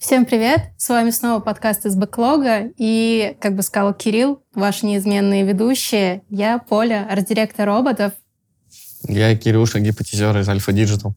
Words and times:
Всем 0.00 0.24
привет! 0.26 0.72
С 0.76 0.88
вами 0.88 1.10
снова 1.10 1.38
подкаст 1.40 1.86
из 1.86 1.94
бэклога. 1.94 2.72
И, 2.76 3.36
как 3.40 3.54
бы 3.54 3.62
сказал 3.62 3.94
Кирилл, 3.94 4.42
ваши 4.52 4.84
неизменные 4.86 5.44
ведущие. 5.44 6.24
Я 6.28 6.58
Поля, 6.58 7.06
арт-директор 7.08 7.68
роботов. 7.68 8.14
Я 9.04 9.36
Кирюша, 9.36 9.78
гипотезер 9.78 10.36
из 10.38 10.48
Alfa 10.48 10.72
Digital. 10.72 11.12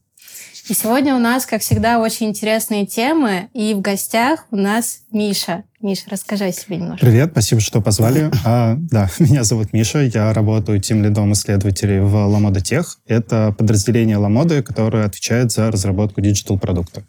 И 0.68 0.74
сегодня 0.74 1.14
у 1.14 1.20
нас, 1.20 1.46
как 1.46 1.60
всегда, 1.60 2.00
очень 2.00 2.26
интересные 2.26 2.86
темы. 2.86 3.48
И 3.52 3.72
в 3.72 3.80
гостях 3.80 4.46
у 4.50 4.56
нас 4.56 5.02
Миша. 5.12 5.62
Миша, 5.80 6.06
расскажи 6.10 6.46
о 6.46 6.52
себе 6.52 6.78
немножко. 6.78 7.06
Привет, 7.06 7.30
спасибо, 7.30 7.60
что 7.60 7.80
позвали. 7.80 8.32
А, 8.44 8.74
да, 8.76 9.08
меня 9.20 9.44
зовут 9.44 9.72
Миша, 9.72 10.00
я 10.00 10.32
работаю 10.32 10.80
team 10.80 11.04
лидом 11.04 11.32
исследователей 11.34 12.00
в 12.00 12.12
Lamoda 12.16 12.60
Tech. 12.60 12.98
Это 13.06 13.54
подразделение 13.56 14.16
Ламоды, 14.16 14.64
которое 14.64 15.04
отвечает 15.04 15.52
за 15.52 15.70
разработку 15.70 16.20
диджитал-продукта. 16.20 17.04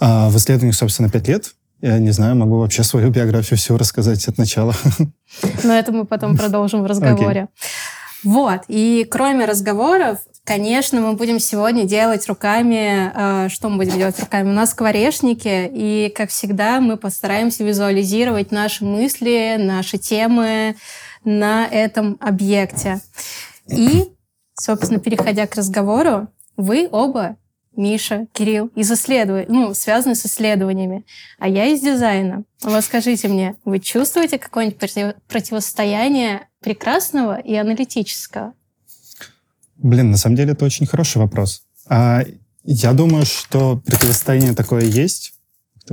А, 0.00 0.30
в 0.30 0.36
исследованиях, 0.38 0.74
собственно, 0.74 1.10
пять 1.10 1.28
лет. 1.28 1.52
Я 1.82 1.98
не 1.98 2.10
знаю, 2.10 2.36
могу 2.36 2.58
вообще 2.58 2.84
свою 2.84 3.10
биографию 3.10 3.58
все 3.58 3.76
рассказать 3.76 4.26
от 4.28 4.38
начала. 4.38 4.74
Но 5.62 5.74
это 5.74 5.92
мы 5.92 6.06
потом 6.06 6.36
продолжим 6.38 6.82
в 6.84 6.86
разговоре. 6.86 7.42
Okay. 7.42 7.48
Вот, 8.24 8.62
и 8.68 9.06
кроме 9.08 9.44
разговоров, 9.44 10.18
Конечно, 10.48 11.02
мы 11.02 11.12
будем 11.12 11.40
сегодня 11.40 11.84
делать 11.84 12.26
руками, 12.26 13.12
э, 13.14 13.48
что 13.50 13.68
мы 13.68 13.76
будем 13.76 13.98
делать 13.98 14.18
руками? 14.18 14.48
У 14.48 14.52
нас 14.54 14.70
скворечники, 14.70 15.70
и, 15.70 16.10
как 16.16 16.30
всегда, 16.30 16.80
мы 16.80 16.96
постараемся 16.96 17.64
визуализировать 17.64 18.50
наши 18.50 18.82
мысли, 18.82 19.56
наши 19.58 19.98
темы 19.98 20.74
на 21.22 21.66
этом 21.66 22.16
объекте. 22.18 23.02
И, 23.70 24.04
собственно, 24.58 24.98
переходя 24.98 25.46
к 25.46 25.54
разговору, 25.54 26.28
вы 26.56 26.88
оба, 26.90 27.36
Миша, 27.76 28.26
Кирилл, 28.32 28.68
из 28.74 28.90
исследований, 28.90 29.44
ну, 29.50 29.74
связаны 29.74 30.14
с 30.14 30.24
исследованиями, 30.24 31.04
а 31.38 31.46
я 31.46 31.66
из 31.66 31.82
дизайна. 31.82 32.44
Вот 32.62 32.82
скажите 32.84 33.28
мне, 33.28 33.56
вы 33.66 33.80
чувствуете 33.80 34.38
какое-нибудь 34.38 34.78
противостояние 35.28 36.48
прекрасного 36.62 37.38
и 37.38 37.54
аналитического? 37.54 38.54
Блин, 39.78 40.10
на 40.10 40.16
самом 40.16 40.36
деле 40.36 40.52
это 40.52 40.64
очень 40.64 40.86
хороший 40.86 41.18
вопрос. 41.18 41.62
А, 41.88 42.24
я 42.64 42.92
думаю, 42.92 43.24
что 43.24 43.80
противостояние 43.86 44.54
такое 44.54 44.84
есть. 44.84 45.32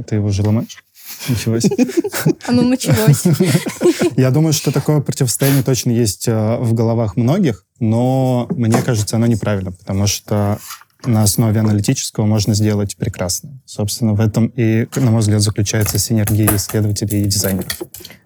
Ты 0.08 0.16
его 0.16 0.30
же 0.30 0.42
ломаешь? 0.42 0.84
Началось. 1.30 1.66
Оно 2.48 2.62
началось. 2.64 3.24
Я 4.18 4.32
думаю, 4.32 4.54
что 4.54 4.72
такое 4.72 5.00
противостояние 5.02 5.64
точно 5.64 5.92
есть 5.92 6.28
э, 6.28 6.58
в 6.58 6.74
головах 6.74 7.16
многих, 7.16 7.66
но 7.80 8.48
мне 8.50 8.82
кажется, 8.82 9.16
оно 9.16 9.28
неправильно, 9.28 9.72
потому 9.72 10.08
что 10.08 10.60
на 11.06 11.24
основе 11.24 11.60
аналитического 11.60 12.26
можно 12.26 12.54
сделать 12.54 12.96
прекрасно. 12.98 13.60
Собственно, 13.66 14.14
в 14.14 14.22
этом 14.22 14.48
и, 14.48 14.88
на 14.96 15.12
мой 15.12 15.22
взгляд, 15.22 15.42
заключается 15.42 16.00
синергия 16.00 16.56
исследователей 16.56 17.24
и 17.24 17.26
дизайнеров. 17.26 17.78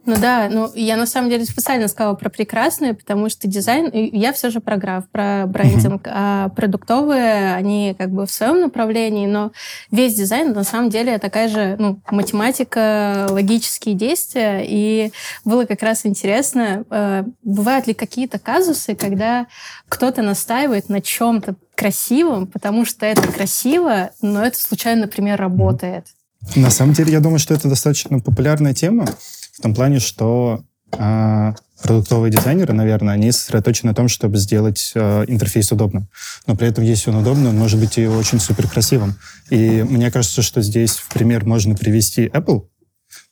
Ну 0.10 0.16
да, 0.20 0.50
ну 0.50 0.72
я 0.74 0.98
на 0.98 1.06
самом 1.06 1.30
деле 1.30 1.46
специально 1.46 1.88
сказала 1.88 2.16
про 2.16 2.30
прекрасное, 2.30 2.96
потому 2.96 3.30
что 3.30 3.48
дизайн, 3.48 3.92
я 3.94 4.34
все 4.34 4.50
же 4.50 4.60
про 4.60 4.76
граф, 4.76 5.04
про 5.12 5.46
брендинг, 5.46 6.08
uh-huh. 6.08 6.12
а 6.12 6.50
продуктовые, 6.50 7.54
они 7.54 7.96
как 7.96 8.10
бы 8.10 8.26
в 8.26 8.32
своем 8.32 8.60
направлении, 8.62 9.28
но 9.28 9.52
весь 9.92 10.16
дизайн 10.16 10.52
на 10.54 10.64
самом 10.64 10.90
деле 10.90 11.20
такая 11.20 11.48
же 11.48 11.76
ну, 11.78 12.02
математика, 12.10 13.28
логические 13.30 13.94
действия, 13.94 14.64
и 14.66 15.12
было 15.46 15.66
как 15.66 15.84
раз 15.84 16.08
интересно, 16.08 16.86
э, 16.90 17.26
бывают 17.44 17.86
ли 17.86 17.94
какие-то 17.94 18.40
казусы, 18.40 18.96
когда 18.96 19.46
кто-то 19.90 20.24
настаивает 20.24 20.90
на 20.90 21.02
чем-то 21.02 21.56
красивым, 21.80 22.46
потому 22.46 22.86
что 22.86 23.06
это 23.06 23.22
красиво, 23.32 24.12
но 24.22 24.44
это 24.44 24.60
случайно, 24.60 25.02
например, 25.02 25.40
работает. 25.40 26.08
На 26.56 26.70
самом 26.70 26.94
деле, 26.94 27.14
я 27.14 27.22
думаю, 27.22 27.40
что 27.40 27.54
это 27.54 27.70
достаточно 27.70 28.20
популярная 28.20 28.73
тема 28.73 29.06
в 29.54 29.62
том 29.62 29.73
плане, 29.73 30.00
что 30.00 30.62
э, 30.92 31.54
продуктовые 31.82 32.32
дизайнеры, 32.32 32.73
наверное, 32.73 33.14
они 33.14 33.32
сосредоточены 33.32 33.92
на 33.92 33.95
том, 33.95 34.10
чтобы 34.10 34.38
сделать 34.38 34.92
э, 34.94 35.23
интерфейс 35.28 35.72
удобным. 35.72 36.10
Но 36.48 36.56
при 36.58 36.68
этом, 36.68 36.84
если 36.84 37.12
он 37.12 37.18
удобный, 37.18 37.50
он 37.50 37.58
может 37.58 37.80
быть 37.80 37.98
и 37.98 38.08
очень 38.08 38.39
супер 38.39 38.68
красивым. 38.68 39.16
И 39.50 39.84
мне 39.84 40.12
кажется, 40.12 40.42
что 40.42 40.62
здесь 40.62 40.98
в 40.98 41.08
пример 41.10 41.45
можно 41.45 41.76
привести 41.76 42.28
Apple, 42.28 42.66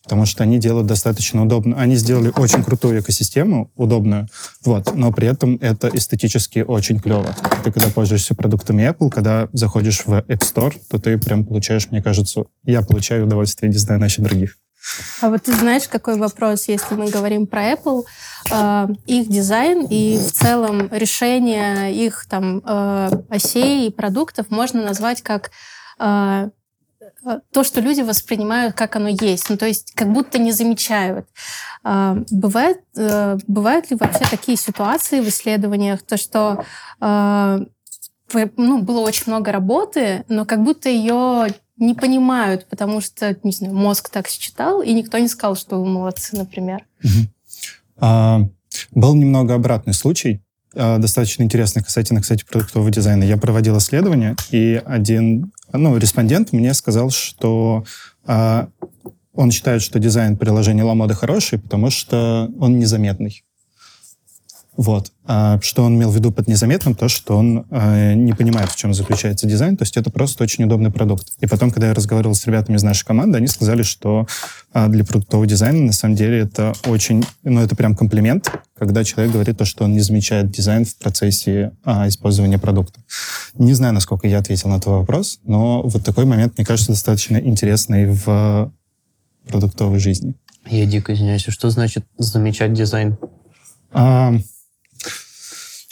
потому 0.08 0.26
что 0.26 0.44
они 0.44 0.58
делают 0.58 0.88
достаточно 0.88 1.44
удобно. 1.44 1.76
Они 1.76 1.98
сделали 1.98 2.32
очень 2.34 2.64
крутую 2.64 3.02
экосистему, 3.02 3.70
удобную, 3.76 4.30
вот, 4.64 4.96
но 4.96 5.12
при 5.12 5.28
этом 5.28 5.58
это 5.60 5.90
эстетически 5.90 6.60
очень 6.60 7.02
клево. 7.02 7.36
Ты 7.66 7.74
когда 7.74 7.90
пользуешься 7.90 8.34
продуктами 8.34 8.90
Apple, 8.90 9.10
когда 9.10 9.50
заходишь 9.52 10.04
в 10.06 10.14
App 10.14 10.40
Store, 10.40 10.74
то 10.90 10.98
ты 10.98 11.18
прям 11.18 11.44
получаешь, 11.44 11.92
мне 11.92 12.02
кажется, 12.02 12.46
я 12.64 12.84
получаю 12.84 13.26
удовольствие, 13.26 13.70
не 13.70 13.78
знаю, 13.78 14.00
насчет 14.00 14.24
других. 14.24 14.58
А 15.22 15.30
вот 15.30 15.44
ты 15.44 15.54
знаешь, 15.54 15.90
какой 15.90 16.16
вопрос, 16.16 16.70
если 16.70 16.96
мы 16.96 17.10
говорим 17.10 17.46
про 17.46 17.74
Apple, 17.74 18.04
э, 18.50 18.88
их 19.08 19.28
дизайн 19.28 19.86
и 19.90 20.18
в 20.18 20.32
целом 20.32 20.88
решение 20.90 21.94
их 21.94 22.28
там 22.30 22.62
э, 22.66 23.10
осей 23.30 23.88
и 23.88 23.92
продуктов 23.92 24.50
можно 24.52 24.86
назвать 24.86 25.22
как 25.22 25.52
э, 26.00 26.50
то, 27.52 27.64
что 27.64 27.82
люди 27.82 28.02
воспринимают, 28.02 28.76
как 28.76 28.96
оно 28.96 29.10
есть. 29.10 29.50
Ну, 29.50 29.58
то 29.58 29.66
есть 29.66 29.94
как 29.94 30.12
будто 30.12 30.40
не 30.40 30.52
замечают. 30.52 31.28
А, 31.84 32.18
бывает, 32.32 32.82
э, 32.96 33.38
бывают 33.48 33.90
ли 33.90 33.98
вообще 34.00 34.26
такие 34.30 34.58
ситуации 34.58 35.20
в 35.20 35.28
исследованиях, 35.28 36.02
то, 36.04 36.18
что 36.18 36.64
э, 37.02 37.60
ну, 38.58 38.82
было 38.82 39.00
очень 39.02 39.24
много 39.28 39.52
работы, 39.52 40.26
но 40.28 40.46
как 40.46 40.64
будто 40.64 40.90
ее 40.90 41.48
не 41.78 41.94
понимают, 41.94 42.68
потому 42.68 43.02
что, 43.02 43.38
не 43.44 43.52
знаю, 43.52 43.74
мозг 43.74 44.10
так 44.10 44.28
считал, 44.28 44.82
и 44.82 44.94
никто 44.94 45.18
не 45.18 45.28
сказал, 45.28 45.56
что 45.56 45.80
вы 45.80 45.86
молодцы, 45.86 46.36
например. 46.36 46.84
А, 47.98 48.42
был 48.92 49.16
немного 49.16 49.54
обратный 49.54 49.94
случай, 49.94 50.42
достаточно 50.74 51.44
интересный 51.44 51.84
касательно, 51.84 52.22
кстати, 52.22 52.44
продуктового 52.44 52.92
дизайна. 52.92 53.24
Я 53.24 53.38
проводил 53.38 53.78
исследование, 53.78 54.36
и 54.52 54.82
один 54.86 55.52
ну, 55.74 55.98
респондент 55.98 56.54
мне 56.54 56.74
сказал, 56.74 57.10
что 57.10 57.84
э, 58.26 58.68
он 59.34 59.52
считает, 59.52 59.82
что 59.82 60.00
дизайн 60.00 60.38
приложения 60.38 60.84
Ламода 60.84 61.14
хороший, 61.14 61.60
потому 61.60 61.90
что 61.90 62.52
он 62.60 62.80
незаметный. 62.80 63.44
Вот. 64.78 65.12
А 65.26 65.60
что 65.62 65.84
он 65.84 65.96
имел 65.96 66.12
в 66.12 66.16
виду 66.16 66.32
под 66.32 66.48
незаметным? 66.48 66.94
То, 66.94 67.10
что 67.10 67.36
он 67.36 67.66
э, 67.72 68.14
не 68.14 68.34
понимает, 68.34 68.70
в 68.70 68.76
чем 68.76 68.94
заключается 68.94 69.48
дизайн. 69.48 69.76
То 69.76 69.82
есть 69.82 69.98
это 69.98 70.12
просто 70.12 70.44
очень 70.44 70.66
удобный 70.66 70.92
продукт. 70.92 71.34
И 71.40 71.48
потом, 71.48 71.72
когда 71.72 71.88
я 71.88 71.94
разговаривал 71.96 72.36
с 72.36 72.46
ребятами 72.46 72.78
из 72.78 72.84
нашей 72.84 73.04
команды, 73.04 73.40
они 73.40 73.48
сказали, 73.48 73.82
что 73.82 74.28
э, 74.76 74.88
для 74.88 75.04
продуктового 75.04 75.48
дизайна 75.48 75.82
на 75.82 75.94
самом 75.94 76.16
деле 76.16 76.42
это 76.42 76.74
очень... 76.86 77.26
Ну, 77.44 77.60
это 77.60 77.76
прям 77.76 77.96
комплимент, 77.96 78.52
когда 78.78 79.04
человек 79.04 79.34
говорит 79.34 79.58
то, 79.58 79.66
что 79.66 79.84
он 79.84 79.94
не 79.94 80.00
замечает 80.00 80.52
дизайн 80.52 80.86
в 80.86 80.96
процессе 80.98 81.72
э, 81.84 82.08
использования 82.08 82.60
продукта. 82.60 83.00
Не 83.56 83.74
знаю, 83.74 83.96
насколько 83.96 84.28
я 84.28 84.38
ответил 84.38 84.70
на 84.70 84.80
твой 84.80 85.00
вопрос, 85.00 85.40
но 85.44 85.82
вот 85.82 86.04
такой 86.04 86.26
момент, 86.26 86.56
мне 86.56 86.66
кажется, 86.66 86.92
достаточно 86.92 87.38
интересный 87.38 88.12
в 88.12 88.72
продуктовой 89.50 89.98
жизни. 89.98 90.36
Я 90.68 90.86
дико 90.86 91.16
извиняюсь. 91.16 91.48
А 91.48 91.52
что 91.52 91.72
значит 91.72 92.06
замечать 92.20 92.74
дизайн? 92.74 93.18
А, 93.92 94.34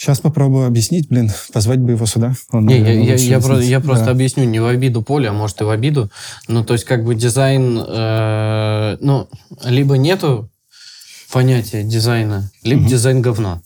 Сейчас 0.06 0.20
попробую 0.20 0.68
объяснить, 0.68 1.08
блин, 1.08 1.32
позвать 1.52 1.80
бы 1.80 1.90
его 1.90 2.06
сюда. 2.06 2.32
Он, 2.52 2.64
не, 2.64 2.78
наверное, 2.78 3.02
я, 3.02 3.14
я, 3.14 3.38
я, 3.38 3.40
про, 3.40 3.60
я 3.60 3.80
просто 3.80 4.04
да. 4.04 4.10
объясню, 4.12 4.44
не 4.44 4.60
в 4.60 4.66
обиду 4.66 5.02
поля, 5.02 5.30
а 5.30 5.32
может 5.32 5.60
и 5.60 5.64
в 5.64 5.70
обиду. 5.70 6.12
Ну, 6.46 6.62
то 6.62 6.74
есть, 6.74 6.84
как 6.84 7.04
бы 7.04 7.16
дизайн, 7.16 7.76
э, 7.76 8.98
ну, 9.00 9.28
либо 9.64 9.96
нету 9.96 10.48
понятия 11.32 11.82
дизайна, 11.82 12.52
либо 12.62 12.82
угу. 12.82 12.88
дизайн 12.88 13.20
говна. 13.20 13.62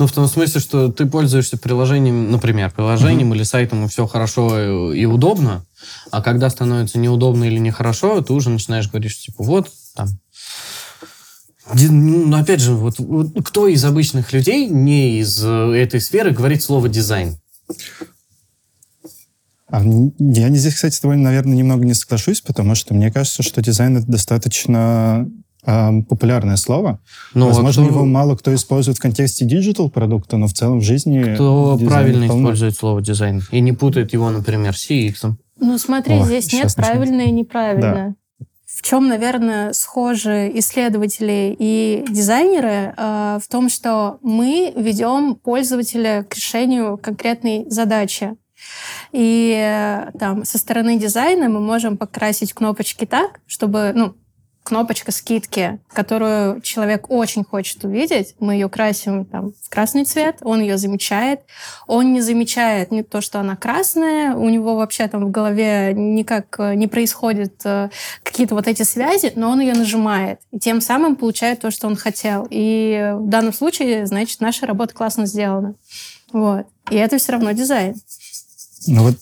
Ну, 0.00 0.08
в 0.08 0.12
том 0.12 0.26
смысле, 0.26 0.60
что 0.60 0.90
ты 0.90 1.06
пользуешься 1.06 1.56
приложением, 1.56 2.32
например, 2.32 2.72
приложением 2.72 3.28
угу. 3.28 3.36
или 3.36 3.44
сайтом, 3.44 3.84
и 3.84 3.88
все 3.88 4.08
хорошо 4.08 4.90
и, 4.92 4.98
и 4.98 5.04
удобно, 5.04 5.64
а 6.10 6.22
когда 6.22 6.50
становится 6.50 6.98
неудобно 6.98 7.44
или 7.44 7.58
нехорошо, 7.58 8.20
ты 8.20 8.32
уже 8.32 8.50
начинаешь 8.50 8.90
говорить, 8.90 9.12
что, 9.12 9.22
типа, 9.26 9.44
вот, 9.44 9.70
там, 9.94 10.08
ну, 11.74 12.36
опять 12.36 12.60
же, 12.60 12.74
вот, 12.74 12.98
вот 12.98 13.32
кто 13.44 13.66
из 13.66 13.84
обычных 13.84 14.32
людей, 14.32 14.68
не 14.68 15.18
из 15.18 15.42
э, 15.44 15.48
этой 15.48 16.00
сферы, 16.00 16.30
говорит 16.30 16.62
слово 16.62 16.88
дизайн? 16.88 17.36
А, 19.68 19.82
я 20.18 20.48
здесь, 20.50 20.74
кстати, 20.74 20.94
с 20.94 21.00
тобой, 21.00 21.16
наверное, 21.16 21.56
немного 21.56 21.84
не 21.84 21.94
соглашусь, 21.94 22.40
потому 22.40 22.76
что 22.76 22.94
мне 22.94 23.10
кажется, 23.10 23.42
что 23.42 23.60
дизайн 23.62 23.96
это 23.96 24.06
достаточно 24.06 25.28
э, 25.64 26.02
популярное 26.08 26.56
слово. 26.56 27.00
Но 27.34 27.40
ну, 27.40 27.46
Возможно, 27.48 27.84
кто... 27.84 27.92
его 27.94 28.04
мало 28.04 28.36
кто 28.36 28.54
использует 28.54 28.98
в 28.98 29.00
контексте 29.00 29.44
диджитал 29.44 29.90
продукта, 29.90 30.36
но 30.36 30.46
в 30.46 30.52
целом 30.52 30.78
в 30.78 30.84
жизни... 30.84 31.34
Кто 31.34 31.76
правильно 31.78 32.28
полно... 32.28 32.42
использует 32.42 32.76
слово 32.76 33.02
дизайн 33.02 33.42
и 33.50 33.58
не 33.60 33.72
путает 33.72 34.12
его, 34.12 34.30
например, 34.30 34.76
с 34.76 34.88
CX? 34.88 35.34
Ну, 35.58 35.78
смотри, 35.78 36.14
О, 36.14 36.24
здесь 36.26 36.52
нет 36.52 36.72
правильно 36.76 37.22
и 37.22 37.32
неправильно. 37.32 37.92
Да 37.92 38.14
в 38.76 38.82
чем, 38.82 39.08
наверное, 39.08 39.72
схожи 39.72 40.50
исследователи 40.54 41.56
и 41.58 42.04
дизайнеры, 42.06 42.92
э, 42.94 43.38
в 43.42 43.48
том, 43.48 43.70
что 43.70 44.18
мы 44.20 44.70
ведем 44.76 45.36
пользователя 45.36 46.26
к 46.28 46.34
решению 46.34 46.98
конкретной 46.98 47.64
задачи. 47.70 48.36
И 49.12 49.56
э, 49.58 50.10
там 50.18 50.44
со 50.44 50.58
стороны 50.58 50.98
дизайна 50.98 51.48
мы 51.48 51.60
можем 51.60 51.96
покрасить 51.96 52.52
кнопочки 52.52 53.06
так, 53.06 53.40
чтобы, 53.46 53.92
ну, 53.94 54.14
кнопочка 54.66 55.12
скидки, 55.12 55.78
которую 55.92 56.60
человек 56.60 57.08
очень 57.08 57.44
хочет 57.44 57.84
увидеть. 57.84 58.34
Мы 58.40 58.54
ее 58.54 58.68
красим 58.68 59.24
там, 59.24 59.52
в 59.62 59.70
красный 59.70 60.04
цвет, 60.04 60.38
он 60.40 60.60
ее 60.60 60.76
замечает. 60.76 61.42
Он 61.86 62.12
не 62.12 62.20
замечает 62.20 62.90
не 62.90 63.04
то, 63.04 63.20
что 63.20 63.38
она 63.38 63.54
красная, 63.54 64.34
у 64.34 64.48
него 64.48 64.74
вообще 64.74 65.06
там 65.06 65.26
в 65.26 65.30
голове 65.30 65.94
никак 65.94 66.56
э, 66.58 66.74
не 66.74 66.88
происходит 66.88 67.60
э, 67.64 67.90
какие-то 68.24 68.56
вот 68.56 68.66
эти 68.66 68.82
связи, 68.82 69.32
но 69.36 69.50
он 69.50 69.60
ее 69.60 69.74
нажимает. 69.74 70.40
И 70.50 70.58
тем 70.58 70.80
самым 70.80 71.14
получает 71.14 71.60
то, 71.60 71.70
что 71.70 71.86
он 71.86 71.94
хотел. 71.94 72.48
И 72.50 73.14
в 73.14 73.28
данном 73.28 73.52
случае, 73.52 74.04
значит, 74.06 74.40
наша 74.40 74.66
работа 74.66 74.94
классно 74.94 75.26
сделана. 75.26 75.76
Вот. 76.32 76.66
И 76.90 76.96
это 76.96 77.18
все 77.18 77.32
равно 77.32 77.52
дизайн. 77.52 77.94
Ну 78.86 79.02
вот 79.02 79.16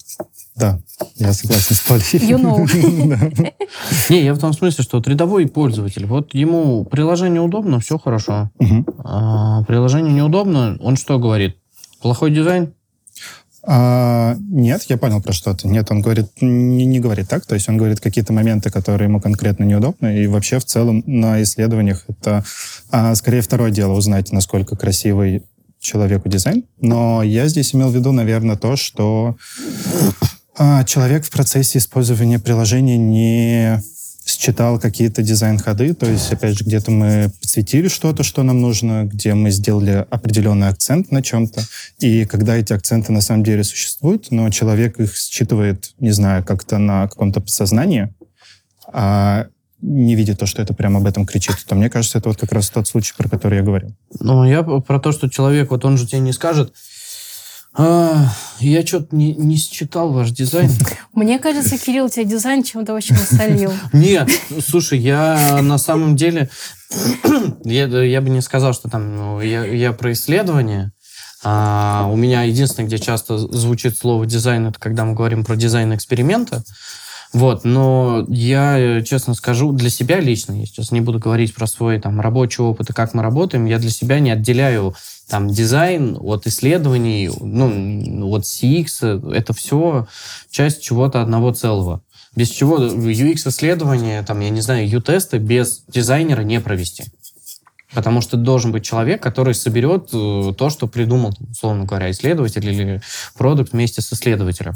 да, 0.56 0.78
я 1.16 1.32
согласен 1.32 1.74
с 1.74 1.80
Полей. 1.80 2.04
You 2.12 2.40
know. 2.40 3.52
Не, 4.10 4.24
я 4.24 4.34
в 4.34 4.38
том 4.38 4.52
смысле, 4.52 4.84
что 4.84 4.98
вот 4.98 5.08
рядовой 5.08 5.48
пользователь, 5.48 6.06
вот 6.06 6.32
ему 6.32 6.84
приложение 6.84 7.40
удобно, 7.40 7.80
все 7.80 7.98
хорошо. 7.98 8.50
А 8.98 9.64
приложение 9.64 10.12
неудобно, 10.12 10.76
он 10.80 10.96
что 10.96 11.18
говорит? 11.18 11.56
Плохой 12.00 12.30
дизайн? 12.30 12.72
А, 13.66 14.36
нет, 14.38 14.82
я 14.88 14.98
понял 14.98 15.22
про 15.22 15.32
что 15.32 15.54
то 15.54 15.66
Нет, 15.66 15.90
он 15.90 16.02
говорит, 16.02 16.26
не, 16.42 16.84
не 16.84 17.00
говорит 17.00 17.28
так, 17.28 17.46
то 17.46 17.54
есть 17.54 17.66
он 17.68 17.78
говорит 17.78 17.98
какие-то 17.98 18.32
моменты, 18.32 18.70
которые 18.70 19.08
ему 19.08 19.20
конкретно 19.20 19.64
неудобны, 19.64 20.22
и 20.22 20.26
вообще 20.26 20.58
в 20.58 20.66
целом 20.66 21.02
на 21.06 21.42
исследованиях 21.42 22.04
это 22.06 22.44
а, 22.90 23.14
скорее 23.14 23.40
второе 23.40 23.70
дело 23.70 23.94
узнать, 23.94 24.32
насколько 24.32 24.76
красивый 24.76 25.44
человеку 25.84 26.28
дизайн. 26.28 26.64
Но 26.80 27.22
я 27.22 27.46
здесь 27.46 27.74
имел 27.74 27.90
в 27.90 27.94
виду, 27.94 28.10
наверное, 28.10 28.56
то, 28.56 28.74
что 28.74 29.36
а, 30.56 30.84
человек 30.84 31.24
в 31.24 31.30
процессе 31.30 31.78
использования 31.78 32.38
приложения 32.38 32.96
не 32.96 33.82
считал 34.26 34.80
какие-то 34.80 35.22
дизайн-ходы, 35.22 35.92
то 35.92 36.06
есть, 36.06 36.32
опять 36.32 36.56
же, 36.56 36.64
где-то 36.64 36.90
мы 36.90 37.30
подсветили 37.42 37.88
что-то, 37.88 38.22
что 38.22 38.42
нам 38.42 38.60
нужно, 38.60 39.04
где 39.04 39.34
мы 39.34 39.50
сделали 39.50 40.06
определенный 40.08 40.68
акцент 40.68 41.10
на 41.10 41.22
чем-то, 41.22 41.62
и 41.98 42.24
когда 42.24 42.56
эти 42.56 42.72
акценты 42.72 43.12
на 43.12 43.20
самом 43.20 43.44
деле 43.44 43.64
существуют, 43.64 44.30
но 44.30 44.48
человек 44.48 44.98
их 44.98 45.14
считывает, 45.14 45.92
не 45.98 46.12
знаю, 46.12 46.42
как-то 46.42 46.78
на 46.78 47.06
каком-то 47.06 47.42
подсознании, 47.42 48.14
а 48.86 49.48
не 49.84 50.14
видит 50.14 50.38
то, 50.38 50.46
что 50.46 50.62
это 50.62 50.72
прямо 50.72 50.98
об 50.98 51.06
этом 51.06 51.26
кричит, 51.26 51.56
то 51.66 51.74
мне 51.74 51.90
кажется, 51.90 52.18
это 52.18 52.30
вот 52.30 52.38
как 52.38 52.52
раз 52.52 52.70
тот 52.70 52.88
случай, 52.88 53.12
про 53.16 53.28
который 53.28 53.58
я 53.58 53.64
говорил. 53.64 53.94
Ну, 54.18 54.44
я 54.44 54.62
про 54.62 54.98
то, 54.98 55.12
что 55.12 55.28
человек, 55.28 55.70
вот 55.70 55.84
он 55.84 55.98
же 55.98 56.06
тебе 56.06 56.20
не 56.20 56.32
скажет, 56.32 56.72
а, 57.76 58.32
я 58.60 58.86
что-то 58.86 59.14
не, 59.16 59.34
не 59.34 59.56
считал 59.56 60.12
ваш 60.12 60.30
дизайн. 60.30 60.70
Мне 61.12 61.38
кажется, 61.38 61.76
Кирилл, 61.76 62.08
тебе 62.08 62.24
дизайн 62.24 62.62
чем-то 62.62 62.94
очень 62.94 63.16
насолил. 63.16 63.72
Нет, 63.92 64.30
слушай, 64.66 64.98
я 64.98 65.60
на 65.60 65.78
самом 65.78 66.16
деле... 66.16 66.48
я, 67.64 67.86
я 67.86 68.20
бы 68.20 68.30
не 68.30 68.40
сказал, 68.40 68.74
что 68.74 68.88
там... 68.88 69.16
Ну, 69.16 69.40
я, 69.40 69.64
я 69.64 69.92
про 69.92 70.12
исследование. 70.12 70.92
А, 71.42 72.08
у 72.10 72.16
меня 72.16 72.42
единственное, 72.42 72.86
где 72.86 72.98
часто 72.98 73.38
звучит 73.38 73.98
слово 73.98 74.24
дизайн, 74.24 74.66
это 74.68 74.78
когда 74.78 75.04
мы 75.04 75.14
говорим 75.14 75.44
про 75.44 75.56
дизайн 75.56 75.94
эксперимента. 75.94 76.62
Вот, 77.34 77.64
но 77.64 78.24
я, 78.28 79.02
честно 79.02 79.34
скажу, 79.34 79.72
для 79.72 79.90
себя 79.90 80.20
лично, 80.20 80.52
я 80.52 80.66
сейчас 80.66 80.92
не 80.92 81.00
буду 81.00 81.18
говорить 81.18 81.52
про 81.52 81.66
свой 81.66 81.98
там 81.98 82.20
рабочий 82.20 82.62
опыт 82.62 82.90
и 82.90 82.92
как 82.92 83.12
мы 83.12 83.24
работаем, 83.24 83.64
я 83.64 83.80
для 83.80 83.90
себя 83.90 84.20
не 84.20 84.30
отделяю 84.30 84.94
там 85.28 85.48
дизайн 85.48 86.16
от 86.20 86.46
исследований, 86.46 87.28
ну, 87.40 88.30
от 88.30 88.44
CX, 88.44 89.32
это 89.34 89.52
все 89.52 90.06
часть 90.48 90.80
чего-то 90.80 91.22
одного 91.22 91.52
целого. 91.52 92.02
Без 92.36 92.50
чего 92.50 92.78
UX-исследования, 92.78 94.22
там, 94.22 94.38
я 94.38 94.50
не 94.50 94.60
знаю, 94.60 94.88
U-тесты 94.88 95.38
без 95.38 95.82
дизайнера 95.88 96.42
не 96.42 96.60
провести. 96.60 97.04
Потому 97.92 98.20
что 98.20 98.36
должен 98.36 98.70
быть 98.70 98.84
человек, 98.84 99.20
который 99.22 99.54
соберет 99.54 100.10
э, 100.12 100.52
то, 100.56 100.70
что 100.70 100.86
придумал, 100.86 101.32
условно 101.50 101.84
говоря, 101.84 102.10
исследователь 102.10 102.68
или 102.68 103.00
продукт 103.36 103.72
вместе 103.72 104.02
с 104.02 104.12
исследователем. 104.12 104.74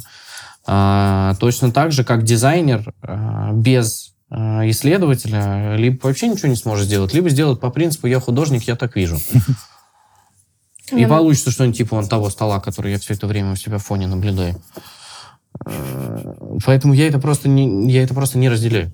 А, 0.70 1.34
точно 1.40 1.72
так 1.72 1.92
же, 1.92 2.04
как 2.04 2.24
дизайнер 2.24 2.92
а, 3.00 3.52
без 3.54 4.12
а, 4.28 4.68
исследователя 4.68 5.76
либо 5.76 6.06
вообще 6.06 6.28
ничего 6.28 6.48
не 6.48 6.56
сможет 6.56 6.84
сделать, 6.84 7.14
либо 7.14 7.30
сделать 7.30 7.58
по 7.58 7.70
принципу 7.70 8.06
«я 8.06 8.20
художник, 8.20 8.64
я 8.64 8.76
так 8.76 8.94
вижу». 8.94 9.16
И 10.92 11.06
получится 11.06 11.50
что-нибудь 11.50 11.78
типа 11.78 11.96
вон 11.96 12.06
того 12.06 12.28
стола, 12.28 12.60
который 12.60 12.92
я 12.92 12.98
все 12.98 13.14
это 13.14 13.26
время 13.26 13.52
у 13.52 13.56
себя 13.56 13.78
в 13.78 13.84
фоне 13.84 14.06
наблюдаю. 14.06 14.60
Поэтому 16.64 16.94
я 16.94 17.08
это 17.08 17.18
просто 17.18 17.48
не, 17.48 17.90
я 17.90 18.02
это 18.02 18.14
просто 18.14 18.38
не 18.38 18.48
разделяю. 18.48 18.92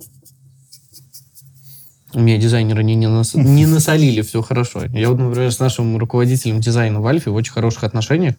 У 2.15 2.21
меня 2.21 2.39
дизайнеры 2.39 2.85
не, 2.85 2.95
не, 2.95 3.09
нас, 3.09 3.35
не 3.35 3.67
насолили, 3.75 4.23
все 4.23 4.41
хорошо. 4.43 4.85
Я 4.87 5.11
вот, 5.11 5.19
например, 5.19 5.53
с 5.53 5.59
нашим 5.59 5.97
руководителем 5.97 6.61
дизайна 6.61 7.01
в 7.01 7.07
Альфе 7.07 7.31
в 7.31 7.35
очень 7.35 7.53
хороших 7.53 7.85
отношениях, 7.85 8.35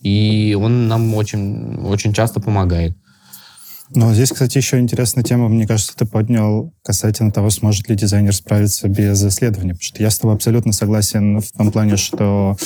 и 0.00 0.56
он 0.58 0.88
нам 0.88 1.14
очень, 1.14 1.76
очень 1.84 2.12
часто 2.12 2.40
помогает. 2.40 2.96
Но 3.94 4.12
здесь, 4.12 4.30
кстати, 4.30 4.58
еще 4.58 4.78
интересная 4.78 5.24
тема, 5.24 5.48
мне 5.48 5.66
кажется, 5.66 5.96
ты 5.96 6.04
поднял 6.04 6.72
касательно 6.82 7.30
того, 7.30 7.48
сможет 7.48 7.88
ли 7.88 7.96
дизайнер 7.96 8.34
справиться 8.34 8.86
без 8.88 9.24
исследования. 9.24 9.72
Потому 9.72 9.84
что 9.84 10.02
я 10.02 10.10
с 10.10 10.18
тобой 10.18 10.36
абсолютно 10.36 10.72
согласен 10.72 11.40
в 11.40 11.52
том 11.52 11.72
плане, 11.72 11.96
что 11.96 12.56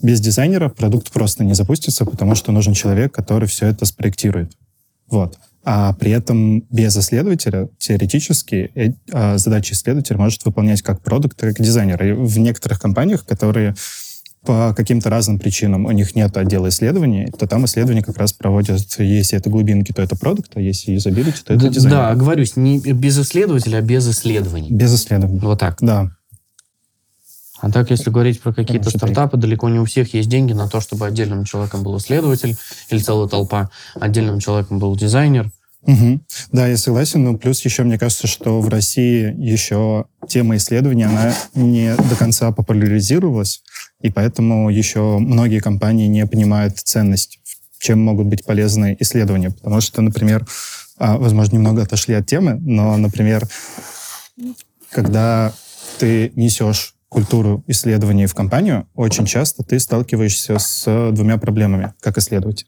без 0.00 0.20
дизайнера 0.20 0.68
продукт 0.68 1.10
просто 1.10 1.42
не 1.42 1.54
запустится, 1.54 2.04
потому 2.04 2.36
что 2.36 2.52
нужен 2.52 2.74
человек, 2.74 3.12
который 3.12 3.48
все 3.48 3.66
это 3.66 3.84
спроектирует. 3.86 4.52
Вот. 5.08 5.38
А 5.64 5.92
при 5.92 6.12
этом 6.12 6.60
без 6.70 6.96
исследователя 6.96 7.68
теоретически 7.78 8.70
э, 8.74 8.92
а, 9.12 9.38
задачи 9.38 9.72
исследователя 9.72 10.16
может 10.16 10.44
выполнять 10.44 10.82
как 10.82 11.02
продукт, 11.02 11.36
так 11.36 11.58
и 11.58 11.62
дизайнер. 11.62 12.02
И 12.02 12.12
в 12.12 12.38
некоторых 12.38 12.80
компаниях, 12.80 13.26
которые 13.26 13.74
по 14.44 14.72
каким-то 14.74 15.10
разным 15.10 15.38
причинам 15.38 15.84
у 15.84 15.90
них 15.90 16.14
нет 16.14 16.36
отдела 16.36 16.68
исследований, 16.68 17.28
то 17.38 17.46
там 17.46 17.64
исследования 17.64 18.02
как 18.02 18.16
раз 18.16 18.32
проводят, 18.32 18.80
если 18.98 19.36
это 19.36 19.50
глубинки, 19.50 19.92
то 19.92 20.00
это 20.00 20.16
продукт, 20.16 20.52
а 20.54 20.60
если 20.60 20.92
юзабилити, 20.92 21.42
то 21.44 21.54
это 21.54 21.64
да, 21.64 21.68
дизайн. 21.68 21.94
Да, 21.94 22.14
говорюсь, 22.14 22.56
не 22.56 22.78
без 22.78 23.18
исследователя, 23.18 23.78
а 23.78 23.82
без 23.82 24.08
исследований. 24.08 24.70
Без 24.70 24.94
исследований. 24.94 25.40
Вот 25.40 25.58
так. 25.58 25.76
Да. 25.80 26.12
А 27.60 27.70
так, 27.70 27.90
если 27.90 28.10
говорить 28.10 28.40
про 28.40 28.52
какие-то 28.52 28.90
стартапы, 28.90 29.36
далеко 29.36 29.68
не 29.68 29.80
у 29.80 29.84
всех 29.84 30.14
есть 30.14 30.28
деньги 30.28 30.52
на 30.52 30.68
то, 30.68 30.80
чтобы 30.80 31.06
отдельным 31.06 31.44
человеком 31.44 31.82
был 31.82 31.96
исследователь 31.98 32.56
или 32.90 32.98
целая 32.98 33.28
толпа, 33.28 33.70
отдельным 33.94 34.38
человеком 34.38 34.78
был 34.78 34.94
дизайнер. 34.96 35.50
Угу. 35.82 36.20
Да, 36.52 36.66
я 36.66 36.76
согласен, 36.76 37.24
но 37.24 37.36
плюс 37.36 37.64
еще 37.64 37.82
мне 37.82 37.98
кажется, 37.98 38.26
что 38.26 38.60
в 38.60 38.68
России 38.68 39.34
еще 39.38 40.06
тема 40.28 40.56
исследования, 40.56 41.06
она 41.06 41.34
не 41.54 41.94
до 41.96 42.16
конца 42.16 42.52
популяризировалась, 42.52 43.62
и 44.00 44.10
поэтому 44.10 44.70
еще 44.70 45.18
многие 45.18 45.60
компании 45.60 46.06
не 46.06 46.26
понимают 46.26 46.78
ценность, 46.78 47.40
чем 47.78 48.00
могут 48.00 48.26
быть 48.26 48.44
полезны 48.44 48.96
исследования. 49.00 49.50
Потому 49.50 49.80
что, 49.80 50.02
например, 50.02 50.46
а, 50.98 51.16
возможно, 51.16 51.54
немного 51.54 51.82
отошли 51.82 52.14
от 52.14 52.26
темы, 52.26 52.58
но, 52.60 52.96
например, 52.96 53.48
когда 54.90 55.52
ты 55.98 56.32
несешь 56.34 56.94
культуру 57.08 57.64
исследований 57.66 58.26
в 58.26 58.34
компанию, 58.34 58.86
очень 58.94 59.24
часто 59.24 59.62
ты 59.62 59.78
сталкиваешься 59.80 60.58
с 60.58 61.10
двумя 61.12 61.38
проблемами, 61.38 61.94
как 62.00 62.18
исследователь. 62.18 62.66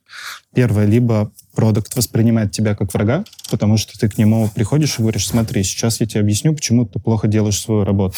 Первое, 0.54 0.86
либо 0.86 1.30
продукт 1.54 1.94
воспринимает 1.94 2.52
тебя 2.52 2.74
как 2.74 2.92
врага, 2.94 3.24
потому 3.50 3.76
что 3.76 3.98
ты 3.98 4.08
к 4.08 4.16
нему 4.18 4.48
приходишь 4.54 4.98
и 4.98 5.02
говоришь, 5.02 5.28
смотри, 5.28 5.62
сейчас 5.62 6.00
я 6.00 6.06
тебе 6.06 6.20
объясню, 6.20 6.54
почему 6.54 6.86
ты 6.86 6.98
плохо 6.98 7.28
делаешь 7.28 7.60
свою 7.60 7.84
работу 7.84 8.16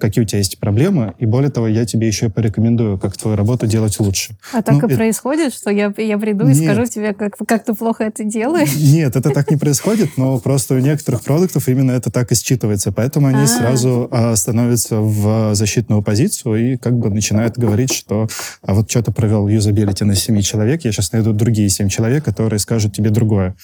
какие 0.00 0.24
у 0.24 0.26
тебя 0.26 0.38
есть 0.38 0.58
проблемы, 0.58 1.14
и 1.18 1.26
более 1.26 1.50
того, 1.50 1.68
я 1.68 1.84
тебе 1.84 2.06
еще 2.06 2.26
и 2.26 2.28
порекомендую, 2.28 2.98
как 2.98 3.16
твою 3.16 3.36
работу 3.36 3.66
делать 3.66 3.98
лучше. 4.00 4.34
А 4.52 4.62
так 4.62 4.74
ну, 4.74 4.80
и 4.80 4.86
это... 4.86 4.96
происходит, 4.96 5.54
что 5.54 5.70
я, 5.70 5.92
я 5.96 6.18
приду 6.18 6.48
и 6.48 6.54
скажу 6.54 6.86
тебе, 6.86 7.14
как, 7.14 7.36
как 7.46 7.64
ты 7.64 7.74
плохо 7.74 8.04
это 8.04 8.24
делаешь? 8.24 8.74
Нет, 8.76 9.16
это 9.16 9.30
так 9.30 9.50
не 9.50 9.56
происходит, 9.56 10.16
но 10.16 10.38
просто 10.38 10.74
у 10.74 10.78
некоторых 10.78 11.22
продуктов 11.22 11.68
именно 11.68 11.92
это 11.92 12.10
так 12.10 12.32
и 12.32 12.34
считывается, 12.34 12.92
поэтому 12.92 13.28
они 13.28 13.38
А-а-а. 13.38 13.46
сразу 13.46 14.08
а, 14.10 14.34
становятся 14.36 15.00
в 15.00 15.54
защитную 15.54 16.02
позицию 16.02 16.72
и 16.72 16.76
как 16.76 16.98
бы 16.98 17.10
начинают 17.10 17.58
говорить, 17.58 17.92
что 17.92 18.28
а 18.62 18.74
вот 18.74 18.90
что 18.90 19.02
ты 19.02 19.12
провел 19.12 19.48
юзабилити 19.48 20.04
на 20.04 20.14
7 20.14 20.40
человек, 20.40 20.84
я 20.84 20.92
сейчас 20.92 21.12
найду 21.12 21.32
другие 21.32 21.68
7 21.68 21.88
человек, 21.88 22.24
которые 22.24 22.58
скажут 22.58 22.94
тебе 22.94 23.10
другое. 23.10 23.54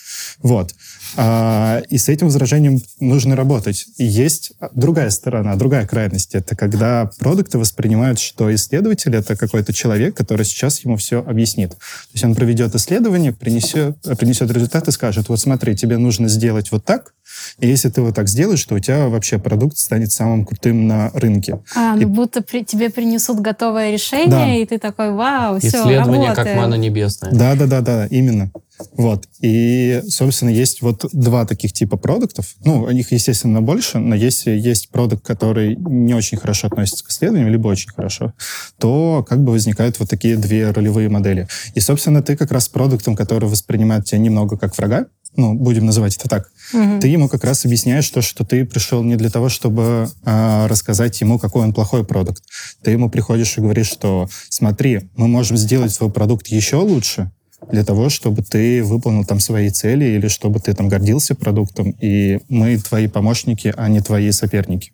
Вот. 0.42 0.74
А, 1.16 1.82
и 1.88 1.98
с 1.98 2.08
этим 2.08 2.26
возражением 2.26 2.80
нужно 3.00 3.36
работать. 3.36 3.86
И 3.96 4.04
есть 4.04 4.52
другая 4.72 5.10
сторона, 5.10 5.54
другая 5.56 5.86
крайность. 5.86 6.34
Это 6.34 6.56
когда 6.56 7.10
продукты 7.18 7.58
воспринимают, 7.58 8.18
что 8.18 8.54
исследователь— 8.54 9.14
это 9.16 9.36
какой-то 9.36 9.72
человек, 9.72 10.16
который 10.16 10.44
сейчас 10.44 10.80
ему 10.80 10.96
все 10.96 11.22
объяснит. 11.22 11.70
То 11.70 11.76
есть 12.12 12.24
он 12.24 12.34
проведет 12.34 12.74
исследование, 12.74 13.32
принесет, 13.32 14.00
принесет 14.18 14.50
результат 14.50 14.88
и 14.88 14.92
скажет, 14.92 15.28
вот 15.28 15.40
смотри, 15.40 15.76
тебе 15.76 15.98
нужно 15.98 16.28
сделать 16.28 16.72
вот 16.72 16.84
так, 16.84 17.12
И 17.58 17.68
если 17.68 17.88
ты 17.88 18.02
вот 18.02 18.14
так 18.14 18.28
сделаешь, 18.28 18.64
то 18.64 18.74
у 18.74 18.78
тебя 18.78 19.08
вообще 19.08 19.38
продукт 19.38 19.76
станет 19.76 20.12
самым 20.12 20.44
крутым 20.44 20.86
на 20.86 21.10
рынке. 21.14 21.60
А, 21.74 21.94
ну 21.94 22.02
и... 22.02 22.04
будто 22.04 22.42
при, 22.42 22.64
тебе 22.64 22.90
принесут 22.90 23.40
готовое 23.40 23.92
решение, 23.92 24.30
да. 24.30 24.54
и 24.54 24.64
ты 24.64 24.78
такой, 24.78 25.12
вау, 25.12 25.58
все, 25.58 25.68
Исследование 25.68 26.30
работает. 26.30 26.48
как 26.48 26.56
мана 26.56 26.74
небесная. 26.74 27.32
Да-да-да, 27.32 28.06
именно. 28.06 28.50
Вот. 28.92 29.26
И, 29.40 30.02
собственно, 30.08 30.50
есть 30.50 30.82
вот 30.82 31.04
два 31.12 31.44
таких 31.46 31.72
типа 31.72 31.96
продуктов. 31.96 32.54
Ну, 32.64 32.88
их, 32.88 33.12
естественно, 33.12 33.62
больше, 33.62 33.98
но 33.98 34.14
если 34.14 34.50
есть 34.50 34.90
продукт, 34.90 35.24
который 35.24 35.76
не 35.76 36.14
очень 36.14 36.38
хорошо 36.38 36.68
относится 36.68 37.04
к 37.04 37.10
исследованию, 37.10 37.50
либо 37.50 37.68
очень 37.68 37.90
хорошо, 37.90 38.34
то 38.78 39.24
как 39.28 39.42
бы 39.42 39.52
возникают 39.52 39.98
вот 39.98 40.08
такие 40.08 40.36
две 40.36 40.70
ролевые 40.70 41.08
модели. 41.08 41.48
И, 41.74 41.80
собственно, 41.80 42.22
ты 42.22 42.36
как 42.36 42.52
раз 42.52 42.64
с 42.64 42.68
продуктом, 42.68 43.16
который 43.16 43.48
воспринимает 43.48 44.04
тебя 44.04 44.18
немного 44.18 44.56
как 44.56 44.76
врага, 44.76 45.06
ну, 45.36 45.54
будем 45.54 45.84
называть 45.86 46.16
это 46.16 46.28
так, 46.28 46.48
угу. 46.72 46.98
ты 47.00 47.08
ему 47.08 47.28
как 47.28 47.44
раз 47.44 47.64
объясняешь 47.64 48.08
то, 48.08 48.22
что 48.22 48.44
ты 48.44 48.64
пришел 48.64 49.02
не 49.02 49.16
для 49.16 49.30
того, 49.30 49.48
чтобы 49.48 50.08
э, 50.24 50.66
рассказать 50.66 51.20
ему, 51.20 51.38
какой 51.38 51.62
он 51.62 51.74
плохой 51.74 52.04
продукт. 52.04 52.42
Ты 52.82 52.92
ему 52.92 53.10
приходишь 53.10 53.56
и 53.58 53.60
говоришь, 53.60 53.88
что 53.88 54.28
смотри, 54.48 55.10
мы 55.16 55.28
можем 55.28 55.56
сделать 55.56 55.92
свой 55.92 56.10
продукт 56.10 56.46
еще 56.48 56.76
лучше, 56.76 57.30
для 57.70 57.84
того, 57.84 58.08
чтобы 58.08 58.42
ты 58.42 58.82
выполнил 58.82 59.24
там 59.24 59.40
свои 59.40 59.70
цели 59.70 60.04
или 60.04 60.28
чтобы 60.28 60.60
ты 60.60 60.72
там 60.74 60.88
гордился 60.88 61.34
продуктом, 61.34 61.90
и 62.00 62.40
мы 62.48 62.78
твои 62.78 63.08
помощники, 63.08 63.72
а 63.76 63.88
не 63.88 64.00
твои 64.00 64.30
соперники. 64.32 64.92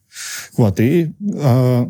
Вот, 0.57 0.81
и, 0.81 1.12
э, 1.21 1.87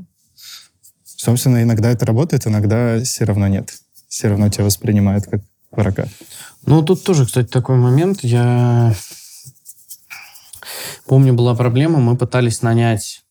собственно, 1.04 1.62
иногда 1.62 1.90
это 1.90 2.06
работает, 2.06 2.46
иногда 2.46 3.00
все 3.02 3.24
равно 3.24 3.48
нет. 3.48 3.72
Все 4.08 4.28
равно 4.28 4.48
тебя 4.48 4.64
воспринимают 4.64 5.26
как 5.26 5.40
врага. 5.70 6.06
Ну, 6.66 6.82
тут 6.82 7.04
тоже, 7.04 7.26
кстати, 7.26 7.48
такой 7.48 7.76
момент. 7.76 8.20
Я 8.22 8.94
помню, 11.06 11.34
была 11.34 11.54
проблема, 11.54 11.98
мы 11.98 12.16
пытались 12.16 12.62
нанять 12.62 13.22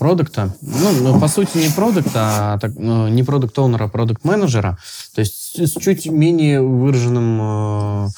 продукта, 0.00 0.56
ну, 0.62 0.92
ну, 1.02 1.20
по 1.20 1.28
сути, 1.28 1.58
не 1.58 1.68
продукта, 1.68 2.54
а 2.54 2.58
так, 2.58 2.72
ну, 2.74 3.08
не 3.08 3.22
продукт-оунера, 3.22 3.84
а 3.84 3.88
продукт-менеджера, 3.88 4.78
то 5.14 5.20
есть 5.20 5.39
с 5.54 5.80
чуть 5.80 6.06
менее 6.06 6.62
выраженным, 6.62 8.06
э, 8.06 8.08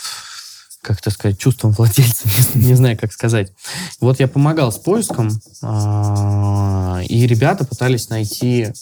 как 0.82 1.00
это 1.00 1.10
сказать, 1.10 1.38
чувством 1.38 1.72
владельца, 1.72 2.28
не 2.54 2.74
знаю, 2.74 2.98
как 2.98 3.12
сказать. 3.12 3.52
Вот 4.00 4.20
я 4.20 4.28
помогал 4.28 4.72
с 4.72 4.78
поиском, 4.78 5.28
э, 5.28 7.04
и 7.08 7.26
ребята 7.26 7.64
пытались 7.64 8.08
найти 8.08 8.72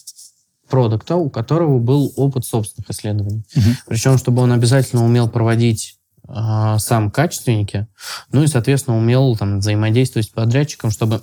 продукта, 0.68 1.16
у 1.16 1.28
которого 1.28 1.78
был 1.78 2.12
опыт 2.16 2.46
собственных 2.46 2.88
исследований. 2.90 3.44
Угу. 3.54 3.70
Причем, 3.88 4.18
чтобы 4.18 4.42
он 4.42 4.52
обязательно 4.52 5.04
умел 5.04 5.28
проводить 5.28 5.98
э, 6.28 6.76
сам 6.78 7.10
качественники, 7.10 7.88
ну 8.32 8.42
и, 8.42 8.46
соответственно, 8.46 8.96
умел 8.96 9.36
там 9.36 9.58
взаимодействовать 9.58 10.28
с 10.28 10.30
подрядчиком, 10.30 10.90
чтобы 10.90 11.22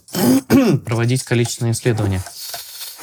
проводить 0.86 1.24
количественные 1.24 1.72
исследования. 1.72 2.22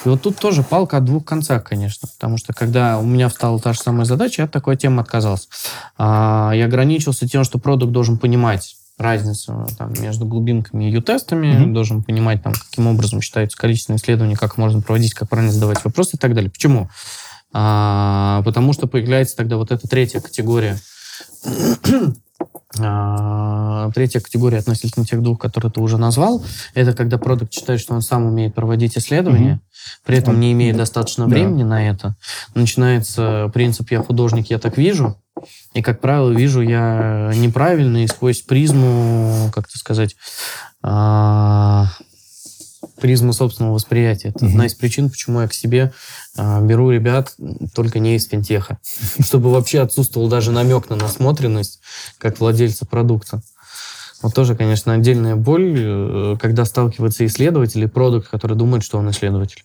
И 0.05 0.09
вот 0.09 0.23
тут 0.23 0.37
тоже 0.37 0.63
палка 0.63 0.99
о 0.99 1.01
двух 1.01 1.25
концах, 1.25 1.65
конечно, 1.65 2.09
потому 2.09 2.37
что 2.37 2.53
когда 2.53 2.99
у 2.99 3.05
меня 3.05 3.29
встала 3.29 3.59
та 3.59 3.73
же 3.73 3.81
самая 3.81 4.05
задача, 4.05 4.43
я 4.43 4.47
от 4.47 4.53
такой 4.53 4.77
темы 4.77 5.01
отказался. 5.01 5.49
А, 5.97 6.53
я 6.55 6.67
ограничился 6.67 7.29
тем, 7.29 7.45
что 7.45 7.59
продукт 7.59 7.93
должен 7.93 8.19
понимать 8.19 8.77
разницу 8.99 9.67
там, 9.77 9.93
между 10.01 10.25
глубинками 10.25 10.85
и 10.85 10.93
ю-тестами, 10.93 11.47
mm-hmm. 11.49 11.73
должен 11.73 12.03
понимать, 12.03 12.43
там, 12.43 12.53
каким 12.53 12.87
образом 12.87 13.21
считаются 13.21 13.57
количественные 13.57 13.99
исследования, 13.99 14.37
как 14.37 14.57
можно 14.57 14.83
проводить, 14.83 15.15
как 15.15 15.29
правильно 15.29 15.53
задавать 15.53 15.85
вопросы 15.85 16.17
и 16.17 16.19
так 16.19 16.35
далее. 16.35 16.51
Почему? 16.51 16.89
А, 17.53 18.43
потому 18.45 18.73
что 18.73 18.87
появляется 18.87 19.37
тогда 19.37 19.57
вот 19.57 19.73
эта 19.73 19.89
третья 19.89 20.21
категория 20.21 20.79
а, 21.45 22.34
третья 22.75 24.21
категория 24.21 24.59
относительно 24.59 25.07
тех 25.07 25.23
двух, 25.23 25.39
которые 25.39 25.71
ты 25.71 25.81
уже 25.81 25.99
назвал, 25.99 26.45
это 26.75 26.93
когда 26.93 27.19
продукт 27.19 27.53
считает, 27.53 27.81
что 27.81 27.95
он 27.95 28.03
сам 28.03 28.27
умеет 28.27 28.55
проводить 28.55 28.97
исследования, 28.97 29.61
mm-hmm. 29.63 30.07
при 30.07 30.19
этом 30.19 30.41
не 30.41 30.53
имеет 30.53 30.77
достаточно 30.77 31.27
времени 31.27 31.63
да. 31.63 31.69
на 31.69 31.89
это. 31.89 32.17
Начинается 32.55 33.51
принцип 33.53 33.91
«я 33.91 34.03
художник, 34.03 34.51
я 34.51 34.59
так 34.59 34.77
вижу», 34.77 35.17
и, 35.75 35.83
как 35.83 36.01
правило, 36.01 36.31
вижу 36.31 36.61
я 36.61 37.33
неправильно 37.35 38.05
и 38.05 38.07
сквозь 38.07 38.43
призму, 38.43 39.51
как 39.53 39.67
то 39.69 39.79
сказать, 39.79 40.17
а, 40.83 41.89
призму 43.01 43.33
собственного 43.33 43.75
восприятия. 43.75 44.29
Это 44.29 44.47
одна 44.47 44.67
из 44.67 44.75
причин, 44.75 45.11
почему 45.11 45.41
я 45.41 45.49
к 45.49 45.55
себе 45.55 45.93
э, 46.37 46.67
беру 46.67 46.91
ребят 46.91 47.35
только 47.75 47.99
не 47.99 48.17
из 48.17 48.27
финтеха. 48.27 48.79
Чтобы 49.21 49.51
вообще 49.51 49.81
отсутствовал 49.81 50.29
даже 50.29 50.53
намек 50.53 50.89
на 50.91 50.97
насмотренность 50.97 51.81
как 52.19 52.41
владельца 52.41 52.87
продукта. 52.87 53.43
Вот 54.23 54.35
тоже, 54.35 54.57
конечно, 54.57 54.95
отдельная 54.95 55.37
боль, 55.37 55.75
э, 55.77 56.37
когда 56.41 56.65
сталкивается 56.65 57.27
исследователь 57.27 57.83
и 57.83 57.89
продукт, 57.89 58.29
который 58.29 58.57
думает, 58.57 58.83
что 58.83 58.99
он 58.99 59.11
исследователь. 59.11 59.65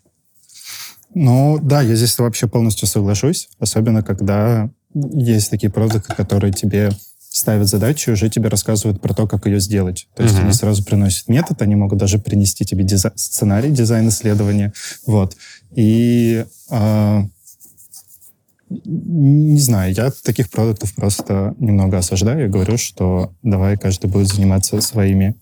Ну, 1.13 1.59
да, 1.61 1.81
я 1.81 1.95
здесь 1.95 2.17
вообще 2.19 2.47
полностью 2.47 2.87
соглашусь. 2.87 3.49
Особенно, 3.59 4.03
когда 4.03 4.69
есть 4.93 5.49
такие 5.49 5.71
продукты, 5.71 6.13
которые 6.13 6.53
тебе 6.53 6.91
ставят 7.29 7.67
задачу 7.67 8.09
и 8.09 8.13
уже 8.13 8.29
тебе 8.29 8.49
рассказывают 8.49 9.01
про 9.01 9.13
то, 9.13 9.27
как 9.27 9.45
ее 9.45 9.59
сделать. 9.59 10.07
То 10.15 10.23
есть 10.23 10.35
uh-huh. 10.35 10.43
они 10.43 10.53
сразу 10.53 10.83
приносят 10.83 11.27
метод, 11.27 11.61
они 11.61 11.75
могут 11.75 11.99
даже 11.99 12.17
принести 12.17 12.65
тебе 12.65 12.83
дизай- 12.83 13.13
сценарий, 13.15 13.69
дизайн 13.69 14.09
исследования. 14.09 14.73
Вот. 15.05 15.35
И 15.75 16.43
э, 16.71 17.21
не 18.69 19.59
знаю, 19.59 19.93
я 19.93 20.11
таких 20.23 20.49
продуктов 20.49 20.93
просто 20.95 21.55
немного 21.59 21.97
осаждаю 21.97 22.45
и 22.45 22.49
говорю, 22.49 22.77
что 22.77 23.31
давай 23.43 23.77
каждый 23.77 24.09
будет 24.09 24.27
заниматься 24.27 24.81
своими 24.81 25.35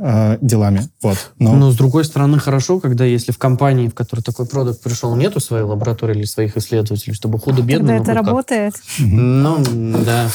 э, 0.00 0.38
делами. 0.42 0.88
Вот. 1.02 1.32
Но... 1.38 1.54
Но 1.54 1.70
с 1.70 1.76
другой 1.76 2.04
стороны, 2.04 2.38
хорошо, 2.38 2.80
когда 2.80 3.04
если 3.04 3.32
в 3.32 3.38
компании, 3.38 3.88
в 3.88 3.94
которой 3.94 4.20
такой 4.20 4.46
продукт 4.46 4.82
пришел, 4.82 5.14
нету 5.16 5.40
своей 5.40 5.64
лаборатории 5.64 6.18
или 6.18 6.24
своих 6.26 6.56
исследователей, 6.58 7.14
чтобы 7.14 7.38
худо-бедно... 7.38 7.96
Когда 7.96 8.12
это 8.12 8.14
работает. 8.14 8.74
Ну, 8.98 9.64
да. 10.04 10.30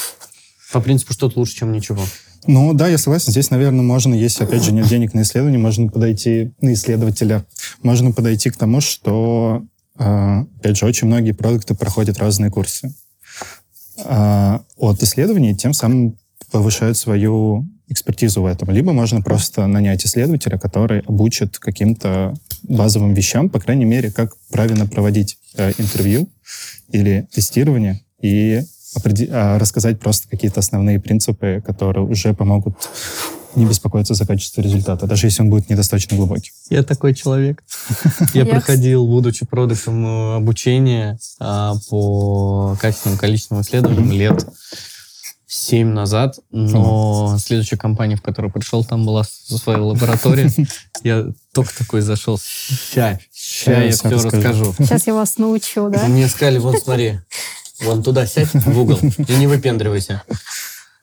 По 0.74 0.82
принципу, 0.82 1.13
что-то 1.13 1.38
лучше, 1.39 1.56
чем 1.56 1.72
ничего. 1.72 2.01
Ну 2.48 2.74
да, 2.74 2.88
я 2.88 2.98
согласен. 2.98 3.32
Здесь, 3.32 3.51
наверное, 3.51 3.84
можно, 3.84 4.15
если, 4.15 4.44
опять 4.44 4.63
же, 4.63 4.72
нет 4.72 4.88
денег 4.88 5.13
на 5.13 5.22
исследование, 5.22 5.60
можно 5.60 5.88
подойти 5.88 6.51
на 6.62 6.74
исследователя. 6.74 7.46
Можно 7.84 8.12
подойти 8.12 8.50
к 8.50 8.58
тому, 8.58 8.82
что, 8.82 9.63
э, 10.00 10.39
опять 10.58 10.77
же, 10.77 10.88
очень 10.88 11.08
многие 11.08 11.34
продукты 11.34 11.75
проходят 11.75 12.18
разные 12.18 12.50
курсы 12.50 12.92
э, 14.03 14.60
от 14.77 15.03
исследований, 15.03 15.56
тем 15.56 15.74
самым 15.74 16.18
повышают 16.51 16.98
свою 16.98 17.68
экспертизу 17.88 18.42
в 18.42 18.48
этом. 18.48 18.72
Либо 18.72 18.94
можно 18.94 19.22
просто 19.22 19.68
нанять 19.68 20.03
исследователя, 20.03 20.58
который 20.58 21.01
обучит 21.01 21.60
каким-то 21.60 22.34
базовым 22.63 23.13
вещам, 23.13 23.48
по 23.48 23.60
крайней 23.60 23.86
мере, 23.86 24.12
как 24.12 24.34
правильно 24.50 24.88
проводить 24.88 25.38
э, 25.56 25.72
интервью 25.77 26.30
или 26.89 27.27
тестирование, 27.32 28.01
и 28.20 28.56
а, 28.56 28.63
рассказать 29.32 30.00
просто 30.00 30.28
какие-то 30.30 30.60
основные 30.60 31.00
принципы, 31.00 31.64
которые 31.66 32.06
уже 32.06 32.34
помогут 32.34 32.76
не 33.56 33.66
беспокоиться 33.66 34.14
за 34.14 34.26
качество 34.26 34.62
результата, 34.62 35.06
даже 35.06 35.28
если 35.28 35.44
он 35.44 35.50
будет 35.50 35.70
недостаточно 35.70 36.18
глубокий. 36.18 36.52
Я 36.70 36.84
такой 36.84 37.14
человек. 37.14 37.64
Я 38.34 38.46
проходил, 38.46 39.06
будучи 39.06 39.46
продуктом 39.46 40.06
э, 40.06 40.36
обучения 40.38 41.20
а, 41.40 41.76
по 41.90 42.76
качественным 42.82 43.18
количественным 43.18 43.62
исследованиям 43.62 44.12
лет 44.12 44.48
7 45.54 45.88
назад, 45.88 46.40
но 46.52 47.38
следующая 47.40 47.78
компания, 47.78 48.16
в 48.16 48.24
которую 48.24 48.52
пришел, 48.52 48.84
там 48.84 49.06
была 49.06 49.24
своя 49.24 49.84
лаборатория. 49.84 50.50
Я 51.04 51.28
только 51.52 51.78
такой 51.78 52.02
зашел. 52.02 52.40
Ща, 52.40 53.20
ща 53.32 53.84
я 53.84 53.92
все 53.92 54.10
расскажу. 54.10 54.74
Сейчас 54.80 55.06
я 55.06 55.14
вас 55.14 55.38
научу, 55.38 55.90
да? 55.90 56.06
Мне 56.08 56.28
сказали, 56.30 56.58
вон 56.58 56.78
смотри, 56.80 57.20
Вон 57.84 58.04
туда 58.04 58.25
сядь 58.25 58.54
в 58.54 58.80
угол 58.80 59.00
и 59.28 59.34
не 59.36 59.48
выпендривайся. 59.48 60.24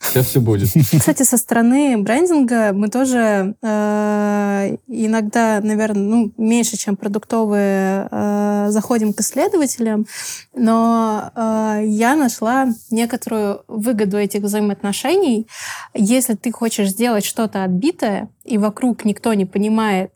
Сейчас 0.02 0.26
все 0.26 0.40
будет. 0.40 0.68
Кстати, 0.98 1.22
со 1.22 1.36
стороны 1.36 1.96
брендинга 1.98 2.72
мы 2.72 2.88
тоже 2.88 3.54
э, 3.62 4.76
иногда, 4.88 5.60
наверное, 5.62 6.02
ну, 6.02 6.32
меньше, 6.38 6.76
чем 6.78 6.96
продуктовые, 6.96 8.08
э, 8.10 8.66
заходим 8.70 9.12
к 9.12 9.20
исследователям, 9.20 10.06
но 10.54 11.30
э, 11.34 11.82
я 11.84 12.16
нашла 12.16 12.68
некоторую 12.90 13.62
выгоду 13.68 14.16
этих 14.16 14.40
взаимоотношений. 14.40 15.46
Если 15.94 16.34
ты 16.34 16.50
хочешь 16.50 16.88
сделать 16.88 17.24
что-то 17.24 17.62
отбитое, 17.62 18.30
и 18.44 18.56
вокруг 18.56 19.04
никто 19.04 19.34
не 19.34 19.44
понимает, 19.44 20.12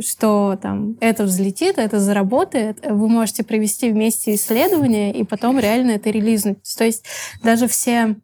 что 0.00 0.58
там 0.60 0.96
это 1.00 1.24
взлетит, 1.24 1.78
это 1.78 2.00
заработает, 2.00 2.78
вы 2.88 3.08
можете 3.08 3.44
провести 3.44 3.90
вместе 3.90 4.34
исследование 4.34 5.12
и 5.12 5.24
потом 5.24 5.58
реально 5.58 5.92
это 5.92 6.10
релизнуть. 6.10 6.58
То 6.76 6.84
есть 6.84 7.04
даже 7.42 7.68
все 7.68 8.16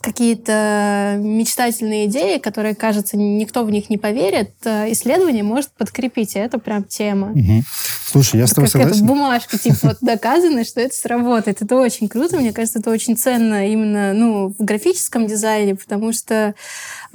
какие-то 0.00 1.16
мечтательные 1.18 2.06
идеи, 2.06 2.38
которые, 2.38 2.74
кажется, 2.74 3.16
никто 3.16 3.64
в 3.64 3.70
них 3.70 3.90
не 3.90 3.98
поверит, 3.98 4.52
э, 4.64 4.92
исследование 4.92 5.42
может 5.42 5.70
подкрепить, 5.72 6.36
и 6.36 6.38
это 6.38 6.58
прям 6.58 6.84
тема. 6.84 7.32
Угу. 7.32 7.64
Слушай, 8.04 8.40
я 8.40 8.46
с 8.46 8.52
тобой 8.52 8.70
как 8.70 8.72
согласен. 8.72 9.00
Как 9.00 9.08
бумажка, 9.08 9.58
типа, 9.58 9.78
вот 9.82 9.96
доказано, 10.00 10.64
что 10.64 10.80
это 10.80 10.94
сработает. 10.94 11.62
Это 11.62 11.76
очень 11.76 12.08
круто, 12.08 12.36
мне 12.36 12.52
кажется, 12.52 12.78
это 12.78 12.90
очень 12.90 13.16
ценно 13.16 13.68
именно 13.68 14.12
ну, 14.12 14.54
в 14.56 14.64
графическом 14.64 15.26
дизайне, 15.26 15.74
потому 15.74 16.12
что 16.12 16.34
э, 16.34 16.54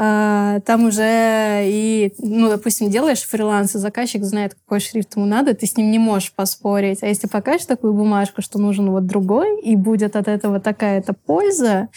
там 0.01 0.85
уже 0.85 1.61
и, 1.65 2.13
ну, 2.17 2.49
допустим, 2.49 2.89
делаешь 2.89 3.21
фриланс, 3.21 3.75
и 3.75 3.77
заказчик 3.77 4.23
знает, 4.23 4.55
какой 4.55 4.79
шрифт 4.79 5.15
ему 5.15 5.27
надо, 5.27 5.53
ты 5.53 5.67
с 5.67 5.77
ним 5.77 5.91
не 5.91 5.99
можешь 5.99 6.33
поспорить. 6.33 7.03
А 7.03 7.07
если 7.07 7.27
покажешь 7.27 7.67
такую 7.67 7.93
бумажку, 7.93 8.41
что 8.41 8.57
нужен 8.57 8.89
вот 8.89 9.05
другой, 9.05 9.61
и 9.61 9.75
будет 9.75 10.15
от 10.15 10.27
этого 10.27 10.59
такая-то 10.59 11.13
польза, 11.13 11.89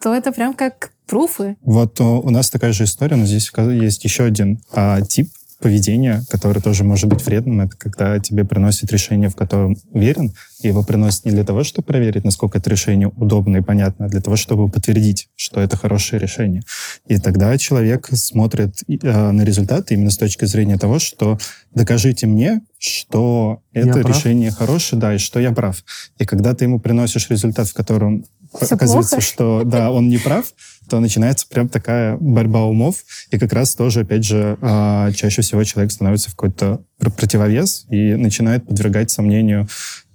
то 0.00 0.14
это 0.14 0.30
прям 0.30 0.54
как 0.54 0.92
пруфы. 1.06 1.56
Вот 1.62 2.00
у 2.00 2.30
нас 2.30 2.50
такая 2.50 2.72
же 2.72 2.84
история, 2.84 3.16
но 3.16 3.24
здесь 3.24 3.50
есть 3.56 4.04
еще 4.04 4.24
один 4.24 4.60
а, 4.72 5.00
тип 5.00 5.30
поведения, 5.60 6.22
который 6.28 6.62
тоже 6.62 6.84
может 6.84 7.08
быть 7.08 7.24
вредным. 7.24 7.62
Это 7.62 7.76
когда 7.76 8.18
тебе 8.18 8.44
приносят 8.44 8.92
решение, 8.92 9.28
в 9.28 9.36
котором 9.36 9.76
уверен, 9.90 10.32
и 10.60 10.68
его 10.68 10.82
приносят 10.82 11.24
не 11.24 11.30
для 11.30 11.44
того, 11.44 11.64
чтобы 11.64 11.86
проверить, 11.86 12.24
насколько 12.24 12.58
это 12.58 12.70
решение 12.70 13.08
удобно 13.08 13.58
и 13.58 13.60
понятно, 13.62 14.06
а 14.06 14.08
для 14.08 14.20
того, 14.20 14.36
чтобы 14.36 14.68
подтвердить, 14.68 15.28
что 15.36 15.60
это 15.60 15.76
хорошее 15.76 16.20
решение. 16.20 16.62
И 17.06 17.18
тогда 17.18 17.56
человек 17.58 18.08
смотрит 18.12 18.76
э, 18.88 19.30
на 19.30 19.42
результаты 19.42 19.94
именно 19.94 20.10
с 20.10 20.18
точки 20.18 20.44
зрения 20.44 20.78
того, 20.78 20.98
что 20.98 21.38
докажите 21.74 22.26
мне, 22.26 22.60
что 22.78 23.62
это 23.72 23.98
я 23.98 24.04
решение 24.04 24.50
хорошее, 24.50 25.00
да, 25.00 25.14
и 25.14 25.18
что 25.18 25.40
я 25.40 25.52
прав. 25.52 25.84
И 26.18 26.24
когда 26.24 26.54
ты 26.54 26.64
ему 26.64 26.80
приносишь 26.80 27.30
результат, 27.30 27.68
в 27.68 27.74
котором 27.74 28.24
все 28.64 28.74
оказывается, 28.74 29.16
плохо. 29.16 29.26
что 29.26 29.62
да, 29.64 29.90
он 29.90 30.08
не 30.08 30.18
прав, 30.18 30.52
то 30.88 31.00
начинается 31.00 31.46
прям 31.48 31.68
такая 31.68 32.16
борьба 32.16 32.64
умов, 32.64 33.04
и 33.30 33.38
как 33.38 33.52
раз 33.52 33.74
тоже, 33.74 34.00
опять 34.00 34.24
же, 34.24 34.56
а, 34.60 35.10
чаще 35.12 35.42
всего 35.42 35.64
человек 35.64 35.92
становится 35.92 36.30
в 36.30 36.36
какой-то 36.36 36.82
противовес 36.98 37.86
и 37.90 38.14
начинает 38.14 38.66
подвергать 38.66 39.10
сомнению 39.10 39.68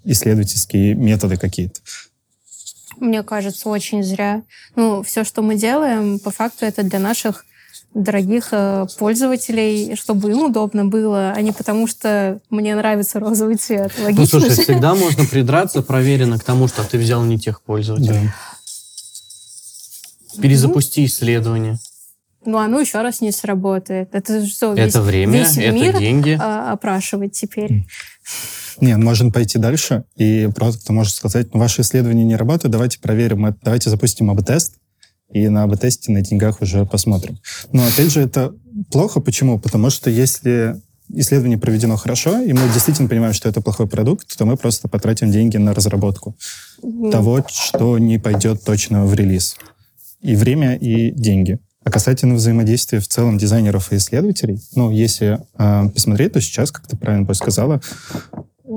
исследовательские 0.04 0.96
методы 0.96 1.38
какие-то. 1.38 1.82
Мне 2.98 3.24
кажется, 3.24 3.70
очень 3.70 4.04
зря. 4.04 4.44
Ну, 4.76 5.02
все, 5.04 5.24
что 5.24 5.42
мы 5.42 5.56
делаем, 5.56 6.20
по 6.20 6.32
факту 6.32 6.66
это 6.66 6.84
для 6.84 7.00
наших 7.00 7.46
дорогих 7.94 8.50
э, 8.52 8.88
пользователей, 8.98 9.96
чтобы 9.96 10.32
им 10.32 10.44
удобно 10.44 10.86
было, 10.86 11.32
а 11.36 11.42
не 11.42 11.52
потому, 11.52 11.88
что 11.88 12.40
мне 12.50 12.76
нравится 12.76 13.20
розовый 13.20 13.56
цвет. 13.56 13.92
Логично 14.02 14.22
ну, 14.22 14.28
слушай, 14.28 14.64
всегда 14.64 14.96
можно 14.96 15.26
придраться 15.26 15.82
проверенно 15.82 16.40
к 16.40 16.44
тому, 16.44 16.68
что 16.68 16.84
ты 16.84 16.98
взял 16.98 17.24
не 17.24 17.38
тех 17.38 17.62
пользователей. 17.62 18.30
Да. 20.36 20.42
Перезапусти 20.42 21.06
исследование. 21.06 21.78
Ну, 22.46 22.58
оно 22.58 22.80
еще 22.80 23.02
раз 23.02 23.22
не 23.22 23.32
сработает. 23.32 24.16
Это 24.16 24.46
что, 24.48 24.74
весь, 24.74 24.90
Это 24.90 25.02
время, 25.02 25.40
весь 25.40 25.58
это 25.58 25.72
мир 25.72 26.00
деньги. 26.00 26.38
а, 26.42 26.72
опрашивать 26.72 27.34
теперь? 27.34 27.86
Не, 28.80 28.98
можно 28.98 29.30
пойти 29.30 29.60
дальше, 29.60 30.06
и 30.16 30.50
просто 30.56 30.92
может 30.92 31.14
сказать, 31.14 31.54
ну, 31.54 31.60
ваши 31.60 31.82
исследования 31.82 32.24
не 32.24 32.36
работают, 32.36 32.72
давайте 32.72 33.00
проверим, 33.00 33.46
это, 33.46 33.60
давайте 33.62 33.90
запустим 33.92 34.32
АБ-тест, 34.32 34.78
и 35.34 35.48
на 35.50 35.64
АБ-тесте 35.64 36.12
на 36.12 36.22
деньгах 36.22 36.62
уже 36.62 36.86
посмотрим. 36.86 37.40
Но, 37.72 37.86
опять 37.86 38.12
же, 38.12 38.22
это 38.22 38.54
плохо. 38.92 39.20
Почему? 39.20 39.60
Потому 39.60 39.90
что 39.90 40.10
если 40.10 40.82
исследование 41.14 41.58
проведено 41.58 41.98
хорошо, 41.98 42.40
и 42.42 42.54
мы 42.54 42.62
действительно 42.74 43.10
понимаем, 43.10 43.34
что 43.34 43.50
это 43.50 43.62
плохой 43.62 43.88
продукт, 43.88 44.38
то 44.38 44.46
мы 44.46 44.58
просто 44.58 44.88
потратим 44.88 45.32
деньги 45.32 45.58
на 45.58 45.74
разработку 45.74 46.36
Ну, 46.82 47.12
того, 47.12 47.46
что 47.48 47.98
не 47.98 48.18
пойдет 48.18 48.64
точно 48.64 49.06
в 49.06 49.14
релиз. 49.14 49.56
И 50.22 50.36
время, 50.36 50.76
и 50.76 51.12
деньги. 51.12 51.60
А 51.84 51.90
касательно 51.90 52.36
взаимодействия 52.36 53.00
в 53.00 53.08
целом 53.08 53.38
дизайнеров 53.40 53.92
и 53.92 53.98
исследователей, 53.98 54.60
ну, 54.76 54.92
если 54.92 55.40
э, 55.58 55.90
посмотреть, 55.90 56.34
то 56.34 56.42
сейчас, 56.42 56.72
как 56.72 56.88
ты 56.88 56.96
правильно 56.96 57.34
сказала, 57.34 57.82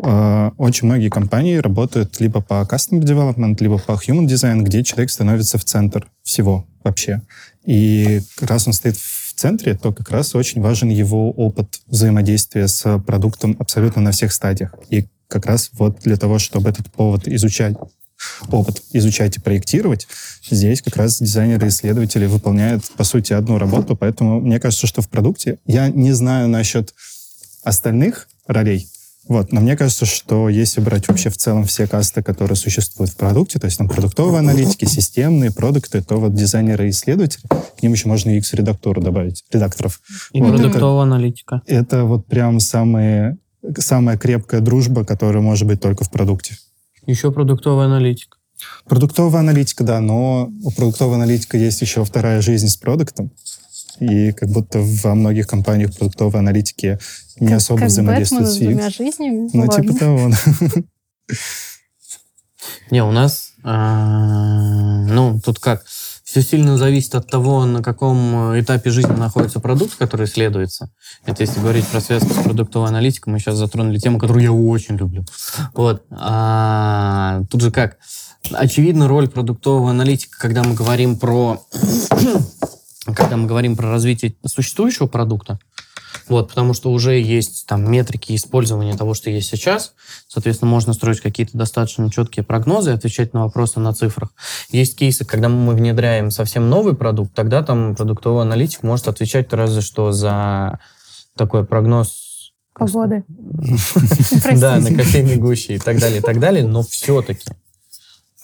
э, 0.03 0.51
очень 0.57 0.87
многие 0.87 1.09
компании 1.09 1.57
работают 1.57 2.21
либо 2.21 2.41
по 2.41 2.67
custom 2.71 3.01
development, 3.01 3.57
либо 3.61 3.79
по 3.79 3.93
human 3.93 4.27
design, 4.27 4.63
где 4.63 4.83
человек 4.83 5.11
становится 5.11 5.59
в 5.59 5.65
центр 5.65 6.09
всего 6.23 6.67
вообще. 6.83 7.23
И 7.65 8.21
как 8.37 8.51
раз 8.51 8.67
он 8.67 8.73
стоит 8.73 8.97
в 8.97 9.35
центре, 9.35 9.75
то 9.75 9.93
как 9.93 10.11
раз 10.11 10.35
очень 10.35 10.61
важен 10.61 10.89
его 10.89 11.31
опыт 11.31 11.81
взаимодействия 11.87 12.69
с 12.69 12.99
продуктом 13.01 13.57
абсолютно 13.59 14.03
на 14.03 14.13
всех 14.13 14.33
стадиях. 14.33 14.75
И 14.91 15.07
как 15.29 15.47
раз 15.47 15.71
вот 15.73 16.01
для 16.01 16.17
того, 16.17 16.39
чтобы 16.39 16.69
этот 16.69 16.93
повод 16.93 17.27
изучать, 17.27 17.77
опыт 18.49 18.83
изучать 18.93 19.37
и 19.37 19.41
проектировать, 19.41 20.07
здесь 20.49 20.83
как 20.83 20.97
раз 20.97 21.19
дизайнеры 21.19 21.67
и 21.67 21.71
исследователи 21.71 22.27
выполняют, 22.27 22.85
по 22.97 23.05
сути, 23.05 23.33
одну 23.33 23.59
работу. 23.59 23.97
Поэтому 23.97 24.41
мне 24.41 24.61
кажется, 24.61 24.87
что 24.87 25.03
в 25.03 25.09
продукте 25.09 25.59
я 25.67 25.89
не 25.89 26.13
знаю 26.13 26.49
насчет 26.49 26.95
остальных 27.65 28.29
ролей, 28.47 28.87
вот. 29.27 29.53
Но 29.53 29.61
мне 29.61 29.77
кажется, 29.77 30.05
что 30.05 30.49
если 30.49 30.81
брать 30.81 31.09
вообще 31.09 31.31
в 31.31 31.37
целом 31.37 31.65
все 31.65 31.87
касты, 31.87 32.23
которые 32.23 32.57
существуют 32.57 33.13
в 33.13 33.17
продукте, 33.17 33.59
то 33.59 33.67
есть 33.67 33.79
там 33.79 33.89
продуктовые 33.89 34.41
аналитики, 34.41 34.85
системные 34.85 35.51
продукты, 35.51 36.03
то 36.03 36.17
вот 36.17 36.35
дизайнеры 36.35 36.87
и 36.87 36.91
исследователи, 36.91 37.43
к 37.49 37.83
ним 37.83 37.93
еще 37.93 38.09
можно 38.09 38.31
UX-редактуру 38.31 39.01
добавить, 39.01 39.45
редакторов. 39.51 40.01
И 40.33 40.41
вот 40.41 40.53
продуктовая 40.57 41.07
это, 41.07 41.15
аналитика. 41.15 41.63
Это 41.67 42.05
вот 42.05 42.27
прям 42.27 42.61
самые, 42.61 43.39
самая 43.79 44.19
крепкая 44.19 44.61
дружба, 44.61 45.05
которая 45.05 45.43
может 45.43 45.67
быть 45.67 45.81
только 45.81 46.05
в 46.05 46.11
продукте. 46.11 46.57
Еще 47.07 47.33
продуктовая 47.33 47.87
аналитика. 47.87 48.37
Продуктовая 48.87 49.41
аналитика, 49.41 49.85
да, 49.85 50.01
но 50.01 50.51
у 50.63 50.71
продуктовой 50.71 51.17
аналитика 51.17 51.57
есть 51.57 51.81
еще 51.81 52.05
вторая 52.05 52.41
жизнь 52.41 52.69
с 52.69 52.77
продуктом. 52.77 53.33
И 54.01 54.33
как 54.33 54.49
будто 54.51 54.81
во 54.81 55.15
многих 55.15 55.47
компаниях 55.47 55.97
продуктовой 55.97 56.41
аналитики 56.41 56.99
не 57.39 57.49
как, 57.49 57.57
особо 57.59 57.81
как 57.81 57.89
взаимодействуют 57.89 58.49
с 58.49 58.57
двумя 58.59 58.91
жизнями. 58.91 59.49
Ну, 59.53 59.67
Ладно. 59.67 59.83
типа 59.83 59.99
того. 59.99 60.31
Не, 62.91 63.05
у 63.05 63.13
нас, 63.13 63.53
а, 63.63 65.05
ну, 65.07 65.41
тут 65.45 65.59
как, 65.59 65.85
все 66.35 66.43
сильно 66.43 66.77
зависит 66.79 67.15
от 67.15 67.29
того, 67.29 67.65
на 67.65 67.83
каком 67.83 68.59
этапе 68.59 68.91
жизни 68.91 69.13
находится 69.13 69.61
продукт, 69.61 69.95
который 69.97 70.27
исследуется. 70.27 70.91
Это 71.27 71.43
если 71.43 71.61
говорить 71.61 71.87
про 71.87 72.01
связку 72.01 72.33
с 72.35 72.43
продуктовой 72.43 72.89
аналитикой, 72.89 73.33
мы 73.33 73.39
сейчас 73.39 73.57
затронули 73.57 73.99
тему, 73.99 74.19
которую 74.19 74.43
я 74.43 74.53
очень 74.53 74.97
люблю. 74.97 75.25
Вот. 75.75 76.05
А, 76.11 77.43
тут 77.51 77.61
же 77.61 77.71
как, 77.71 77.99
очевидно, 78.53 79.09
роль 79.09 79.29
продуктового 79.29 79.91
аналитика, 79.91 80.39
когда 80.39 80.63
мы 80.63 80.75
говорим 80.75 81.19
про 81.19 81.63
когда 83.05 83.37
мы 83.37 83.47
говорим 83.47 83.77
про 83.77 83.91
развитие 83.91 84.35
существующего 84.47 85.07
продукта, 85.07 85.59
вот, 86.29 86.49
потому 86.49 86.75
что 86.75 86.91
уже 86.91 87.21
есть 87.21 87.67
там 87.67 87.91
метрики 87.91 88.35
использования 88.35 88.97
того, 88.97 89.15
что 89.15 89.31
есть 89.31 89.51
сейчас. 89.51 89.95
Соответственно, 90.29 90.71
можно 90.71 90.93
строить 90.93 91.21
какие-то 91.21 91.57
достаточно 91.59 92.11
четкие 92.11 92.45
прогнозы, 92.45 92.93
отвечать 92.93 93.35
на 93.35 93.43
вопросы 93.43 93.81
на 93.81 93.93
цифрах. 93.93 94.31
Есть 94.71 94.97
кейсы, 94.97 95.25
когда 95.25 95.49
мы 95.49 95.75
внедряем 95.75 96.31
совсем 96.31 96.71
новый 96.71 96.95
продукт, 96.95 97.35
тогда 97.35 97.63
там 97.63 97.95
продуктовый 97.95 98.43
аналитик 98.43 98.83
может 98.83 99.09
отвечать 99.09 99.53
разве 99.53 99.83
что 99.83 100.13
за 100.13 100.79
такой 101.37 101.65
прогноз 101.65 102.25
Погоды. 102.77 103.23
Да, 104.57 104.81
на 104.81 104.93
кофейной 104.93 105.37
гуще 105.37 105.75
и 105.75 105.79
так 105.79 106.01
далее, 106.01 106.19
и 106.19 106.23
так 106.23 106.41
далее, 106.41 106.67
но 106.67 106.83
все-таки 106.83 107.45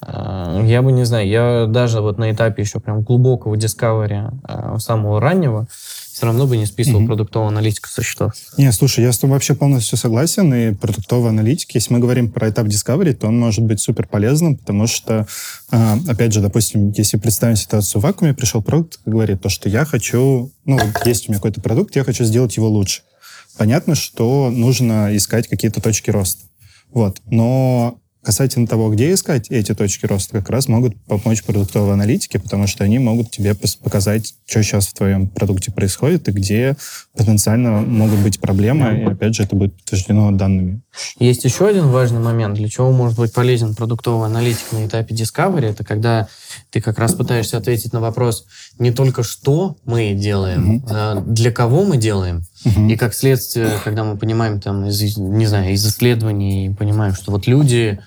я 0.06 0.82
бы 0.82 0.92
не 0.92 1.04
знаю, 1.04 1.28
я 1.28 1.66
даже 1.66 2.00
вот 2.00 2.18
на 2.18 2.32
этапе 2.32 2.62
еще 2.62 2.80
прям 2.80 3.02
глубокого 3.02 3.54
discovery, 3.54 4.78
самого 4.78 5.20
раннего, 5.20 5.66
все 6.12 6.26
равно 6.26 6.46
бы 6.46 6.56
не 6.56 6.66
списывал 6.66 7.00
mm-hmm. 7.00 7.06
продуктовую 7.06 7.48
аналитику 7.48 7.88
со 7.88 8.02
счетов. 8.02 8.32
Не, 8.58 8.72
слушай, 8.72 9.02
я 9.02 9.12
с 9.12 9.18
тобой 9.18 9.34
вообще 9.34 9.54
полностью 9.54 9.96
согласен, 9.96 10.52
и 10.52 10.74
продуктовая 10.74 11.30
аналитика, 11.30 11.72
если 11.74 11.94
мы 11.94 12.00
говорим 12.00 12.30
про 12.30 12.50
этап 12.50 12.66
discovery, 12.66 13.14
то 13.14 13.28
он 13.28 13.38
может 13.38 13.64
быть 13.64 13.80
супер 13.80 14.06
полезным, 14.06 14.56
потому 14.56 14.86
что, 14.86 15.26
опять 15.70 16.32
же, 16.34 16.40
допустим, 16.40 16.90
если 16.90 17.16
представим 17.16 17.56
ситуацию 17.56 18.00
в 18.00 18.04
вакууме, 18.04 18.34
пришел 18.34 18.62
продукт 18.62 18.98
и 19.06 19.10
говорит 19.10 19.40
то, 19.40 19.48
что 19.48 19.68
я 19.68 19.84
хочу, 19.84 20.50
ну, 20.64 20.78
есть 21.04 21.28
у 21.28 21.32
меня 21.32 21.38
какой-то 21.38 21.60
продукт, 21.60 21.96
я 21.96 22.04
хочу 22.04 22.24
сделать 22.24 22.56
его 22.56 22.68
лучше. 22.68 23.02
Понятно, 23.56 23.94
что 23.94 24.50
нужно 24.50 25.16
искать 25.16 25.48
какие-то 25.48 25.80
точки 25.80 26.10
роста. 26.10 26.44
Вот. 26.90 27.18
Но 27.26 27.99
Касательно 28.22 28.66
того, 28.66 28.90
где 28.90 29.14
искать 29.14 29.50
эти 29.50 29.74
точки 29.74 30.04
роста, 30.04 30.38
как 30.38 30.50
раз 30.50 30.68
могут 30.68 30.94
помочь 31.04 31.42
продуктовые 31.42 31.94
аналитики, 31.94 32.36
потому 32.36 32.66
что 32.66 32.84
они 32.84 32.98
могут 32.98 33.30
тебе 33.30 33.54
показать, 33.54 34.34
что 34.46 34.62
сейчас 34.62 34.88
в 34.88 34.94
твоем 34.94 35.26
продукте 35.26 35.72
происходит 35.72 36.28
и 36.28 36.32
где 36.32 36.76
потенциально 37.16 37.80
могут 37.80 38.18
быть 38.20 38.38
проблемы, 38.38 39.00
и 39.00 39.04
опять 39.04 39.34
же 39.34 39.44
это 39.44 39.56
будет 39.56 39.74
подтверждено 39.76 40.30
данными. 40.32 40.82
Есть 41.18 41.44
еще 41.44 41.66
один 41.66 41.88
важный 41.88 42.20
момент, 42.20 42.56
для 42.56 42.68
чего 42.68 42.92
может 42.92 43.16
быть 43.16 43.32
полезен 43.32 43.74
продуктовый 43.74 44.26
аналитик 44.26 44.72
на 44.72 44.86
этапе 44.86 45.14
Discovery, 45.14 45.70
это 45.70 45.84
когда 45.84 46.28
ты 46.70 46.80
как 46.80 46.98
раз 46.98 47.14
пытаешься 47.14 47.56
ответить 47.56 47.92
на 47.92 48.00
вопрос 48.00 48.44
не 48.78 48.90
только 48.90 49.22
что 49.22 49.76
мы 49.84 50.12
делаем, 50.12 50.76
mm-hmm. 50.76 50.88
а 50.90 51.20
для 51.20 51.52
кого 51.52 51.84
мы 51.84 51.96
делаем. 51.96 52.42
И 52.64 52.96
как 52.96 53.14
следствие, 53.14 53.70
когда 53.82 54.04
мы 54.04 54.18
понимаем 54.18 54.60
там, 54.60 54.84
из, 54.86 55.16
не 55.16 55.46
знаю, 55.46 55.72
из 55.72 55.86
исследований, 55.86 56.74
понимаем, 56.78 57.14
что 57.14 57.32
вот 57.32 57.46
люди, 57.46 57.98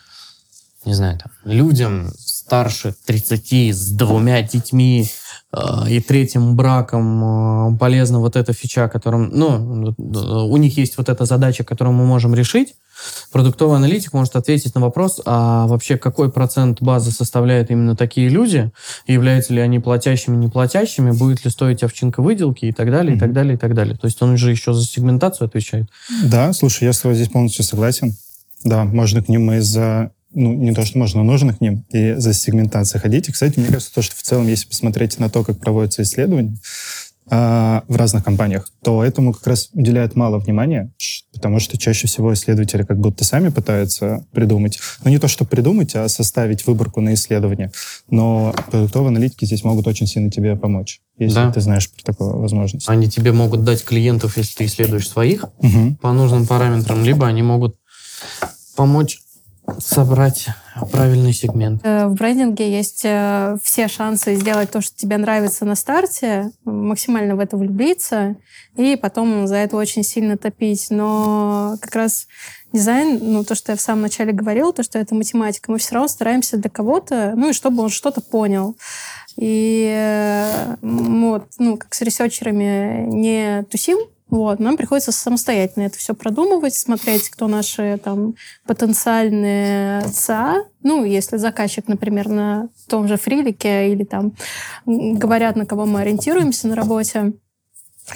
не 0.85 0.93
знаю, 0.93 1.19
там, 1.19 1.31
людям 1.45 2.11
старше 2.17 2.93
30 3.05 3.73
с 3.73 3.91
двумя 3.91 4.41
детьми 4.41 5.07
э, 5.51 5.59
и 5.89 5.99
третьим 6.01 6.55
браком 6.55 7.73
э, 7.73 7.77
полезна 7.77 8.19
вот 8.19 8.35
эта 8.35 8.53
фича, 8.53 8.89
которым, 8.89 9.29
ну, 9.33 9.95
у 9.97 10.57
них 10.57 10.77
есть 10.77 10.97
вот 10.97 11.09
эта 11.09 11.25
задача, 11.25 11.63
которую 11.63 11.95
мы 11.95 12.05
можем 12.05 12.35
решить. 12.35 12.75
Продуктовый 13.31 13.77
аналитик 13.77 14.13
может 14.13 14.35
ответить 14.35 14.75
на 14.75 14.81
вопрос, 14.81 15.19
а 15.25 15.67
вообще 15.67 15.97
какой 15.97 16.31
процент 16.31 16.81
базы 16.81 17.11
составляют 17.11 17.71
именно 17.71 17.95
такие 17.95 18.29
люди, 18.29 18.71
являются 19.07 19.53
ли 19.53 19.61
они 19.61 19.79
платящими, 19.79 20.35
не 20.35 20.47
платящими, 20.47 21.11
будет 21.11 21.43
ли 21.43 21.51
стоить 21.51 21.83
овчинка 21.83 22.21
выделки 22.21 22.65
и 22.65 22.71
так 22.71 22.91
далее, 22.91 23.13
mm-hmm. 23.13 23.17
и 23.17 23.19
так 23.19 23.33
далее, 23.33 23.55
и 23.55 23.57
так 23.57 23.73
далее. 23.73 23.97
То 23.97 24.05
есть 24.05 24.21
он 24.21 24.37
же 24.37 24.51
еще 24.51 24.73
за 24.73 24.85
сегментацию 24.85 25.47
отвечает. 25.47 25.89
Да, 26.23 26.53
слушай, 26.53 26.83
я 26.83 26.93
с 26.93 26.99
тобой 26.99 27.15
здесь 27.15 27.29
полностью 27.29 27.63
согласен. 27.63 28.15
Да, 28.63 28.85
можно 28.85 29.21
к 29.21 29.27
ним 29.27 29.51
и 29.51 29.59
за 29.59 30.11
ну, 30.33 30.53
не 30.53 30.73
то, 30.73 30.85
что 30.85 30.97
можно, 30.97 31.23
нужно 31.23 31.53
к 31.53 31.61
ним 31.61 31.85
и 31.89 32.13
за 32.13 32.33
сегментацией 32.33 33.01
ходить. 33.01 33.29
И, 33.29 33.31
кстати, 33.31 33.59
мне 33.59 33.67
кажется, 33.67 33.93
то, 33.93 34.01
что 34.01 34.15
в 34.15 34.21
целом, 34.21 34.47
если 34.47 34.67
посмотреть 34.67 35.19
на 35.19 35.29
то, 35.29 35.43
как 35.43 35.59
проводятся 35.59 36.03
исследования 36.03 36.57
а, 37.29 37.83
в 37.87 37.95
разных 37.95 38.23
компаниях, 38.23 38.69
то 38.83 39.03
этому 39.03 39.31
как 39.33 39.47
раз 39.47 39.69
уделяют 39.73 40.15
мало 40.15 40.39
внимания, 40.39 40.91
потому 41.33 41.59
что 41.59 41.77
чаще 41.77 42.05
всего 42.07 42.33
исследователи 42.33 42.83
как 42.83 42.99
будто 42.99 43.23
сами 43.23 43.47
пытаются 43.47 44.25
придумать. 44.31 44.79
Ну, 45.03 45.09
не 45.09 45.19
то, 45.19 45.29
что 45.29 45.45
придумать, 45.45 45.95
а 45.95 46.09
составить 46.09 46.67
выборку 46.67 46.99
на 46.99 47.13
исследование. 47.13 47.71
Но 48.09 48.53
продуктовые 48.69 49.07
аналитики 49.07 49.45
здесь 49.45 49.63
могут 49.63 49.87
очень 49.87 50.05
сильно 50.05 50.29
тебе 50.29 50.57
помочь, 50.57 50.99
если 51.17 51.35
да. 51.35 51.51
ты 51.51 51.61
знаешь 51.61 51.89
про 51.89 52.03
такую 52.03 52.37
возможность. 52.39 52.89
Они 52.89 53.09
тебе 53.09 53.31
могут 53.31 53.63
дать 53.63 53.85
клиентов, 53.85 54.35
если 54.35 54.57
ты 54.57 54.65
исследуешь 54.65 55.09
своих 55.09 55.45
угу. 55.59 55.95
по 56.01 56.11
нужным 56.11 56.45
параметрам, 56.45 57.03
либо 57.05 57.25
они 57.25 57.41
могут 57.41 57.77
помочь 58.75 59.22
собрать 59.79 60.47
правильный 60.91 61.33
сегмент. 61.33 61.81
Э, 61.83 62.07
в 62.07 62.13
брендинге 62.13 62.71
есть 62.71 63.01
э, 63.05 63.57
все 63.63 63.87
шансы 63.87 64.35
сделать 64.35 64.71
то, 64.71 64.81
что 64.81 64.95
тебе 64.95 65.17
нравится 65.17 65.65
на 65.65 65.75
старте, 65.75 66.51
максимально 66.65 67.35
в 67.35 67.39
это 67.39 67.57
влюбиться, 67.57 68.35
и 68.75 68.95
потом 68.95 69.47
за 69.47 69.55
это 69.57 69.77
очень 69.77 70.03
сильно 70.03 70.37
топить. 70.37 70.87
Но 70.89 71.77
как 71.81 71.95
раз 71.95 72.27
дизайн, 72.73 73.19
ну, 73.21 73.43
то, 73.43 73.55
что 73.55 73.71
я 73.71 73.77
в 73.77 73.81
самом 73.81 74.01
начале 74.01 74.33
говорила, 74.33 74.73
то, 74.73 74.83
что 74.83 74.99
это 74.99 75.15
математика, 75.15 75.71
мы 75.71 75.77
все 75.77 75.95
равно 75.95 76.07
стараемся 76.07 76.57
для 76.57 76.69
кого-то, 76.69 77.33
ну, 77.35 77.49
и 77.49 77.53
чтобы 77.53 77.83
он 77.83 77.89
что-то 77.89 78.21
понял. 78.21 78.75
И 79.37 80.75
вот, 80.81 81.45
ну, 81.57 81.77
как 81.77 81.93
с 81.93 82.01
ресерчерами 82.01 83.05
не 83.07 83.63
тусим, 83.63 83.97
вот, 84.33 84.59
нам 84.59 84.77
приходится 84.77 85.11
самостоятельно 85.11 85.85
это 85.85 85.99
все 85.99 86.15
продумывать, 86.15 86.73
смотреть, 86.73 87.29
кто 87.29 87.47
наши 87.47 87.99
там 88.03 88.33
потенциальные 88.65 90.01
ЦА. 90.07 90.65
Ну, 90.81 91.05
если 91.05 91.37
заказчик, 91.37 91.87
например, 91.87 92.29
на 92.29 92.69
том 92.87 93.07
же 93.07 93.17
фрилике 93.17 93.91
или 93.91 94.03
там 94.03 94.33
говорят, 94.87 95.55
на 95.55 95.67
кого 95.67 95.85
мы 95.85 96.01
ориентируемся 96.01 96.67
на 96.67 96.75
работе. 96.75 97.33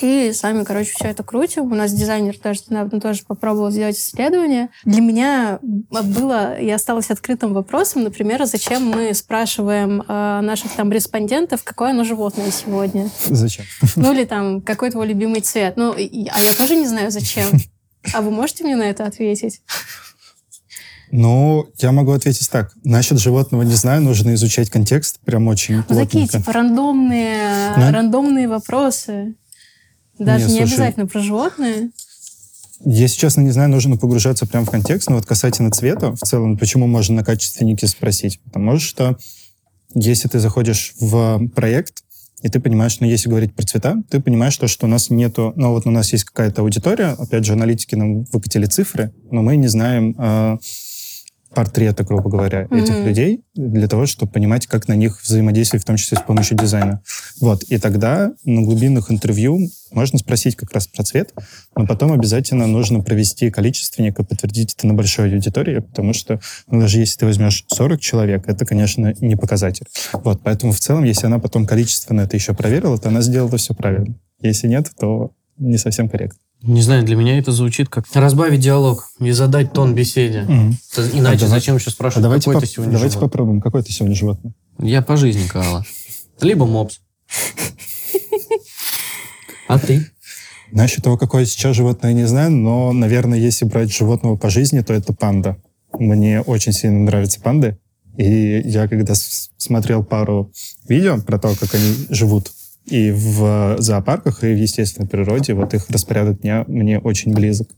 И 0.02 0.32
сами, 0.34 0.64
короче, 0.64 0.92
все 0.94 1.08
это 1.08 1.24
крутим. 1.24 1.72
У 1.72 1.76
нас 1.76 1.94
дизайнер 1.94 2.36
даже 2.44 2.62
недавно 2.70 3.00
тоже 3.00 3.24
попробовал 3.26 3.72
сделать 3.72 3.98
исследование. 3.98 4.70
Для 4.84 5.02
меня 5.02 5.60
было 5.62 6.60
и 6.60 6.70
осталось 6.70 7.10
открытым 7.10 7.54
вопросом, 7.54 8.04
например, 8.04 8.46
зачем 8.46 8.86
мы 8.86 9.14
спрашиваем 9.14 10.02
э, 10.02 10.42
наших 10.42 10.72
там 10.74 10.92
респондентов, 10.92 11.64
какое 11.64 11.92
оно 11.92 12.04
животное 12.04 12.52
сегодня. 12.52 13.10
Зачем? 13.26 13.66
Ну 13.96 14.14
или 14.14 14.26
там, 14.26 14.62
какой 14.62 14.92
твой 14.92 15.08
любимый 15.08 15.42
цвет. 15.42 15.78
Ну, 15.78 15.94
и, 15.94 16.28
а 16.28 16.40
я 16.40 16.54
тоже 16.54 16.76
не 16.76 16.88
знаю, 16.88 17.10
зачем. 17.12 17.48
А 18.14 18.22
вы 18.22 18.32
можете 18.32 18.64
мне 18.64 18.76
на 18.76 18.84
это 18.84 19.06
ответить? 19.06 19.62
Ну, 21.12 21.68
я 21.78 21.92
могу 21.92 22.12
ответить 22.12 22.50
так. 22.50 22.72
Насчет 22.84 23.20
животного 23.20 23.62
не 23.62 23.76
знаю, 23.76 24.02
нужно 24.02 24.34
изучать 24.34 24.70
контекст 24.70 25.20
прям 25.22 25.48
очень 25.48 25.84
ну, 25.88 25.96
Такие, 25.96 26.28
типа, 26.28 26.52
рандомные, 26.52 27.74
да? 27.78 27.92
рандомные 27.92 28.48
вопросы. 28.48 29.36
Даже 30.20 30.46
Нет, 30.46 30.54
не 30.54 30.58
слушай, 30.60 30.74
обязательно 30.74 31.08
про 31.08 31.20
животные. 31.20 31.92
Если 32.86 33.18
честно, 33.18 33.42
не 33.42 33.52
знаю, 33.52 33.70
нужно 33.70 33.98
погружаться 33.98 34.46
прямо 34.46 34.66
в 34.66 34.70
контекст, 34.70 35.10
но 35.10 35.16
вот 35.16 35.26
касательно 35.26 35.72
цвета, 35.72 36.12
в 36.12 36.20
целом, 36.20 36.58
почему 36.58 36.88
можно 36.88 37.16
на 37.16 37.24
качественнике 37.24 37.88
спросить? 37.88 38.40
Потому 38.44 38.78
что 38.78 39.18
если 39.96 40.28
ты 40.28 40.40
заходишь 40.40 40.94
в 41.00 41.48
проект, 41.56 42.04
и 42.44 42.50
ты 42.50 42.60
понимаешь, 42.60 43.00
ну, 43.00 43.08
если 43.08 43.30
говорить 43.30 43.56
про 43.56 43.66
цвета, 43.66 43.96
ты 44.10 44.20
понимаешь 44.20 44.56
то, 44.58 44.68
что 44.68 44.86
у 44.86 44.90
нас 44.90 45.10
нету... 45.10 45.54
Ну, 45.56 45.72
вот 45.72 45.88
у 45.88 45.92
нас 45.92 46.12
есть 46.12 46.26
какая-то 46.26 46.62
аудитория, 46.62 47.16
опять 47.18 47.46
же, 47.46 47.54
аналитики 47.54 47.96
нам 47.96 48.26
выкатили 48.26 48.68
цифры, 48.68 49.12
но 49.32 49.42
мы 49.42 49.56
не 49.56 49.68
знаем, 49.68 50.16
э, 50.18 50.58
портрета, 51.54 52.04
грубо 52.04 52.30
говоря, 52.30 52.64
mm-hmm. 52.64 52.82
этих 52.82 53.06
людей 53.06 53.44
для 53.56 53.88
того, 53.88 54.06
чтобы 54.06 54.32
понимать, 54.32 54.68
как 54.68 54.88
на 54.88 54.94
них 54.94 55.22
взаимодействовать, 55.24 55.84
в 55.84 55.88
том 55.88 55.98
числе 55.98 56.18
с 56.18 56.22
помощью 56.22 56.58
дизайна. 56.58 57.02
Вот. 57.40 57.64
И 57.64 57.78
тогда 57.78 58.32
на 58.46 58.62
глубинных 58.62 59.12
интервью 59.12 59.60
можно 59.92 60.20
спросить 60.20 60.56
как 60.56 60.72
раз 60.74 60.88
про 60.88 61.04
цвет, 61.04 61.34
но 61.76 61.86
потом 61.88 62.12
обязательно 62.12 62.68
нужно 62.68 63.02
провести 63.02 63.50
количественник 63.50 64.20
и 64.20 64.24
подтвердить 64.24 64.76
это 64.78 64.88
на 64.88 64.94
большой 64.94 65.34
аудитории, 65.34 65.80
потому 65.80 66.14
что 66.14 66.40
ну, 66.68 66.82
даже 66.82 67.00
если 67.00 67.20
ты 67.20 67.26
возьмешь 67.26 67.66
40 67.68 68.00
человек, 68.00 68.48
это, 68.48 68.66
конечно, 68.66 69.14
не 69.20 69.36
показатель. 69.36 69.86
Вот. 70.14 70.42
Поэтому 70.44 70.72
в 70.72 70.80
целом, 70.80 71.04
если 71.04 71.26
она 71.26 71.40
потом 71.40 71.66
количественно 71.66 72.22
это 72.22 72.36
еще 72.36 72.54
проверила, 72.54 72.98
то 72.98 73.10
она 73.10 73.22
сделала 73.22 73.58
все 73.58 73.74
правильно. 73.74 74.16
Если 74.42 74.68
нет, 74.68 74.92
то 75.00 75.32
не 75.58 75.78
совсем 75.78 76.10
корректно. 76.10 76.40
Не 76.64 76.82
знаю, 76.82 77.04
для 77.04 77.16
меня 77.16 77.38
это 77.38 77.52
звучит 77.52 77.88
как 77.88 78.06
разбавить 78.14 78.62
диалог 78.62 79.10
и 79.20 79.32
задать 79.32 79.74
тон 79.74 79.94
беседе. 79.94 80.46
Mm. 80.48 80.74
Иначе 81.14 81.46
а 81.46 81.48
зачем 81.50 81.76
еще 81.76 81.92
спрашивать, 81.92 82.22
а 82.22 82.24
давайте 82.24 82.46
какой 82.46 82.62
ты 82.62 82.68
сегодня 82.68 82.94
Давайте 82.94 83.14
животное? 83.14 83.30
попробуем, 83.30 83.62
какой 83.62 83.84
ты 83.84 83.92
сегодня 83.92 84.16
животное? 84.16 84.54
Я 84.80 85.02
по 85.02 85.18
жизни 85.18 85.48
Каала. 85.48 85.86
Либо 86.42 86.66
мопс. 86.66 87.00
А 89.68 89.80
ты? 89.80 90.10
Насчет 90.72 91.04
того, 91.04 91.18
какое 91.18 91.46
сейчас 91.46 91.76
животное, 91.76 92.14
не 92.14 92.26
знаю, 92.26 92.52
но, 92.52 92.92
наверное, 92.92 93.38
если 93.38 93.66
брать 93.66 93.94
животного 93.94 94.36
по 94.36 94.50
жизни, 94.50 94.82
то 94.82 94.94
это 94.94 95.14
панда. 95.14 95.58
Мне 95.94 96.42
очень 96.42 96.74
сильно 96.74 97.00
нравятся 97.00 97.40
панды. 97.40 97.78
И 98.18 98.62
я 98.66 98.88
когда 98.88 99.14
смотрел 99.58 100.04
пару 100.04 100.52
видео 100.88 101.20
про 101.22 101.38
то, 101.38 101.56
как 101.56 101.74
они 101.76 102.08
живут 102.10 102.52
и 102.88 103.12
в 103.12 103.76
зоопарках, 103.80 104.44
и 104.44 104.54
в 104.54 104.58
естественной 104.58 105.08
природе, 105.08 105.54
вот 105.54 105.74
их 105.74 105.90
распорядок 105.90 106.42
дня 106.42 106.64
мне 106.68 107.00
очень 107.00 107.34
близок. 107.34 107.70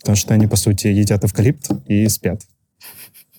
Потому 0.00 0.16
что 0.16 0.34
они, 0.34 0.46
по 0.46 0.56
сути, 0.56 0.86
едят 0.86 1.24
эвкалипт 1.24 1.70
и 1.86 2.08
спят. 2.08 2.42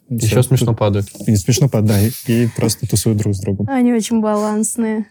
Еще 0.09 0.27
Все. 0.27 0.43
смешно 0.43 0.75
падают. 0.75 1.07
И 1.25 1.35
смешно 1.37 1.69
падают, 1.69 2.13
и 2.27 2.49
просто 2.55 2.85
тусуют 2.85 3.17
друг 3.17 3.33
с 3.33 3.39
другом. 3.39 3.69
Они 3.69 3.93
очень 3.93 4.19
балансные. 4.19 5.05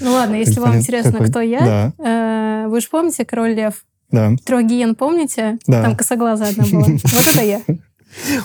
Ну 0.00 0.12
ладно, 0.12 0.34
если 0.34 0.58
вам 0.58 0.76
интересно, 0.76 1.24
кто 1.24 1.40
я, 1.40 1.92
э, 1.98 2.66
вы 2.68 2.80
же 2.80 2.88
помните 2.90 3.24
«Король 3.24 3.54
лев»? 3.54 3.84
Да. 4.10 4.32
Трогиен 4.44 4.94
помните? 4.94 5.58
Да. 5.66 5.82
Там 5.82 5.96
косоглазая 5.96 6.50
одна 6.50 6.64
была. 6.64 6.86
Вот 6.86 7.26
это 7.34 7.42
я. 7.42 7.60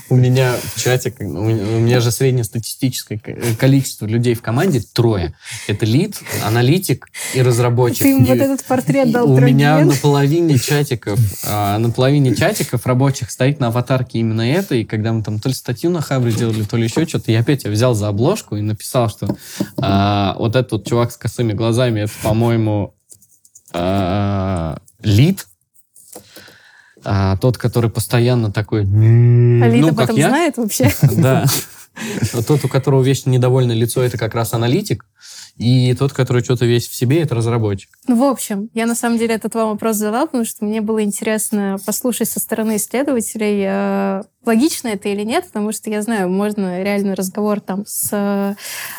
У 0.10 0.15
меня 0.15 0.55
в 0.75 0.82
чате, 0.82 1.13
у 1.19 1.23
меня 1.23 1.99
же 1.99 2.12
среднестатистическое 2.12 3.19
количество 3.58 4.05
людей 4.05 4.34
в 4.34 4.41
команде 4.41 4.82
трое. 4.93 5.34
Это 5.67 5.86
лид, 5.86 6.17
аналитик 6.43 7.08
и 7.34 7.41
разработчик. 7.41 8.03
Ты 8.03 8.12
им 8.12 8.25
вот 8.25 8.38
этот 8.38 8.63
портрет 8.63 9.12
дал 9.12 9.32
У 9.32 9.39
меня 9.39 9.79
на 9.86 9.93
половине 9.93 10.58
чатиков, 10.58 11.19
а, 11.45 11.77
на 11.77 11.91
половине 11.91 12.36
чатиков 12.36 12.86
рабочих 12.86 13.32
стоит 13.32 13.60
на 13.60 13.67
аватарке 13.67 14.19
именно 14.19 14.41
это, 14.41 14.75
и 14.75 14.84
когда 14.84 15.13
мы 15.13 15.23
там 15.23 15.39
то 15.39 15.49
ли 15.49 15.55
статью 15.55 15.89
на 15.91 16.01
Хабре 16.01 16.32
делали, 16.32 16.63
то 16.63 16.77
ли 16.77 16.86
еще 16.86 17.05
что-то, 17.08 17.32
я 17.32 17.39
опять 17.39 17.65
взял 17.65 17.93
за 17.93 18.08
обложку 18.08 18.55
и 18.55 18.62
написал, 18.62 19.10
что 19.10 19.36
а, 19.77 20.36
вот 20.38 20.55
этот 20.55 20.86
чувак 20.88 21.12
с 21.12 21.17
косыми 21.17 21.53
глазами, 21.53 22.01
это, 22.01 22.13
по-моему, 22.23 22.95
а, 23.73 24.77
лид, 25.01 25.47
а 27.03 27.38
тот, 27.38 27.57
который 27.57 27.89
постоянно 27.89 28.51
такой... 28.51 28.81
Алита 28.81 28.91
ну, 28.91 29.88
об 29.89 29.99
этом 29.99 30.15
я. 30.15 30.29
знает 30.29 30.57
вообще? 30.57 30.91
Да. 31.17 31.45
Тот, 32.47 32.63
у 32.63 32.67
которого 32.67 33.01
вечно 33.01 33.29
недовольное 33.29 33.75
лицо, 33.75 34.01
это 34.01 34.17
как 34.17 34.33
раз 34.33 34.53
аналитик. 34.53 35.05
И 35.57 35.93
тот, 35.95 36.13
который 36.13 36.41
что-то 36.41 36.65
весь 36.65 36.88
в 36.88 36.95
себе, 36.95 37.21
это 37.21 37.35
разработчик. 37.35 37.89
Ну, 38.07 38.15
в 38.15 38.23
общем, 38.23 38.69
я 38.73 38.85
на 38.85 38.95
самом 38.95 39.17
деле 39.17 39.35
этот 39.35 39.55
вам 39.55 39.71
вопрос 39.71 39.97
задала, 39.97 40.25
потому 40.25 40.45
что 40.45 40.63
мне 40.63 40.79
было 40.79 41.03
интересно 41.03 41.77
послушать 41.85 42.29
со 42.29 42.39
стороны 42.39 42.77
исследователей, 42.77 43.65
э, 43.67 44.23
логично 44.45 44.88
это 44.88 45.09
или 45.09 45.23
нет, 45.23 45.47
потому 45.47 45.73
что 45.73 45.89
я 45.89 46.01
знаю, 46.01 46.29
можно 46.29 46.81
реально 46.81 47.13
разговор 47.13 47.59
там 47.59 47.83
с, 47.85 48.55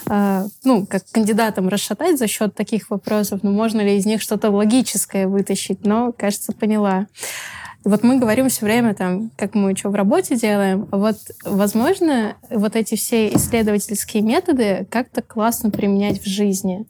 э, 0.06 0.46
ну, 0.64 0.84
как 0.84 1.02
кандидатом 1.10 1.68
расшатать 1.68 2.18
за 2.18 2.26
счет 2.26 2.54
таких 2.54 2.90
вопросов, 2.90 3.40
но 3.42 3.50
можно 3.50 3.80
ли 3.80 3.96
из 3.96 4.04
них 4.04 4.20
что-то 4.20 4.50
логическое 4.50 5.26
вытащить, 5.26 5.86
но, 5.86 6.12
кажется, 6.12 6.52
поняла. 6.52 7.06
Вот 7.84 8.02
мы 8.02 8.18
говорим 8.18 8.48
все 8.48 8.66
время, 8.66 8.94
там, 8.94 9.30
как 9.36 9.54
мы 9.54 9.74
что 9.76 9.90
в 9.90 9.94
работе 9.94 10.36
делаем, 10.36 10.88
а 10.90 10.98
вот, 10.98 11.16
возможно, 11.44 12.36
вот 12.50 12.76
эти 12.76 12.94
все 12.94 13.32
исследовательские 13.34 14.22
методы 14.22 14.86
как-то 14.90 15.22
классно 15.22 15.70
применять 15.70 16.22
в 16.22 16.26
жизни. 16.26 16.86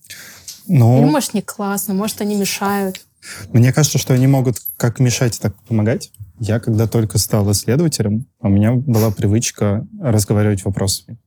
Ну, 0.67 0.99
Или, 0.99 1.11
может, 1.11 1.35
не 1.35 1.43
классно, 1.43 1.95
может, 1.95 2.21
они 2.21 2.35
мешают. 2.35 3.01
Мне 3.53 3.73
кажется, 3.73 3.99
что 3.99 4.15
они 4.15 4.27
могут 4.27 4.57
как 4.77 4.99
мешать, 4.99 5.39
так 5.41 5.53
и 5.53 5.69
помогать. 5.69 6.11
Я 6.39 6.59
когда 6.59 6.87
только 6.87 7.19
стал 7.19 7.51
исследователем, 7.53 8.27
у 8.41 8.49
меня 8.49 8.73
была 8.73 9.11
привычка 9.11 9.87
разговаривать 10.01 10.65
вопросами. 10.65 11.19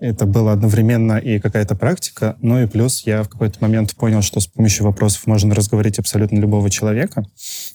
Это 0.00 0.24
было 0.24 0.52
одновременно 0.52 1.18
и 1.18 1.38
какая-то 1.38 1.76
практика, 1.76 2.36
ну 2.40 2.62
и 2.62 2.66
плюс 2.66 3.02
я 3.04 3.22
в 3.22 3.28
какой-то 3.28 3.58
момент 3.60 3.94
понял, 3.94 4.22
что 4.22 4.40
с 4.40 4.46
помощью 4.46 4.86
вопросов 4.86 5.26
можно 5.26 5.54
разговорить 5.54 5.98
абсолютно 5.98 6.38
любого 6.38 6.70
человека. 6.70 7.22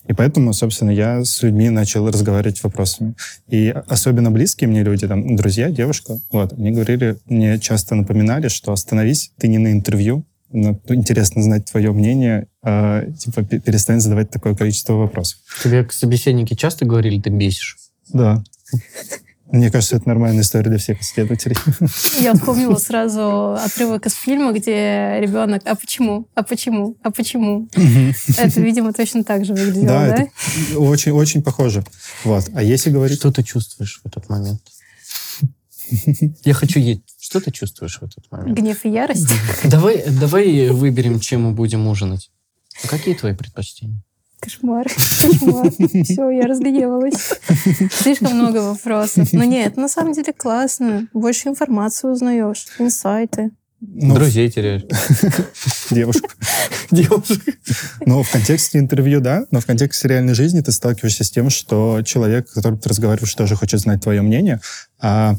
И 0.08 0.14
поэтому, 0.14 0.52
собственно, 0.54 0.90
я 0.90 1.24
с 1.24 1.44
людьми 1.44 1.70
начал 1.70 2.08
разговаривать 2.08 2.64
вопросами. 2.64 3.14
И 3.48 3.70
особенно 3.88 4.32
близкие 4.32 4.68
мне 4.68 4.82
люди, 4.82 5.08
там, 5.08 5.36
друзья, 5.36 5.70
девушка, 5.70 6.20
вот, 6.32 6.54
они 6.54 6.72
говорили, 6.72 7.18
мне 7.26 7.60
часто 7.60 7.94
напоминали, 7.94 8.48
что 8.48 8.72
остановись, 8.72 9.32
ты 9.38 9.48
не 9.48 9.60
на 9.60 9.72
интервью, 9.72 10.26
интересно 10.52 11.44
знать 11.44 11.66
твое 11.72 11.92
мнение, 11.92 12.48
а, 12.64 13.06
типа 13.12 13.44
перестань 13.44 14.00
задавать 14.00 14.32
такое 14.32 14.56
количество 14.56 14.94
вопросов. 14.94 15.40
Тебе 15.64 15.88
собеседники 15.92 16.56
часто 16.56 16.86
говорили, 16.86 17.22
ты 17.22 17.30
бесишь? 17.30 17.78
Да. 18.12 18.44
Мне 19.52 19.70
кажется, 19.70 19.98
это 19.98 20.08
нормальная 20.08 20.42
история 20.42 20.70
для 20.70 20.80
всех 20.80 21.02
исследователей. 21.02 21.56
Я 22.20 22.34
вспомнила 22.34 22.76
сразу 22.78 23.54
отрывок 23.54 24.06
из 24.08 24.14
фильма, 24.14 24.52
где 24.52 25.20
ребенок 25.20 25.62
«А 25.66 25.76
почему? 25.76 26.28
А 26.34 26.44
почему? 26.44 26.98
А 27.04 27.12
почему?» 27.12 27.70
Это, 28.38 28.60
видимо, 28.60 28.92
точно 28.92 29.24
так 29.24 29.46
же 29.46 29.54
выглядело, 29.54 29.86
да? 29.86 30.18
да? 30.18 30.80
очень, 30.80 31.12
очень 31.12 31.44
похоже. 31.44 31.84
Вот. 32.24 32.50
А 32.54 32.64
если 32.64 32.90
говорить... 32.90 33.20
Что 33.20 33.32
ты 33.32 33.44
чувствуешь 33.44 34.02
в 34.04 34.08
этот 34.08 34.30
момент? 34.30 34.62
Я 36.44 36.54
хочу 36.54 36.80
есть. 36.80 37.02
Что 37.20 37.40
ты 37.40 37.52
чувствуешь 37.52 38.00
в 38.00 38.04
этот 38.04 38.30
момент? 38.32 38.58
Гнев 38.58 38.84
и 38.86 38.90
ярость. 38.90 39.30
Давай, 39.64 40.04
давай 40.10 40.70
выберем, 40.70 41.20
чем 41.20 41.44
мы 41.44 41.52
будем 41.52 41.88
ужинать. 41.88 42.32
А 42.84 42.88
какие 42.88 43.14
твои 43.14 43.34
предпочтения? 43.34 44.02
Кошмар. 44.46 44.88
Кошмар. 45.22 45.72
Все, 46.04 46.30
я 46.30 46.46
разгневалась. 46.46 47.34
Слишком 47.92 48.36
много 48.36 48.58
вопросов. 48.60 49.34
Но 49.34 49.44
нет, 49.44 49.76
на 49.76 49.90
самом 49.90 50.14
деле 50.14 50.34
классно. 50.34 51.08
Больше 51.14 51.50
информации 51.50 52.08
узнаешь, 52.08 52.68
инсайты. 52.80 53.52
Ну, 53.82 54.16
Друзей 54.16 54.50
теряешь. 54.50 54.84
Девушку. 55.92 56.30
Девушек. 56.92 57.42
Ну, 58.06 58.24
в 58.24 58.32
контексте 58.32 58.80
интервью, 58.80 59.20
да, 59.20 59.46
но 59.52 59.60
в 59.60 59.66
контексте 59.66 60.08
реальной 60.08 60.34
жизни 60.34 60.62
ты 60.62 60.72
сталкиваешься 60.72 61.24
с 61.24 61.32
тем, 61.32 61.50
что 61.50 62.02
человек, 62.04 62.48
с 62.48 62.54
которым 62.54 62.80
ты 62.80 62.90
разговариваешь, 62.90 63.34
тоже 63.34 63.56
хочет 63.56 63.80
знать 63.80 64.02
твое 64.02 64.22
мнение, 64.22 64.62
а 65.00 65.36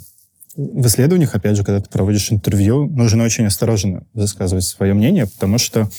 в 0.56 0.86
исследованиях, 0.86 1.34
опять 1.34 1.56
же, 1.56 1.64
когда 1.64 1.80
ты 1.80 1.90
проводишь 1.90 2.32
интервью, 2.32 2.86
нужно 2.86 3.24
очень 3.24 3.46
осторожно 3.46 4.06
высказывать 4.14 4.64
свое 4.64 4.94
мнение, 4.94 5.26
потому 5.26 5.58
что 5.58 5.90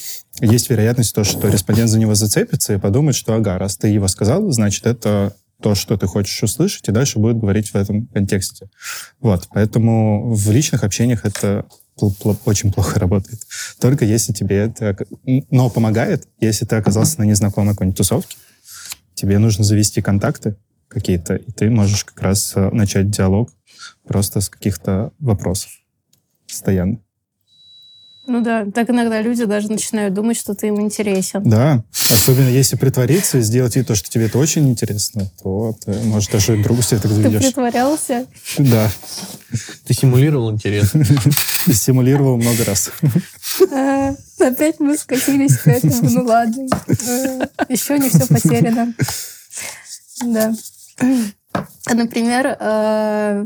есть 0.41 0.69
вероятность 0.69 1.13
то, 1.13 1.23
что 1.23 1.47
респондент 1.47 1.89
за 1.89 1.99
него 1.99 2.15
зацепится 2.15 2.73
и 2.73 2.79
подумает, 2.79 3.15
что 3.15 3.35
ага, 3.35 3.57
раз 3.57 3.77
ты 3.77 3.87
его 3.87 4.07
сказал, 4.07 4.49
значит, 4.51 4.85
это 4.87 5.35
то, 5.61 5.75
что 5.75 5.97
ты 5.97 6.07
хочешь 6.07 6.41
услышать, 6.41 6.87
и 6.87 6.91
дальше 6.91 7.19
будет 7.19 7.37
говорить 7.37 7.69
в 7.69 7.75
этом 7.75 8.07
контексте. 8.07 8.69
Вот, 9.19 9.47
поэтому 9.51 10.33
в 10.33 10.51
личных 10.51 10.83
общениях 10.83 11.25
это 11.25 11.65
очень 12.45 12.71
плохо 12.71 12.99
работает. 12.99 13.41
Только 13.79 14.05
если 14.05 14.33
тебе 14.33 14.57
это... 14.57 14.95
Но 15.49 15.69
помогает, 15.69 16.27
если 16.39 16.65
ты 16.65 16.75
оказался 16.75 17.19
на 17.19 17.23
незнакомой 17.23 17.73
какой-нибудь 17.73 17.97
тусовке, 17.97 18.37
тебе 19.15 19.39
нужно 19.39 19.63
завести 19.63 20.01
контакты 20.01 20.57
какие-то, 20.87 21.35
и 21.35 21.51
ты 21.51 21.69
можешь 21.69 22.05
как 22.05 22.21
раз 22.21 22.53
э, 22.55 22.69
начать 22.71 23.09
диалог 23.09 23.49
просто 24.05 24.41
с 24.41 24.49
каких-то 24.49 25.11
вопросов 25.19 25.71
постоянно. 26.47 26.99
Ну 28.29 28.41
да, 28.41 28.65
так 28.65 28.89
иногда 28.89 29.21
люди 29.21 29.45
даже 29.45 29.71
начинают 29.71 30.13
думать, 30.13 30.35
что 30.35 30.53
ты 30.53 30.67
им 30.67 30.81
интересен. 30.81 31.43
Да, 31.43 31.85
особенно 32.11 32.49
если 32.49 32.75
притвориться 32.75 33.37
и 33.37 33.41
сделать 33.41 33.77
вид, 33.77 33.87
то, 33.87 33.95
что 33.95 34.09
тебе 34.09 34.25
это 34.25 34.37
очень 34.37 34.67
интересно, 34.67 35.31
то 35.41 35.73
ты, 35.85 35.93
может, 36.03 36.31
даже 36.31 36.61
другу 36.61 36.81
себе 36.81 36.99
так 36.99 37.09
заведешь. 37.09 37.39
Ты 37.39 37.47
притворялся? 37.47 38.25
Да. 38.57 38.91
Ты 39.85 39.93
симулировал 39.93 40.51
интерес? 40.51 40.91
Симулировал 41.71 42.35
много 42.35 42.65
раз. 42.65 42.91
А, 43.71 44.13
опять 44.39 44.81
мы 44.81 44.97
скатились 44.97 45.57
к 45.57 45.67
этому. 45.67 46.09
Ну 46.09 46.23
ладно. 46.25 46.67
А, 46.75 47.65
еще 47.69 47.97
не 47.97 48.09
все 48.09 48.27
потеряно. 48.27 48.93
Да. 50.25 50.53
Например, 51.93 52.57
э, 52.59 53.45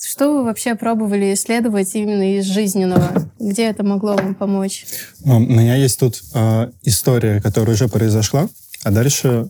что 0.00 0.32
вы 0.32 0.44
вообще 0.44 0.74
пробовали 0.76 1.34
исследовать 1.34 1.94
именно 1.94 2.38
из 2.38 2.44
жизненного? 2.44 3.30
Где 3.40 3.64
это 3.64 3.84
могло 3.84 4.14
вам 4.14 4.34
помочь? 4.34 4.84
У 5.24 5.38
меня 5.38 5.74
есть 5.74 5.98
тут 5.98 6.22
э, 6.34 6.70
история, 6.82 7.40
которая 7.40 7.74
уже 7.74 7.88
произошла, 7.88 8.48
а 8.84 8.90
дальше 8.90 9.48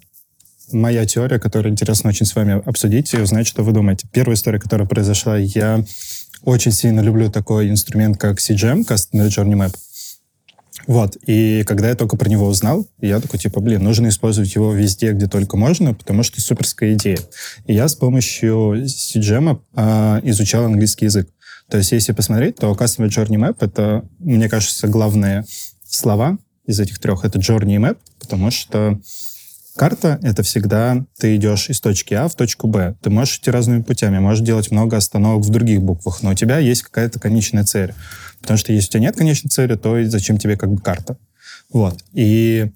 моя 0.72 1.06
теория, 1.06 1.38
которую 1.38 1.72
интересно 1.72 2.10
очень 2.10 2.26
с 2.26 2.34
вами 2.34 2.62
обсудить 2.64 3.12
и 3.14 3.18
узнать, 3.18 3.46
что 3.46 3.62
вы 3.62 3.72
думаете. 3.72 4.06
Первая 4.12 4.36
история, 4.36 4.58
которая 4.58 4.86
произошла, 4.86 5.36
я 5.36 5.84
очень 6.42 6.72
сильно 6.72 7.00
люблю 7.00 7.30
такой 7.30 7.68
инструмент, 7.68 8.18
как 8.18 8.38
CGM, 8.38 8.86
Customer 8.86 9.28
Journey 9.28 9.54
Map. 9.54 9.74
Вот, 10.88 11.18
и 11.26 11.64
когда 11.66 11.90
я 11.90 11.94
только 11.94 12.16
про 12.16 12.30
него 12.30 12.46
узнал, 12.46 12.88
я 13.02 13.20
такой, 13.20 13.38
типа, 13.38 13.60
блин, 13.60 13.84
нужно 13.84 14.08
использовать 14.08 14.54
его 14.54 14.72
везде, 14.72 15.12
где 15.12 15.26
только 15.26 15.58
можно, 15.58 15.92
потому 15.92 16.22
что 16.22 16.40
суперская 16.40 16.94
идея. 16.94 17.18
И 17.66 17.74
я 17.74 17.88
с 17.88 17.94
помощью 17.94 18.86
CGM 18.86 19.60
э, 19.76 20.20
изучал 20.30 20.64
английский 20.64 21.04
язык. 21.04 21.28
То 21.68 21.76
есть, 21.76 21.92
если 21.92 22.12
посмотреть, 22.12 22.56
то 22.56 22.72
Customer 22.72 23.06
Journey 23.06 23.36
Map— 23.36 23.58
это, 23.60 24.08
мне 24.18 24.48
кажется, 24.48 24.88
главные 24.88 25.44
слова 25.86 26.38
из 26.64 26.80
этих 26.80 26.98
трех. 27.00 27.22
Это 27.22 27.38
Journey 27.38 27.76
Map, 27.76 27.98
потому 28.18 28.50
что 28.50 28.98
карта— 29.78 30.18
это 30.22 30.42
всегда 30.42 31.06
ты 31.18 31.36
идешь 31.36 31.70
из 31.70 31.80
точки 31.80 32.12
А 32.12 32.28
в 32.28 32.34
точку 32.34 32.66
Б. 32.66 32.96
Ты 33.00 33.08
можешь 33.08 33.38
идти 33.38 33.50
разными 33.50 33.82
путями, 33.82 34.18
можешь 34.18 34.44
делать 34.44 34.70
много 34.70 34.96
остановок 34.96 35.46
в 35.46 35.50
других 35.50 35.80
буквах, 35.80 36.22
но 36.22 36.30
у 36.30 36.34
тебя 36.34 36.58
есть 36.58 36.82
какая-то 36.82 37.20
конечная 37.20 37.64
цель. 37.64 37.94
Потому 38.42 38.58
что 38.58 38.72
если 38.72 38.88
у 38.88 38.90
тебя 38.92 39.00
нет 39.02 39.16
конечной 39.16 39.48
цели, 39.48 39.76
то 39.76 40.04
зачем 40.04 40.36
тебе 40.36 40.56
как 40.56 40.70
бы 40.70 40.80
карта? 40.80 41.16
Вот. 41.72 42.00
И 42.12 42.70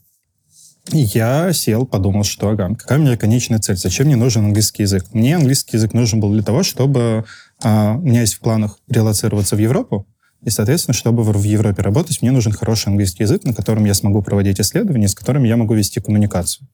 я 0.90 1.52
сел, 1.52 1.86
подумал, 1.86 2.24
что, 2.24 2.50
ага, 2.50 2.74
какая 2.74 2.98
у 2.98 3.02
меня 3.02 3.16
конечная 3.16 3.58
цель? 3.58 3.76
Зачем 3.76 4.06
мне 4.06 4.16
нужен 4.16 4.44
английский 4.44 4.84
язык? 4.84 5.04
Мне 5.12 5.36
английский 5.36 5.76
язык 5.76 5.92
нужен 5.92 6.20
был 6.20 6.32
для 6.32 6.42
того, 6.42 6.62
чтобы 6.62 7.24
а, 7.62 7.96
у 7.96 8.02
меня 8.02 8.20
есть 8.20 8.34
в 8.34 8.40
планах 8.40 8.78
релацироваться 8.88 9.56
в 9.56 9.58
Европу, 9.58 10.06
и, 10.44 10.50
соответственно, 10.50 10.94
чтобы 10.94 11.22
в 11.22 11.42
Европе 11.44 11.82
работать, 11.82 12.20
мне 12.20 12.32
нужен 12.32 12.52
хороший 12.52 12.88
английский 12.88 13.22
язык, 13.22 13.44
на 13.44 13.54
котором 13.54 13.84
я 13.84 13.94
смогу 13.94 14.22
проводить 14.22 14.60
исследования, 14.60 15.08
с 15.08 15.14
которыми 15.14 15.48
я 15.48 15.56
могу 15.56 15.74
вести 15.74 16.00
коммуникацию. 16.00 16.66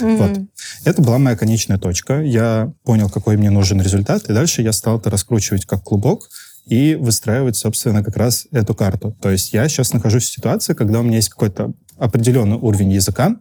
Mm-hmm. 0.00 0.16
Вот. 0.16 0.40
Это 0.84 1.02
была 1.02 1.18
моя 1.18 1.36
конечная 1.36 1.78
точка. 1.78 2.22
Я 2.22 2.72
понял, 2.84 3.10
какой 3.10 3.36
мне 3.36 3.50
нужен 3.50 3.80
результат, 3.80 4.28
и 4.28 4.32
дальше 4.32 4.62
я 4.62 4.72
стал 4.72 4.98
это 4.98 5.10
раскручивать 5.10 5.66
как 5.66 5.82
клубок, 5.82 6.28
и 6.66 6.96
выстраивать, 6.96 7.56
собственно, 7.56 8.02
как 8.02 8.16
раз 8.16 8.46
эту 8.50 8.74
карту. 8.74 9.16
То 9.22 9.30
есть 9.30 9.52
я 9.52 9.68
сейчас 9.68 9.92
нахожусь 9.92 10.24
в 10.24 10.32
ситуации, 10.32 10.74
когда 10.74 11.00
у 11.00 11.02
меня 11.02 11.16
есть 11.16 11.28
какой-то 11.28 11.72
определенный 11.96 12.56
уровень 12.56 12.92
языка, 12.92 13.36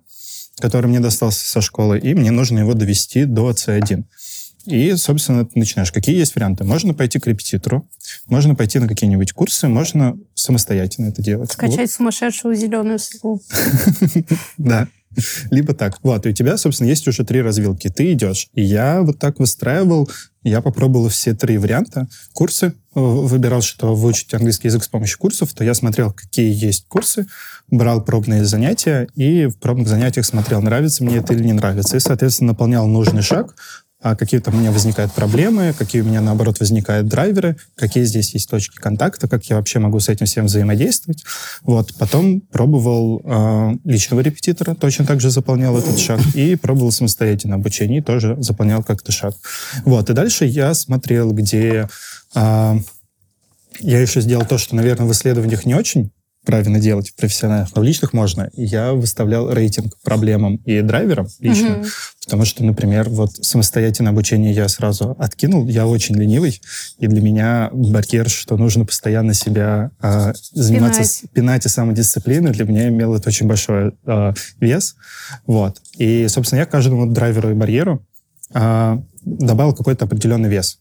который 0.60 0.88
мне 0.88 1.00
достался 1.00 1.45
со 1.45 1.60
школы, 1.60 2.00
и 2.00 2.13
мне 2.13 2.32
нужно 2.32 2.60
его 2.60 2.74
довести 2.74 3.26
до 3.26 3.52
C1. 3.52 4.04
И, 4.65 4.95
собственно, 4.95 5.45
ты 5.45 5.58
начинаешь. 5.58 5.91
Какие 5.91 6.17
есть 6.17 6.36
варианты? 6.36 6.63
Можно 6.63 6.93
пойти 6.93 7.19
к 7.19 7.28
репетитору, 7.28 7.88
можно 8.28 8.56
пойти 8.56 8.80
на 8.80 8.88
какие-нибудь 8.88 9.34
курсы, 9.34 9.67
можно 9.67 10.17
самостоятельно 10.34 11.08
это 11.08 11.21
делать. 11.21 11.51
Скачать 11.51 11.78
вот. 11.78 11.91
сумасшедшую 11.91 12.56
зеленую 12.56 12.99
слугу. 12.99 13.41
Да. 14.58 14.88
Либо 15.49 15.73
так. 15.73 15.99
Вот, 16.04 16.25
и 16.25 16.30
у 16.30 16.34
тебя, 16.34 16.58
собственно, 16.58 16.89
есть 16.89 17.08
уже 17.08 17.23
три 17.23 17.41
развилки. 17.41 17.89
Ты 17.89 18.13
идешь. 18.13 18.49
И 18.54 18.62
я 18.62 19.01
вот 19.01 19.19
так 19.19 19.39
выстраивал, 19.39 20.10
я 20.43 20.62
попробовал 20.62 21.10
все 21.10 21.34
три 21.34 21.58
варианта. 21.58 22.08
Курсы, 22.34 22.67
э, 22.67 22.71
выбирал, 22.99 23.62
что 23.62 23.95
выучить 23.95 24.34
английский 24.34 24.67
язык 24.67 24.84
с 24.84 24.88
помощью 24.88 25.17
курсов, 25.19 25.54
то 25.54 25.63
я 25.63 25.73
смотрел, 25.73 26.12
какие 26.12 26.54
есть 26.54 26.86
курсы, 26.88 27.28
брал 27.69 28.04
пробные 28.04 28.45
занятия 28.45 29.08
и 29.15 29.47
в 29.47 29.58
пробных 29.58 29.88
занятиях 29.88 30.25
смотрел, 30.25 30.62
нравится 30.62 31.04
мне 31.04 31.17
это 31.17 31.34
или 31.34 31.43
не 31.43 31.54
нравится. 31.54 31.97
И, 31.97 31.99
соответственно, 31.99 32.49
наполнял 32.49 32.88
нужный 32.88 33.21
шаг 33.21 33.56
а 34.06 34.15
какие 34.15 34.39
там 34.39 34.54
у 34.54 34.60
меня 34.60 34.72
возникают 34.72 35.12
проблемы, 35.13 35.74
какие 35.76 36.04
у 36.04 36.06
меня, 36.06 36.22
наоборот, 36.22 36.60
возникают 36.60 37.08
драйверы, 37.08 37.58
какие 37.76 38.04
здесь 38.04 38.36
есть 38.36 38.48
точки 38.48 38.76
контакта, 38.76 39.28
как 39.28 39.44
я 39.46 39.56
вообще 39.56 39.80
могу 39.80 40.00
с 40.00 40.10
этим 40.10 40.28
всем 40.28 40.46
взаимодействовать. 40.46 41.24
Вот. 41.63 41.91
Потом 41.98 42.41
пробовал 42.41 43.24
э, 43.26 43.72
личного 43.84 44.20
репетитора, 44.20 44.76
точно 44.76 45.08
так 45.08 45.22
же 45.22 45.32
заполнял 45.32 45.76
этот 45.76 45.98
шаг, 45.98 46.20
и 46.36 46.56
пробовал 46.56 46.91
самостоятельно 46.91 47.56
обучение, 47.56 48.04
тоже 48.04 48.38
заполнял 48.39 48.84
как-то 48.84 49.12
шаг. 49.12 49.34
Вот. 49.86 50.08
И 50.08 50.13
дальше 50.13 50.46
я 50.46 50.76
смотрел, 50.76 51.32
где... 51.32 51.89
Э, 52.36 52.78
я 53.80 54.00
еще 54.00 54.22
сделал 54.22 54.46
то, 54.46 54.60
что, 54.60 54.76
наверное, 54.76 55.08
в 55.08 55.12
исследованиях 55.13 55.65
не 55.65 55.74
очень 55.74 56.12
правильно 56.45 56.79
делать 56.79 57.10
в 57.10 57.15
профессиональных, 57.15 57.75
но 57.75 57.81
в 57.81 57.84
личных 57.84 58.13
можно. 58.13 58.49
Я 58.53 58.93
выставлял 58.93 59.51
рейтинг 59.51 59.97
проблемам 60.03 60.55
и 60.58 60.81
драйверам 60.81 61.27
лично, 61.39 61.67
mm-hmm. 61.67 61.88
потому 62.25 62.45
что, 62.45 62.63
например, 62.63 63.10
вот 63.10 63.31
самостоятельное 63.36 64.12
обучение 64.12 64.53
я 64.53 64.67
сразу 64.67 65.15
откинул, 65.19 65.67
я 65.67 65.88
очень 65.88 66.15
ленивый, 66.15 66.62
и 66.99 67.08
для 67.08 67.21
меня 67.21 67.69
барьер, 67.73 68.29
что 68.29 68.58
нужно 68.58 68.86
постоянно 68.86 69.34
себя 69.34 69.91
э, 70.01 70.34
заниматься 70.51 71.01
пинать. 71.01 71.23
пинать 71.34 71.65
и 71.65 71.69
самодисциплиной, 71.69 72.51
для 72.51 72.65
меня 72.65 72.89
имел 72.89 73.15
это 73.15 73.29
очень 73.29 73.47
большой 73.47 73.93
э, 74.05 74.34
вес. 74.60 74.95
Вот. 75.45 75.81
И, 75.97 76.27
собственно, 76.27 76.60
я 76.60 76.65
каждому 76.65 77.05
драйверу 77.08 77.51
и 77.51 77.53
барьеру 77.53 78.05
э, 78.53 78.97
добавил 79.23 79.73
какой-то 79.73 80.05
определенный 80.05 80.49
вес. 80.49 80.79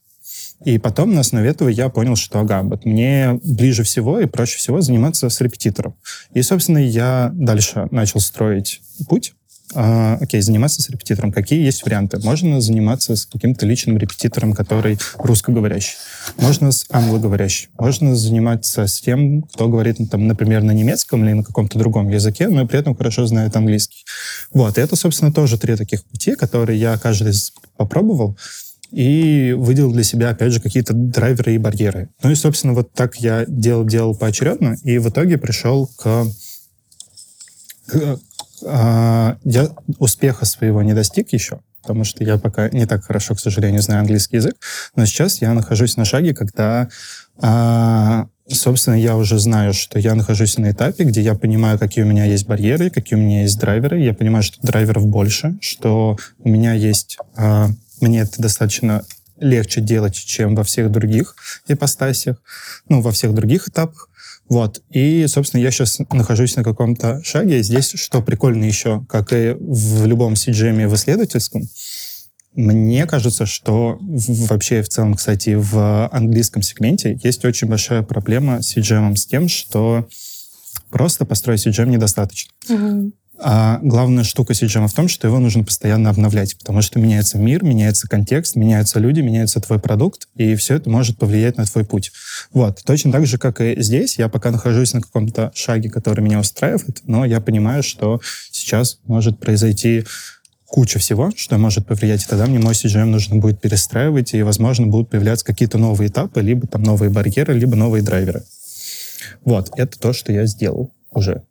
И 0.64 0.78
потом 0.78 1.14
на 1.14 1.20
основе 1.20 1.50
этого 1.50 1.68
я 1.68 1.88
понял, 1.88 2.16
что, 2.16 2.40
ага, 2.40 2.62
вот 2.62 2.84
мне 2.84 3.38
ближе 3.42 3.82
всего 3.82 4.20
и 4.20 4.26
проще 4.26 4.58
всего 4.58 4.80
заниматься 4.80 5.28
с 5.28 5.40
репетитором. 5.40 5.94
И, 6.32 6.42
собственно, 6.42 6.78
я 6.78 7.30
дальше 7.34 7.86
начал 7.90 8.20
строить 8.20 8.80
путь. 9.08 9.34
А, 9.76 10.18
окей, 10.20 10.40
заниматься 10.40 10.82
с 10.82 10.88
репетитором. 10.88 11.32
Какие 11.32 11.64
есть 11.64 11.84
варианты? 11.84 12.18
Можно 12.20 12.60
заниматься 12.60 13.16
с 13.16 13.26
каким-то 13.26 13.66
личным 13.66 13.96
репетитором, 13.98 14.52
который 14.52 14.98
русскоговорящий. 15.16 15.96
Можно 16.36 16.70
с 16.70 16.86
англоговорящим. 16.90 17.70
Можно 17.78 18.14
заниматься 18.14 18.86
с 18.86 19.00
тем, 19.00 19.42
кто 19.42 19.68
говорит, 19.68 19.98
там, 20.10 20.28
например, 20.28 20.62
на 20.62 20.72
немецком 20.72 21.24
или 21.24 21.32
на 21.32 21.44
каком-то 21.44 21.78
другом 21.78 22.08
языке, 22.08 22.48
но 22.48 22.66
при 22.66 22.78
этом 22.78 22.94
хорошо 22.94 23.26
знает 23.26 23.56
английский. 23.56 24.04
Вот, 24.52 24.78
и 24.78 24.80
это, 24.80 24.96
собственно, 24.96 25.32
тоже 25.32 25.58
три 25.58 25.76
таких 25.76 26.04
пути, 26.04 26.34
которые 26.34 26.78
я 26.78 26.96
каждый 26.98 27.32
попробовал 27.76 28.36
и 28.94 29.52
выделил 29.52 29.92
для 29.92 30.04
себя, 30.04 30.30
опять 30.30 30.52
же, 30.52 30.60
какие-то 30.60 30.92
драйверы 30.94 31.54
и 31.54 31.58
барьеры. 31.58 32.10
Ну 32.22 32.30
и, 32.30 32.34
собственно, 32.36 32.74
вот 32.74 32.92
так 32.92 33.16
я 33.16 33.44
делал, 33.48 33.84
делал 33.84 34.14
поочередно, 34.14 34.76
и 34.84 34.98
в 34.98 35.08
итоге 35.08 35.36
пришел 35.36 35.88
к... 35.96 36.26
к 37.88 38.20
а, 38.66 39.36
я 39.44 39.68
успеха 39.98 40.44
своего 40.44 40.80
не 40.82 40.94
достиг 40.94 41.32
еще, 41.32 41.60
потому 41.82 42.04
что 42.04 42.22
я 42.22 42.38
пока 42.38 42.68
не 42.70 42.86
так 42.86 43.04
хорошо, 43.04 43.34
к 43.34 43.40
сожалению, 43.40 43.82
знаю 43.82 44.00
английский 44.00 44.36
язык, 44.36 44.54
но 44.94 45.04
сейчас 45.06 45.42
я 45.42 45.52
нахожусь 45.54 45.96
на 45.96 46.04
шаге, 46.04 46.32
когда 46.32 46.88
а, 47.40 48.28
собственно, 48.48 48.94
я 48.94 49.16
уже 49.16 49.38
знаю, 49.38 49.72
что 49.74 49.98
я 49.98 50.14
нахожусь 50.14 50.56
на 50.56 50.70
этапе, 50.70 51.04
где 51.04 51.20
я 51.20 51.34
понимаю, 51.34 51.78
какие 51.78 52.04
у 52.04 52.08
меня 52.08 52.26
есть 52.26 52.46
барьеры, 52.46 52.90
какие 52.90 53.18
у 53.18 53.22
меня 53.22 53.42
есть 53.42 53.58
драйверы. 53.58 54.00
Я 54.00 54.14
понимаю, 54.14 54.42
что 54.42 54.64
драйверов 54.64 55.06
больше, 55.06 55.56
что 55.60 56.16
у 56.38 56.48
меня 56.48 56.74
есть 56.74 57.18
а, 57.36 57.68
мне 58.00 58.20
это 58.20 58.40
достаточно 58.40 59.04
легче 59.38 59.80
делать, 59.80 60.14
чем 60.14 60.54
во 60.54 60.64
всех 60.64 60.90
других 60.90 61.34
ипостасях, 61.66 62.36
ну, 62.88 63.00
во 63.00 63.12
всех 63.12 63.34
других 63.34 63.68
этапах. 63.68 64.08
Вот. 64.48 64.82
И, 64.90 65.26
собственно, 65.26 65.62
я 65.62 65.70
сейчас 65.70 65.98
нахожусь 66.12 66.56
на 66.56 66.62
каком-то 66.62 67.22
шаге. 67.24 67.62
Здесь, 67.62 67.92
что 67.94 68.22
прикольно 68.22 68.64
еще, 68.64 69.04
как 69.08 69.32
и 69.32 69.56
в 69.58 70.06
любом 70.06 70.34
CGM 70.34 70.86
в 70.88 70.94
исследовательском, 70.94 71.62
мне 72.54 73.06
кажется, 73.06 73.46
что 73.46 73.98
вообще 74.00 74.82
в 74.82 74.88
целом, 74.88 75.14
кстати, 75.14 75.54
в 75.54 76.08
английском 76.12 76.62
сегменте 76.62 77.18
есть 77.22 77.44
очень 77.44 77.68
большая 77.68 78.02
проблема 78.02 78.62
с 78.62 78.76
CGM 78.76 79.16
с 79.16 79.26
тем, 79.26 79.48
что 79.48 80.08
просто 80.90 81.24
построить 81.24 81.66
CGM 81.66 81.86
недостаточно. 81.86 82.52
Mm-hmm. 82.68 83.12
А 83.38 83.80
главная 83.82 84.22
штука 84.22 84.52
CGM 84.52 84.86
в 84.86 84.92
том, 84.92 85.08
что 85.08 85.26
его 85.26 85.40
нужно 85.40 85.64
постоянно 85.64 86.10
обновлять, 86.10 86.56
потому 86.56 86.82
что 86.82 87.00
меняется 87.00 87.36
мир, 87.36 87.64
меняется 87.64 88.08
контекст, 88.08 88.54
меняются 88.54 89.00
люди, 89.00 89.20
меняется 89.20 89.60
твой 89.60 89.80
продукт, 89.80 90.28
и 90.36 90.54
все 90.54 90.76
это 90.76 90.88
может 90.88 91.18
повлиять 91.18 91.56
на 91.56 91.64
твой 91.64 91.84
путь. 91.84 92.12
Вот. 92.52 92.82
Точно 92.84 93.10
так 93.10 93.26
же, 93.26 93.38
как 93.38 93.60
и 93.60 93.80
здесь, 93.82 94.18
я 94.18 94.28
пока 94.28 94.52
нахожусь 94.52 94.92
на 94.92 95.00
каком-то 95.00 95.50
шаге, 95.54 95.90
который 95.90 96.20
меня 96.20 96.38
устраивает, 96.38 97.00
но 97.04 97.24
я 97.24 97.40
понимаю, 97.40 97.82
что 97.82 98.20
сейчас 98.52 98.98
может 99.04 99.40
произойти 99.40 100.04
куча 100.66 100.98
всего, 100.98 101.32
что 101.36 101.58
может 101.58 101.86
повлиять, 101.86 102.22
и 102.22 102.26
тогда 102.26 102.46
мне 102.46 102.60
мой 102.60 102.74
CGM 102.74 103.06
нужно 103.06 103.36
будет 103.36 103.60
перестраивать, 103.60 104.34
и, 104.34 104.42
возможно, 104.42 104.86
будут 104.86 105.10
появляться 105.10 105.44
какие-то 105.44 105.78
новые 105.78 106.08
этапы, 106.08 106.40
либо 106.40 106.66
там 106.66 106.82
новые 106.82 107.10
барьеры, 107.10 107.54
либо 107.54 107.74
новые 107.74 108.02
драйверы. 108.02 108.44
Вот, 109.44 109.70
это 109.76 109.98
то, 109.98 110.12
что 110.12 110.32
я 110.32 110.46
сделал 110.46 110.92
уже. 111.10 111.42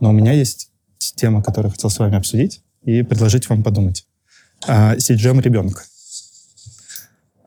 Но 0.00 0.10
у 0.10 0.12
меня 0.12 0.32
есть 0.32 0.67
тема, 0.98 1.42
которую 1.42 1.72
хотел 1.72 1.90
с 1.90 1.98
вами 1.98 2.16
обсудить 2.16 2.62
и 2.82 3.02
предложить 3.02 3.48
вам 3.48 3.62
подумать. 3.62 4.06
А, 4.66 4.98
Сиджем 4.98 5.40
ребенка. 5.40 5.82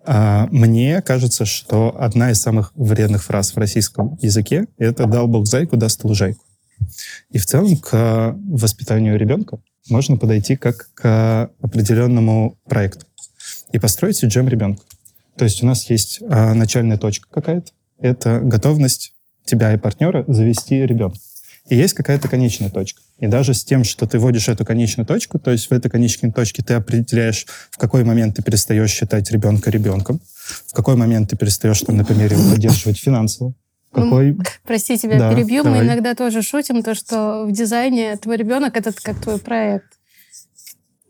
А, 0.03 0.47
мне 0.51 1.01
кажется, 1.01 1.45
что 1.45 1.95
одна 1.99 2.31
из 2.31 2.41
самых 2.41 2.71
вредных 2.75 3.23
фраз 3.23 3.53
в 3.53 3.57
российском 3.57 4.17
языке— 4.21 4.65
это 4.77 5.05
«дал 5.05 5.27
Бог 5.27 5.45
зайку, 5.45 5.77
даст 5.77 6.03
лужайку». 6.03 6.43
И 7.29 7.37
в 7.37 7.45
целом 7.45 7.77
к 7.77 8.35
воспитанию 8.47 9.17
ребенка 9.17 9.59
можно 9.89 10.17
подойти 10.17 10.55
как 10.55 10.89
к 10.93 11.51
определенному 11.61 12.57
проекту 12.65 13.05
и 13.71 13.79
построить 13.79 14.17
сиджем 14.17 14.47
ребенка. 14.47 14.83
То 15.37 15.45
есть 15.45 15.63
у 15.63 15.65
нас 15.65 15.89
есть 15.89 16.19
а, 16.27 16.53
начальная 16.53 16.97
точка 16.97 17.27
какая-то, 17.29 17.71
это 17.99 18.39
готовность 18.39 19.13
тебя 19.45 19.73
и 19.73 19.77
партнера 19.77 20.23
завести 20.27 20.85
ребенка. 20.85 21.17
И 21.69 21.75
есть 21.75 21.93
какая-то 21.93 22.27
конечная 22.27 22.69
точка. 22.69 23.01
И 23.19 23.27
даже 23.27 23.53
с 23.53 23.63
тем, 23.63 23.83
что 23.83 24.07
ты 24.07 24.19
вводишь 24.19 24.49
эту 24.49 24.65
конечную 24.65 25.05
точку, 25.05 25.39
то 25.39 25.51
есть 25.51 25.69
в 25.69 25.71
этой 25.71 25.89
конечной 25.89 26.31
точке 26.31 26.63
ты 26.63 26.73
определяешь, 26.73 27.45
в 27.69 27.77
какой 27.77 28.03
момент 28.03 28.35
ты 28.35 28.41
перестаешь 28.41 28.91
считать 28.91 29.29
ребенка 29.31 29.69
ребенком, 29.69 30.19
в 30.67 30.73
какой 30.73 30.95
момент 30.95 31.29
ты 31.29 31.37
перестаешь, 31.37 31.81
там, 31.81 31.97
например, 31.97 32.33
его 32.33 32.51
поддерживать 32.51 32.97
финансово, 32.97 33.53
ну, 33.93 34.03
какой... 34.03 34.37
Прости, 34.65 34.97
тебя 34.97 35.19
да, 35.19 35.33
перебью. 35.33 35.63
Давай. 35.63 35.79
Мы 35.79 35.85
иногда 35.85 36.15
тоже 36.15 36.41
шутим, 36.41 36.81
то, 36.81 36.95
что 36.95 37.45
в 37.45 37.51
дизайне 37.51 38.15
твой 38.17 38.37
ребенок— 38.37 38.75
это 38.77 38.91
как 38.93 39.19
твой 39.21 39.37
проект. 39.37 39.85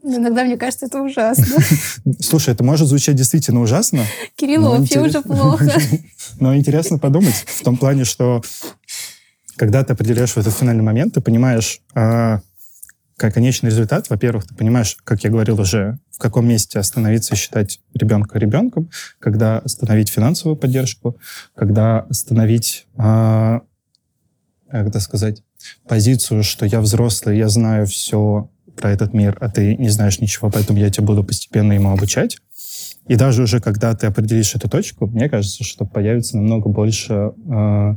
Иногда 0.04 0.44
мне 0.44 0.58
кажется, 0.58 0.88
это 0.88 1.00
ужасно. 1.00 1.46
Слушай, 2.20 2.56
это 2.56 2.64
может 2.64 2.88
звучать 2.88 3.16
действительно 3.16 3.62
ужасно. 3.62 4.04
Кириллу 4.36 4.70
вообще 4.70 4.96
интерес... 4.96 5.16
уже 5.16 5.22
плохо. 5.22 5.72
Но 6.40 6.56
интересно 6.56 6.98
подумать 6.98 7.36
в 7.36 7.64
том 7.64 7.78
плане, 7.78 8.04
что 8.04 8.42
когда 9.62 9.84
ты 9.84 9.94
определяешь 9.94 10.32
в 10.32 10.38
этот 10.38 10.56
финальный 10.56 10.82
момент, 10.82 11.14
ты 11.14 11.22
понимаешь 11.22 11.82
э, 11.94 12.40
как 13.16 13.34
конечный 13.36 13.70
результат. 13.70 14.10
Во-первых, 14.10 14.48
ты 14.48 14.56
понимаешь, 14.56 14.98
как 15.04 15.24
я 15.24 15.30
говорил 15.30 15.62
уже, 15.62 16.00
в 16.10 16.18
каком 16.18 16.48
месте 16.48 16.80
остановиться 16.80 17.36
и 17.36 17.38
считать 17.38 17.80
ребенка 17.94 18.40
ребенком, 18.40 18.90
когда 19.20 19.60
остановить 19.60 20.10
финансовую 20.10 20.58
поддержку, 20.58 21.16
когда 21.54 22.00
остановить, 22.00 22.88
э, 22.98 23.60
как 24.72 24.88
это 24.88 25.00
сказать, 25.00 25.44
позицию, 25.88 26.42
что 26.42 26.66
я 26.66 26.82
взрослый, 26.82 27.38
я 27.38 27.48
знаю 27.48 27.86
все 27.86 28.50
про 28.76 28.90
этот 28.90 29.14
мир, 29.14 29.38
а 29.42 29.48
ты 29.48 29.76
не 29.76 29.90
знаешь 29.90 30.20
ничего, 30.20 30.50
поэтому 30.50 30.80
я 30.80 30.90
тебя 30.90 31.06
буду 31.06 31.24
постепенно 31.24 31.74
ему 31.74 31.92
обучать. 31.92 32.38
И 33.08 33.16
даже 33.16 33.44
уже 33.44 33.60
когда 33.60 33.94
ты 33.94 34.08
определишь 34.08 34.56
эту 34.56 34.68
точку, 34.70 35.06
мне 35.06 35.30
кажется, 35.30 35.64
что 35.64 35.86
появится 35.86 36.38
намного 36.38 36.68
больше 36.68 37.34
э, 37.46 37.96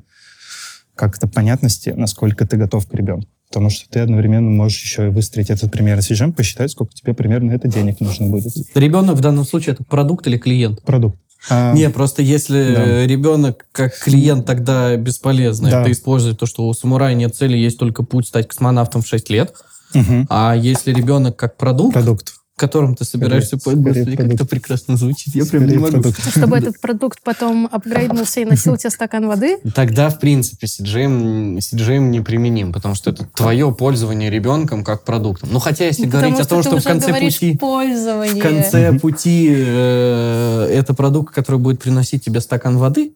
как-то 0.94 1.26
понятности, 1.26 1.90
насколько 1.90 2.46
ты 2.46 2.56
готов 2.56 2.86
к 2.86 2.94
ребенку. 2.94 3.28
Потому 3.48 3.70
что 3.70 3.88
ты 3.88 4.00
одновременно 4.00 4.50
можешь 4.50 4.82
еще 4.82 5.06
и 5.06 5.10
выстроить 5.10 5.50
этот 5.50 5.70
пример 5.70 5.98
CGM, 5.98 6.32
посчитать, 6.32 6.70
сколько 6.70 6.92
тебе 6.92 7.14
примерно 7.14 7.52
это 7.52 7.68
денег 7.68 8.00
нужно 8.00 8.26
будет. 8.26 8.52
Ребенок 8.74 9.16
в 9.16 9.20
данном 9.20 9.44
случае 9.44 9.74
это 9.74 9.84
продукт 9.84 10.26
или 10.26 10.38
клиент? 10.38 10.82
Продукт. 10.82 11.18
А, 11.50 11.74
Не, 11.74 11.90
просто 11.90 12.22
если 12.22 12.74
да. 12.74 13.06
ребенок 13.06 13.66
как 13.70 13.96
клиент, 13.98 14.46
тогда 14.46 14.96
бесполезно. 14.96 15.70
Да. 15.70 15.82
Это 15.82 15.92
использовать 15.92 16.38
то, 16.38 16.46
что 16.46 16.66
у 16.66 16.72
самурая 16.72 17.14
нет 17.14 17.36
цели, 17.36 17.56
есть 17.56 17.78
только 17.78 18.02
путь 18.02 18.26
стать 18.26 18.48
космонавтом 18.48 19.02
в 19.02 19.06
6 19.06 19.30
лет. 19.30 19.54
Угу. 19.94 20.26
А 20.30 20.54
если 20.56 20.92
ребенок 20.92 21.36
как 21.36 21.56
продукт, 21.56 21.94
продукт 21.94 22.34
которым 22.56 22.94
ты 22.94 23.04
собираешься 23.04 23.58
пользоваться, 23.58 24.16
как 24.16 24.32
это 24.32 24.44
прекрасно 24.44 24.96
звучит. 24.96 25.34
Я 25.34 25.44
прям 25.44 25.66
не 25.66 25.76
могу. 25.76 25.92
Продукт. 25.92 26.30
Чтобы 26.30 26.56
этот 26.56 26.80
продукт 26.80 27.20
потом 27.22 27.68
апгрейднулся 27.70 28.40
и 28.40 28.44
носил 28.44 28.76
тебе 28.76 28.90
стакан 28.90 29.26
воды? 29.26 29.58
Тогда, 29.74 30.08
в 30.08 30.20
принципе, 30.20 30.66
CGM, 30.66 31.58
CGM 31.58 32.10
неприменим, 32.10 32.72
потому 32.72 32.94
что 32.94 33.10
это 33.10 33.26
твое 33.34 33.74
пользование 33.74 34.30
ребенком 34.30 34.84
как 34.84 35.04
продуктом. 35.04 35.50
Ну, 35.52 35.58
хотя, 35.58 35.86
если 35.86 36.04
потому 36.04 36.22
говорить 36.22 36.40
о 36.40 36.48
том, 36.48 36.62
что, 36.62 36.70
что 36.70 36.80
в 36.80 36.84
конце 36.84 37.12
пути... 37.12 37.56
Пользование. 37.56 38.36
В 38.36 38.46
конце 38.46 38.98
пути 39.00 39.52
э, 39.56 40.68
это 40.72 40.94
продукт, 40.94 41.34
который 41.34 41.60
будет 41.60 41.82
приносить 41.82 42.24
тебе 42.24 42.40
стакан 42.40 42.78
воды, 42.78 43.14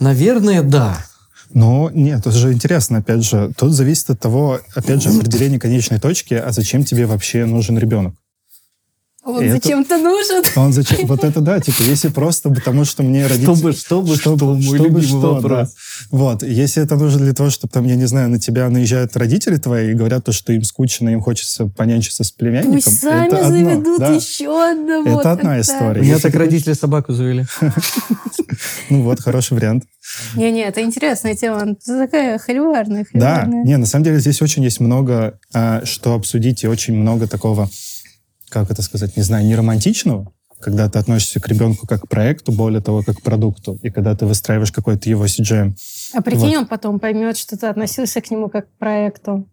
наверное, 0.00 0.62
да. 0.62 0.98
Но 1.52 1.90
нет, 1.92 2.20
это 2.20 2.32
же 2.32 2.52
интересно, 2.52 2.98
опять 2.98 3.24
же. 3.24 3.52
Тут 3.56 3.72
зависит 3.72 4.10
от 4.10 4.20
того, 4.20 4.60
опять 4.74 5.02
же, 5.02 5.10
определения 5.10 5.58
конечной 5.58 6.00
точки, 6.00 6.34
а 6.34 6.50
зачем 6.50 6.84
тебе 6.84 7.06
вообще 7.06 7.44
нужен 7.44 7.78
ребенок. 7.78 8.14
Он 9.22 9.50
зачем-то 9.50 9.98
нужен. 9.98 10.42
Он 10.56 10.72
зачем? 10.72 11.06
Вот 11.06 11.24
это 11.24 11.40
да, 11.40 11.60
типа, 11.60 11.82
если 11.82 12.08
просто 12.08 12.48
потому, 12.48 12.86
что 12.86 13.02
мне 13.02 13.26
родители... 13.26 13.54
Чтобы, 13.54 13.72
чтобы, 13.72 14.16
чтобы, 14.16 14.62
что, 14.62 14.74
мой 14.74 14.78
чтобы 14.78 15.02
что, 15.02 15.34
вопрос. 15.34 15.68
Да. 15.68 15.74
Вот, 16.10 16.42
если 16.42 16.82
это 16.82 16.96
нужно 16.96 17.20
для 17.20 17.34
того, 17.34 17.50
чтобы 17.50 17.70
там, 17.70 17.86
я 17.86 17.96
не 17.96 18.06
знаю, 18.06 18.30
на 18.30 18.40
тебя 18.40 18.68
наезжают 18.70 19.14
родители 19.18 19.58
твои 19.58 19.90
и 19.90 19.94
говорят 19.94 20.24
то, 20.24 20.32
что 20.32 20.54
им 20.54 20.64
скучно, 20.64 21.10
им 21.10 21.20
хочется 21.20 21.66
понянчиться 21.66 22.24
с 22.24 22.30
племянником. 22.30 22.74
Пусть 22.76 23.00
сами 23.00 23.26
это 23.26 23.46
одно, 23.46 23.48
заведут 23.50 24.00
да. 24.00 24.14
еще 24.14 24.70
одного. 24.72 25.20
Это 25.20 25.32
одна 25.32 25.60
история. 25.60 26.00
У 26.00 26.04
меня 26.04 26.18
так 26.18 26.34
родители 26.34 26.72
собаку 26.72 27.12
завели. 27.12 27.44
Ну 28.90 29.02
вот, 29.02 29.20
хороший 29.20 29.54
вариант. 29.54 29.84
Не-не, 30.34 30.62
это 30.62 30.82
интересная 30.82 31.36
тема. 31.36 31.76
Такая 31.86 32.38
холиварная. 32.38 33.06
Да, 33.14 33.44
не, 33.46 33.76
на 33.76 33.86
самом 33.86 34.04
деле 34.04 34.18
здесь 34.18 34.42
очень 34.42 34.64
есть 34.64 34.80
много, 34.80 35.38
а, 35.54 35.82
что 35.84 36.14
обсудить, 36.14 36.64
и 36.64 36.66
очень 36.66 36.94
много 36.94 37.28
такого 37.28 37.70
как 38.50 38.70
это 38.70 38.82
сказать, 38.82 39.16
не 39.16 39.22
знаю, 39.22 39.46
не 39.46 39.56
романтичного, 39.56 40.32
когда 40.60 40.88
ты 40.88 40.98
относишься 40.98 41.40
к 41.40 41.48
ребенку 41.48 41.86
как 41.86 42.02
к 42.02 42.08
проекту, 42.08 42.52
более 42.52 42.82
того, 42.82 43.02
как 43.02 43.16
к 43.16 43.22
продукту, 43.22 43.78
и 43.82 43.90
когда 43.90 44.14
ты 44.14 44.26
выстраиваешь 44.26 44.72
какой-то 44.72 45.08
его 45.08 45.24
CGM. 45.24 45.74
А 46.12 46.20
прикинь, 46.20 46.48
вот. 46.48 46.58
он 46.58 46.66
потом 46.66 47.00
поймет, 47.00 47.38
что 47.38 47.56
ты 47.56 47.66
относился 47.66 48.20
к 48.20 48.30
нему 48.30 48.50
как 48.50 48.66
к 48.66 48.78
проекту. 48.78 49.48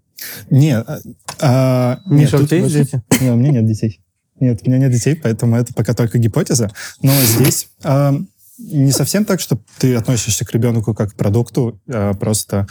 Нет. 0.50 0.86
А, 0.88 1.00
а 1.40 2.00
Миша, 2.06 2.38
нет, 2.38 2.44
у 2.44 2.48
тебя 2.48 2.58
есть 2.60 2.74
дети? 2.74 3.02
Нет, 3.22 3.34
у 3.34 3.38
меня 3.38 3.52
нет 3.52 3.66
детей. 3.68 4.02
Нет, 4.40 4.62
у 4.64 4.70
меня 4.70 4.80
нет 4.80 4.92
детей, 4.92 5.16
поэтому 5.16 5.56
это 5.56 5.74
пока 5.74 5.94
только 5.94 6.18
гипотеза. 6.18 6.72
Но 7.02 7.12
здесь 7.22 7.70
а, 7.84 8.14
не 8.58 8.92
совсем 8.92 9.26
так, 9.26 9.40
что 9.40 9.60
ты 9.80 9.96
относишься 9.96 10.46
к 10.46 10.52
ребенку 10.52 10.94
как 10.94 11.14
к 11.14 11.16
продукту, 11.16 11.80
а 11.88 12.14
просто 12.14 12.68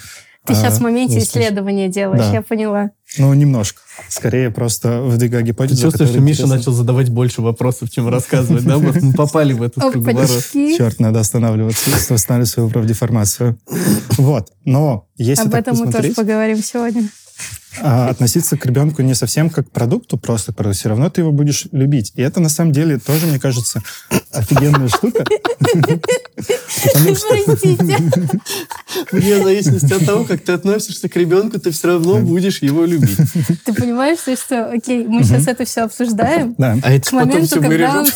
ты 0.46 0.52
а, 0.52 0.56
сейчас 0.56 0.78
в 0.78 0.80
моменте 0.80 1.18
исследования 1.18 1.88
делаешь, 1.88 2.24
да. 2.24 2.32
я 2.32 2.42
поняла. 2.42 2.90
Ну, 3.18 3.32
немножко. 3.34 3.80
Скорее 4.08 4.50
просто 4.50 5.00
выдвигаю 5.00 5.44
гипотезу. 5.44 5.76
Ты 5.76 5.82
чувствуешь, 5.82 6.10
что 6.10 6.20
Миша 6.20 6.46
начал 6.46 6.72
задавать 6.72 7.08
больше 7.08 7.40
вопросов, 7.40 7.90
чем 7.90 8.08
рассказывать, 8.08 8.64
да? 8.64 8.78
Вот 8.78 9.00
мы 9.00 9.12
попали 9.14 9.52
в 9.52 9.62
этот 9.62 9.90
круговорот. 9.90 10.44
Черт, 10.52 11.00
надо 11.00 11.20
останавливаться, 11.20 11.90
восстанавливать 12.10 12.50
свою 12.50 12.68
правдеформацию. 12.68 13.58
Вот. 14.18 14.52
Но 14.64 15.08
если 15.16 15.46
Об 15.46 15.54
этом 15.54 15.76
мы 15.78 15.92
тоже 15.92 16.12
поговорим 16.12 16.62
сегодня 16.62 17.08
а 17.80 18.08
относиться 18.08 18.56
к 18.56 18.66
ребенку 18.66 19.02
не 19.02 19.14
совсем 19.14 19.50
как 19.50 19.68
к 19.68 19.70
продукту, 19.70 20.16
просто 20.16 20.52
к 20.52 20.72
все 20.72 20.88
равно 20.88 21.10
ты 21.10 21.20
его 21.22 21.32
будешь 21.32 21.66
любить. 21.72 22.12
И 22.16 22.22
это 22.22 22.40
на 22.40 22.48
самом 22.48 22.72
деле 22.72 22.98
тоже, 22.98 23.26
мне 23.26 23.38
кажется, 23.38 23.82
офигенная 24.30 24.88
штука. 24.88 25.24
Вне 29.12 29.42
зависимости 29.42 29.92
от 29.92 30.04
того, 30.04 30.24
как 30.24 30.42
ты 30.42 30.52
относишься 30.52 31.08
к 31.08 31.16
ребенку, 31.16 31.58
ты 31.58 31.70
все 31.70 31.88
равно 31.88 32.18
будешь 32.18 32.62
его 32.62 32.84
любить. 32.84 33.18
Ты 33.64 33.72
понимаешь, 33.72 34.18
что, 34.18 34.70
окей, 34.70 35.06
мы 35.06 35.24
сейчас 35.24 35.46
это 35.46 35.64
все 35.64 35.82
обсуждаем. 35.82 36.54
Да. 36.58 36.76
А 36.82 36.92
это 36.92 37.10
потом 37.10 37.44
все 37.46 37.60
вырежут. 37.60 38.14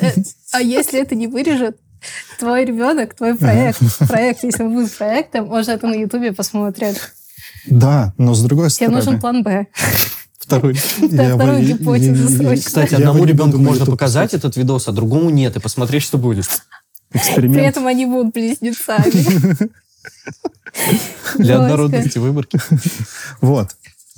Э, 0.00 0.12
а 0.52 0.60
если 0.60 1.00
это 1.00 1.14
не 1.14 1.26
вырежет, 1.26 1.76
твой 2.38 2.64
ребенок, 2.64 3.14
твой 3.14 3.34
проект, 3.36 3.80
проект, 4.08 4.44
если 4.44 4.62
он 4.62 4.74
будет 4.74 4.92
проектом, 4.92 5.46
может, 5.46 5.68
это 5.68 5.86
на 5.86 5.94
Ютубе 5.94 6.32
посмотрят. 6.32 6.96
Да, 7.66 8.14
но 8.18 8.34
с 8.34 8.42
другой 8.42 8.70
стороны... 8.70 8.96
Тебе 8.96 9.04
нужен 9.04 9.20
план 9.20 9.42
«Б». 9.42 9.66
Второй. 10.38 10.74
Вторую 10.98 11.64
гипотезу 11.64 12.28
срочно. 12.28 12.64
Кстати, 12.64 12.94
одному 12.94 13.24
ребенку 13.24 13.58
можно 13.58 13.86
показать 13.86 14.34
этот 14.34 14.56
видос, 14.56 14.88
а 14.88 14.92
другому 14.92 15.30
нет, 15.30 15.56
и 15.56 15.60
посмотреть, 15.60 16.02
что 16.02 16.18
будет. 16.18 16.46
Эксперимент. 17.12 17.54
При 17.54 17.64
этом 17.64 17.86
они 17.86 18.06
будут 18.06 18.34
близнецами. 18.34 19.70
Для 21.38 21.62
однородности 21.62 22.18
выборки. 22.18 22.58
Вот. 23.40 23.70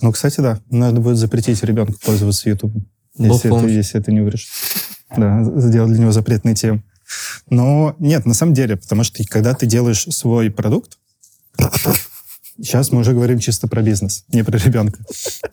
Ну, 0.02 0.12
кстати, 0.12 0.40
да, 0.40 0.60
надо 0.70 1.00
будет 1.00 1.16
запретить 1.16 1.62
ребенку 1.62 1.94
пользоваться 2.04 2.50
YouTube, 2.50 2.74
если 3.16 3.56
это, 3.56 3.66
если 3.66 4.00
это 4.00 4.12
не 4.12 4.20
вырежет. 4.20 4.48
Да, 5.16 5.42
сделать 5.56 5.92
для 5.92 6.00
него 6.00 6.12
запретные 6.12 6.54
темы. 6.54 6.82
Но 7.48 7.94
нет, 7.98 8.26
на 8.26 8.34
самом 8.34 8.52
деле, 8.52 8.76
потому 8.76 9.04
что 9.04 9.22
когда 9.24 9.54
ты 9.54 9.66
делаешь 9.66 10.06
свой 10.10 10.50
продукт, 10.50 10.98
сейчас 12.60 12.92
мы 12.92 13.00
уже 13.00 13.12
говорим 13.12 13.38
чисто 13.38 13.68
про 13.68 13.82
бизнес, 13.82 14.24
не 14.28 14.42
про 14.42 14.58
ребенка, 14.58 14.98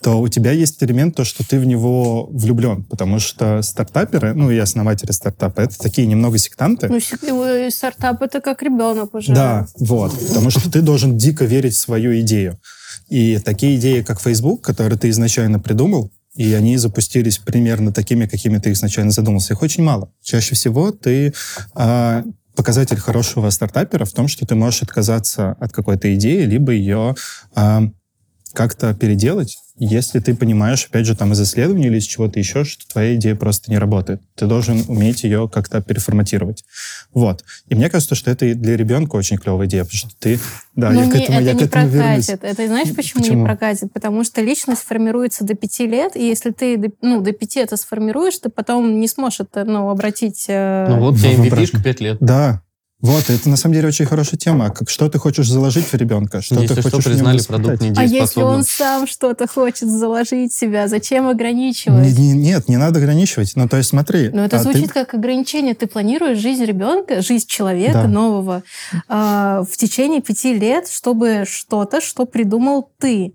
то 0.01 0.19
у 0.19 0.27
тебя 0.27 0.51
есть 0.51 0.81
элемент 0.83 1.15
то, 1.15 1.23
что 1.23 1.47
ты 1.47 1.59
в 1.59 1.65
него 1.65 2.27
влюблен, 2.31 2.83
потому 2.83 3.19
что 3.19 3.61
стартаперы, 3.61 4.33
ну 4.33 4.51
и 4.51 4.57
основатели 4.57 5.11
стартапа, 5.11 5.61
это 5.61 5.77
такие 5.77 6.07
немного 6.07 6.37
сектанты. 6.37 6.89
Ну, 6.89 7.69
стартап 7.71 8.21
это 8.21 8.41
как 8.41 8.61
ребенок 8.63 9.13
уже. 9.13 9.33
Да, 9.33 9.67
вот, 9.77 10.11
потому 10.27 10.49
что 10.49 10.71
ты 10.71 10.81
должен 10.81 11.17
дико 11.17 11.45
верить 11.45 11.75
в 11.75 11.79
свою 11.79 12.19
идею. 12.21 12.59
И 13.09 13.39
такие 13.39 13.75
идеи, 13.75 14.01
как 14.01 14.21
Facebook, 14.21 14.61
которые 14.61 14.97
ты 14.97 15.09
изначально 15.09 15.59
придумал, 15.59 16.11
и 16.35 16.53
они 16.53 16.77
запустились 16.77 17.37
примерно 17.37 17.93
такими, 17.93 18.25
какими 18.25 18.57
ты 18.57 18.71
изначально 18.71 19.11
задумался. 19.11 19.53
Их 19.53 19.61
очень 19.61 19.83
мало. 19.83 20.11
Чаще 20.23 20.55
всего 20.55 20.91
ты 20.91 21.33
а, 21.75 22.23
показатель 22.55 22.97
хорошего 22.97 23.49
стартапера 23.49 24.05
в 24.05 24.11
том, 24.11 24.27
что 24.27 24.45
ты 24.45 24.55
можешь 24.55 24.83
отказаться 24.83 25.51
от 25.59 25.71
какой-то 25.71 26.13
идеи, 26.15 26.43
либо 26.43 26.71
ее 26.71 27.15
э, 27.55 27.79
как-то 28.53 28.93
переделать, 28.93 29.57
если 29.77 30.19
ты 30.19 30.35
понимаешь, 30.35 30.85
опять 30.89 31.05
же, 31.05 31.15
там 31.15 31.33
из 31.33 31.41
исследований 31.41 31.87
или 31.87 31.97
из 31.97 32.05
чего-то 32.05 32.39
еще, 32.39 32.63
что 32.63 32.87
твоя 32.87 33.15
идея 33.15 33.35
просто 33.35 33.71
не 33.71 33.77
работает. 33.77 34.21
Ты 34.35 34.45
должен 34.45 34.83
уметь 34.87 35.23
ее 35.23 35.49
как-то 35.51 35.81
переформатировать. 35.81 36.63
Вот. 37.13 37.43
И 37.67 37.75
мне 37.75 37.89
кажется, 37.89 38.15
что 38.15 38.29
это 38.31 38.53
для 38.53 38.77
ребенка 38.77 39.15
очень 39.15 39.37
клевая 39.37 39.67
идея, 39.67 39.83
потому 39.83 39.97
что 39.97 40.09
ты... 40.19 40.39
Да, 40.75 40.89
Но 40.89 41.01
я 41.01 41.05
не, 41.05 41.11
к 41.11 41.15
этому, 41.15 41.37
это 41.37 41.45
я 41.45 41.53
не 41.53 41.59
к 41.59 41.61
этому 41.63 41.91
прокатит. 41.91 42.27
Вернусь. 42.27 42.51
Это 42.51 42.67
знаешь, 42.67 42.95
почему, 42.95 43.21
почему 43.21 43.37
не 43.39 43.45
прокатит? 43.45 43.93
Потому 43.93 44.23
что 44.23 44.41
личность 44.41 44.81
формируется 44.81 45.43
до 45.43 45.53
пяти 45.53 45.85
лет, 45.85 46.15
и 46.15 46.25
если 46.25 46.51
ты 46.51 46.93
ну, 47.01 47.21
до 47.21 47.31
пяти 47.31 47.59
это 47.59 47.77
сформируешь, 47.77 48.37
ты 48.39 48.49
потом 48.49 48.99
не 48.99 49.07
сможешь 49.07 49.41
это 49.41 49.65
ну, 49.65 49.89
обратить... 49.89 50.45
Э... 50.47 50.87
Ну 50.89 50.99
вот 50.99 51.17
тебе 51.17 51.35
MVP-шка 51.35 51.83
пять 51.83 51.99
лет. 51.99 52.17
Да, 52.19 52.62
вот, 53.03 53.29
это 53.29 53.49
на 53.49 53.57
самом 53.57 53.75
деле 53.75 53.89
очень 53.89 54.05
хорошая 54.05 54.39
тема. 54.39 54.69
Как, 54.69 54.89
что 54.89 55.09
ты 55.09 55.19
хочешь 55.19 55.49
заложить 55.49 55.85
в 55.85 55.93
ребенка? 55.93 56.41
Что 56.41 56.55
если 56.55 56.75
ты 56.75 56.79
что, 56.79 56.89
хочешь 56.89 57.03
признали 57.03 57.41
продукт 57.41 57.83
А 57.97 58.03
если 58.05 58.41
он 58.41 58.63
сам 58.63 59.07
что-то 59.07 59.45
хочет 59.45 59.89
заложить 59.89 60.53
в 60.53 60.57
себя, 60.57 60.87
зачем 60.87 61.27
ограничивать? 61.27 62.17
Не, 62.17 62.29
не, 62.29 62.31
нет, 62.31 62.69
не 62.69 62.77
надо 62.77 62.99
ограничивать. 62.99 63.51
Ну, 63.57 63.67
то 63.67 63.75
есть 63.75 63.89
смотри. 63.89 64.29
Но 64.29 64.45
это 64.45 64.55
а 64.55 64.63
звучит 64.63 64.87
ты... 64.87 64.93
как 64.93 65.15
ограничение. 65.15 65.75
Ты 65.75 65.87
планируешь 65.87 66.37
жизнь 66.37 66.63
ребенка, 66.63 67.21
жизнь 67.21 67.45
человека 67.45 68.03
да. 68.03 68.07
нового 68.07 68.63
э, 69.09 69.63
в 69.69 69.75
течение 69.75 70.21
пяти 70.21 70.53
лет, 70.53 70.87
чтобы 70.87 71.43
что-то, 71.45 71.99
что 71.99 72.25
придумал 72.25 72.89
ты. 72.99 73.33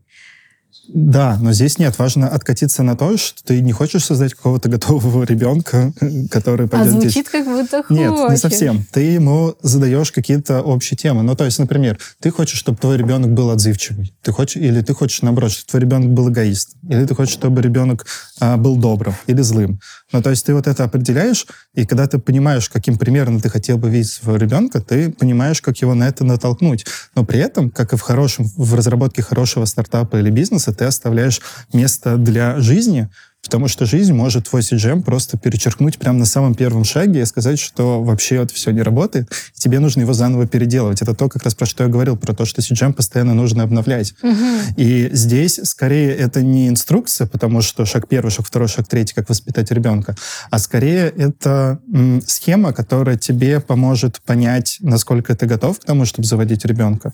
Да, 0.89 1.37
но 1.41 1.53
здесь 1.53 1.79
нет. 1.79 1.99
Важно 1.99 2.29
откатиться 2.29 2.83
на 2.83 2.97
то, 2.97 3.17
что 3.17 3.45
ты 3.45 3.61
не 3.61 3.73
хочешь 3.73 4.05
создать 4.05 4.35
какого-то 4.35 4.69
готового 4.69 5.23
ребенка, 5.25 5.93
который 6.31 6.67
пойдет... 6.67 6.89
А 6.89 6.91
звучит 6.91 7.11
здесь. 7.11 7.27
как 7.31 7.45
будто 7.45 7.83
хочешь. 7.83 7.99
Нет, 7.99 8.31
не 8.31 8.37
совсем. 8.37 8.87
Ты 8.91 9.01
ему 9.01 9.55
задаешь 9.63 10.11
какие-то 10.13 10.63
общие 10.63 10.97
темы. 10.97 11.23
Ну, 11.23 11.37
то 11.37 11.45
есть, 11.45 11.59
например, 11.59 11.99
ты 12.21 12.31
хочешь, 12.31 12.59
чтобы 12.59 12.79
твой 12.79 12.97
ребенок 12.97 13.33
был 13.33 13.51
отзывчивый. 13.51 14.15
Ты 14.23 14.33
хочешь, 14.33 14.57
или 14.57 14.81
ты 14.81 14.95
хочешь, 14.95 15.21
наоборот, 15.23 15.53
чтобы 15.53 15.69
твой 15.69 15.83
ребенок 15.83 16.11
был 16.11 16.31
эгоист. 16.31 16.77
Или 16.89 17.05
ты 17.05 17.15
хочешь, 17.15 17.35
чтобы 17.35 17.61
ребенок 17.61 18.07
а, 18.41 18.57
был 18.57 18.77
добрым 18.77 19.15
или 19.27 19.43
злым. 19.43 19.81
Ну, 20.13 20.23
то 20.23 20.31
есть 20.31 20.47
ты 20.47 20.55
вот 20.55 20.67
это 20.67 20.85
определяешь, 20.85 21.47
и 21.75 21.85
когда 21.85 22.07
ты 22.07 22.19
понимаешь, 22.19 22.71
каким 22.71 22.97
примером 22.97 23.41
ты 23.41 23.51
хотел 23.51 23.77
бы 23.77 23.91
видеть 23.91 24.11
своего 24.11 24.39
ребенка, 24.39 24.81
ты 24.81 25.11
понимаешь, 25.11 25.61
как 25.61 25.77
его 25.79 25.95
на 25.95 26.09
это 26.09 26.25
натолкнуть. 26.25 26.87
Но 27.15 27.25
при 27.25 27.41
этом, 27.41 27.71
как 27.71 27.93
и 27.93 27.97
в 27.97 28.01
хорошем, 28.01 28.47
в 28.57 28.75
разработке 28.75 29.23
хорошего 29.23 29.67
стартапа 29.67 30.17
или 30.17 30.31
бизнеса, 30.31 30.73
ты 30.79 30.85
оставляешь 30.85 31.41
место 31.73 32.17
для 32.17 32.59
жизни, 32.61 33.09
Потому 33.43 33.69
что 33.69 33.87
жизнь 33.87 34.13
может 34.13 34.49
твой 34.49 34.61
CGM 34.61 35.03
просто 35.03 35.39
перечеркнуть 35.39 35.99
прямо 35.99 36.19
на 36.19 36.27
самом 36.27 36.55
первом 36.55 36.85
шаге 36.85 37.23
и 37.23 37.25
сказать, 37.25 37.59
что 37.59 38.03
вообще 38.03 38.37
это 38.37 38.53
все 38.53 38.73
не 38.73 38.83
работает, 38.83 39.31
и 39.57 39.59
тебе 39.59 39.79
нужно 39.79 40.03
его 40.03 40.13
заново 40.13 40.47
переделывать. 40.47 41.01
Это 41.01 41.15
то, 41.15 41.29
как 41.29 41.45
раз 41.45 41.55
про 41.55 41.65
что 41.65 41.85
я 41.85 41.89
говорил, 41.89 42.17
про 42.17 42.35
то, 42.35 42.45
что 42.45 42.61
CGM 42.61 42.93
постоянно 42.93 43.33
нужно 43.33 43.63
обновлять. 43.63 44.13
Угу. 44.23 44.75
И 44.77 45.09
здесь 45.13 45.61
скорее 45.65 46.15
это 46.15 46.43
не 46.43 46.69
инструкция, 46.69 47.27
потому 47.27 47.63
что 47.63 47.87
шаг 47.87 48.07
первый, 48.07 48.31
шаг 48.31 48.45
второй, 48.45 48.69
шаг 48.69 48.87
третий, 48.87 49.15
как 49.15 49.29
воспитать 49.31 49.71
ребенка, 49.71 50.15
а 50.51 50.59
скорее 50.59 51.09
это 51.17 51.79
схема, 52.27 52.75
которая 52.75 53.17
тебе 53.17 53.61
поможет 53.61 54.21
понять, 54.27 54.77
насколько 54.81 55.35
ты 55.35 55.47
готов 55.47 55.81
к 55.81 55.85
тому, 55.85 56.05
чтобы 56.05 56.27
заводить 56.29 56.67
ребенка 56.67 57.13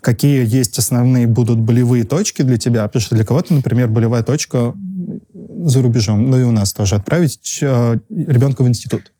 какие 0.00 0.46
есть 0.46 0.78
основные 0.78 1.26
будут 1.26 1.58
болевые 1.58 2.04
точки 2.04 2.42
для 2.42 2.58
тебя, 2.58 2.86
потому 2.86 3.00
что 3.00 3.14
для 3.14 3.24
кого-то, 3.24 3.54
например, 3.54 3.88
болевая 3.88 4.22
точка 4.22 4.74
за 5.64 5.82
рубежом, 5.82 6.30
ну 6.30 6.38
и 6.38 6.42
у 6.44 6.52
нас 6.52 6.72
тоже, 6.72 6.96
отправить 6.96 7.58
э, 7.62 7.98
ребенка 8.10 8.62
в 8.62 8.68
институт. 8.68 9.12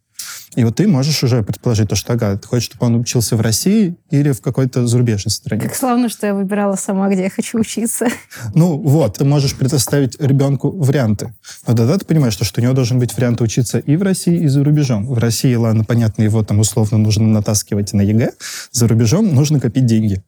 И 0.55 0.65
вот 0.65 0.77
ты 0.77 0.89
можешь 0.89 1.23
уже 1.23 1.43
предположить 1.43 1.89
то, 1.89 1.95
что, 1.95 2.15
ага, 2.15 2.37
ты 2.37 2.49
хочешь, 2.49 2.65
чтобы 2.71 2.87
он 2.87 2.97
учился 2.97 3.37
в 3.37 3.41
России 3.41 3.97
или 4.11 4.33
в 4.33 4.41
какой-то 4.41 4.87
зарубежной 4.87 5.31
стране. 5.31 5.63
Как 5.63 5.75
славно, 5.75 6.09
что 6.09 6.27
я 6.27 6.35
выбирала 6.35 6.75
сама, 6.77 7.09
где 7.09 7.25
я 7.25 7.31
хочу 7.31 7.59
учиться. 7.59 8.09
Ну 8.55 8.79
вот, 8.79 9.19
ты 9.19 9.25
можешь 9.25 9.55
предоставить 9.55 10.21
ребенку 10.21 10.71
варианты. 10.71 11.35
Но 11.67 11.77
тогда 11.77 11.99
ты 11.99 12.05
понимаешь, 12.07 12.33
что, 12.33 12.45
что 12.45 12.61
у 12.61 12.65
него 12.65 12.73
должен 12.73 12.99
быть 12.99 13.17
вариант 13.17 13.41
учиться 13.41 13.79
и 13.79 13.97
в 13.97 14.03
России, 14.03 14.43
и 14.43 14.49
за 14.49 14.65
рубежом. 14.65 15.07
В 15.07 15.19
России, 15.19 15.55
ладно, 15.55 15.85
понятно, 15.85 16.23
его 16.23 16.43
там 16.43 16.59
условно 16.61 16.99
нужно 16.99 17.27
натаскивать 17.27 17.93
на 17.93 18.01
ЕГЭ. 18.01 18.33
За 18.73 18.89
рубежом 18.89 19.35
нужно 19.35 19.61
копить 19.61 19.87
деньги. 19.87 20.23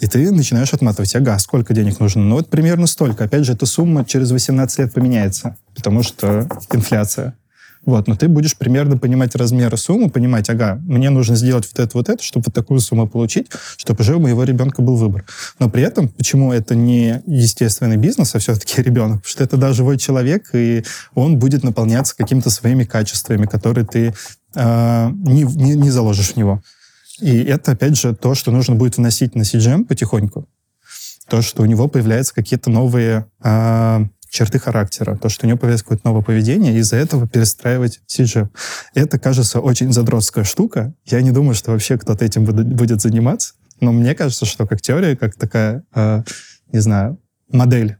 И 0.00 0.06
ты 0.06 0.30
начинаешь 0.30 0.72
отматывать, 0.74 1.14
ага, 1.16 1.38
сколько 1.38 1.72
денег 1.72 2.00
нужно? 2.00 2.22
Ну, 2.22 2.36
вот 2.36 2.50
примерно 2.50 2.86
столько. 2.86 3.24
Опять 3.24 3.44
же, 3.44 3.52
эта 3.52 3.66
сумма 3.66 4.04
через 4.04 4.30
18 4.30 4.78
лет 4.78 4.92
поменяется, 4.92 5.56
потому 5.74 6.02
что 6.02 6.48
инфляция. 6.72 7.34
Вот, 7.86 8.08
но 8.08 8.16
ты 8.16 8.26
будешь 8.26 8.56
примерно 8.56 8.98
понимать 8.98 9.36
размеры 9.36 9.76
суммы, 9.76 10.10
понимать, 10.10 10.50
ага, 10.50 10.80
мне 10.84 11.08
нужно 11.08 11.36
сделать 11.36 11.68
вот 11.70 11.78
это, 11.78 11.96
вот 11.96 12.08
это, 12.08 12.22
чтобы 12.22 12.44
вот 12.46 12.54
такую 12.54 12.80
сумму 12.80 13.08
получить, 13.08 13.46
чтобы 13.76 14.02
уже 14.02 14.16
у 14.16 14.20
моего 14.20 14.42
ребенка 14.42 14.82
был 14.82 14.96
выбор. 14.96 15.24
Но 15.60 15.70
при 15.70 15.84
этом, 15.84 16.08
почему 16.08 16.52
это 16.52 16.74
не 16.74 17.22
естественный 17.26 17.96
бизнес, 17.96 18.34
а 18.34 18.40
все-таки 18.40 18.82
ребенок? 18.82 19.18
Потому 19.22 19.30
что 19.30 19.44
это 19.44 19.56
да, 19.56 19.72
живой 19.72 19.98
человек, 19.98 20.50
и 20.52 20.84
он 21.14 21.38
будет 21.38 21.62
наполняться 21.62 22.16
какими-то 22.16 22.50
своими 22.50 22.82
качествами, 22.82 23.46
которые 23.46 23.86
ты 23.86 24.12
э, 24.56 25.10
не, 25.12 25.44
не, 25.44 25.74
не 25.76 25.90
заложишь 25.90 26.32
в 26.32 26.36
него. 26.36 26.60
И 27.20 27.42
это, 27.44 27.72
опять 27.72 27.96
же, 27.96 28.14
то, 28.14 28.34
что 28.34 28.50
нужно 28.50 28.74
будет 28.74 28.96
вносить 28.96 29.34
на 29.34 29.42
CGM 29.42 29.84
потихоньку. 29.84 30.48
То, 31.28 31.42
что 31.42 31.62
у 31.62 31.66
него 31.66 31.88
появляются 31.88 32.34
какие-то 32.34 32.70
новые 32.70 33.26
э, 33.42 34.04
черты 34.30 34.58
характера, 34.58 35.16
то, 35.16 35.28
что 35.28 35.46
у 35.46 35.48
него 35.48 35.58
появляется 35.58 35.84
какое-то 35.84 36.06
новое 36.06 36.22
поведение, 36.22 36.74
и 36.74 36.78
из-за 36.78 36.96
этого 36.96 37.26
перестраивать 37.26 38.00
CG. 38.06 38.48
Это, 38.94 39.18
кажется, 39.18 39.60
очень 39.60 39.92
задротская 39.92 40.44
штука. 40.44 40.94
Я 41.04 41.22
не 41.22 41.32
думаю, 41.32 41.54
что 41.54 41.72
вообще 41.72 41.98
кто-то 41.98 42.24
этим 42.24 42.44
будет 42.44 43.00
заниматься, 43.00 43.54
но 43.80 43.92
мне 43.92 44.14
кажется, 44.14 44.46
что 44.46 44.66
как 44.66 44.80
теория, 44.80 45.16
как 45.16 45.34
такая, 45.34 45.84
э, 45.94 46.22
не 46.72 46.80
знаю, 46.80 47.18
модель 47.50 47.96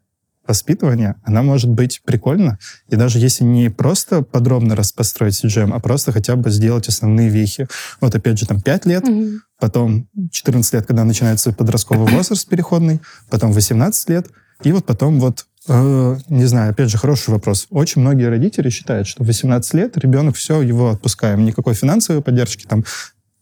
воспитывания, 0.46 1.16
она 1.24 1.42
может 1.42 1.70
быть 1.70 2.02
прикольна. 2.04 2.58
И 2.88 2.96
даже 2.96 3.18
если 3.18 3.44
не 3.44 3.68
просто 3.70 4.22
подробно 4.22 4.76
построить 4.96 5.44
CGM, 5.44 5.72
а 5.72 5.80
просто 5.80 6.12
хотя 6.12 6.36
бы 6.36 6.50
сделать 6.50 6.88
основные 6.88 7.28
вехи. 7.28 7.66
Вот 8.00 8.14
опять 8.14 8.38
же, 8.38 8.46
там 8.46 8.60
5 8.60 8.86
лет, 8.86 9.04
mm-hmm. 9.04 9.38
потом 9.58 10.08
14 10.30 10.72
лет, 10.74 10.86
когда 10.86 11.04
начинается 11.04 11.52
подростковый 11.52 12.12
возраст 12.12 12.48
переходный, 12.48 13.00
потом 13.30 13.52
18 13.52 14.08
лет, 14.10 14.28
и 14.62 14.72
вот 14.72 14.86
потом 14.86 15.20
вот 15.20 15.46
Э, 15.68 16.16
не 16.28 16.44
знаю, 16.44 16.70
опять 16.70 16.90
же, 16.90 16.98
хороший 16.98 17.30
вопрос. 17.30 17.66
Очень 17.70 18.02
многие 18.02 18.28
родители 18.28 18.70
считают, 18.70 19.08
что 19.08 19.24
в 19.24 19.26
18 19.26 19.74
лет 19.74 19.96
ребенок, 19.98 20.36
все, 20.36 20.62
его 20.62 20.90
отпускаем. 20.90 21.44
Никакой 21.44 21.74
финансовой 21.74 22.22
поддержки, 22.22 22.66
там, 22.66 22.84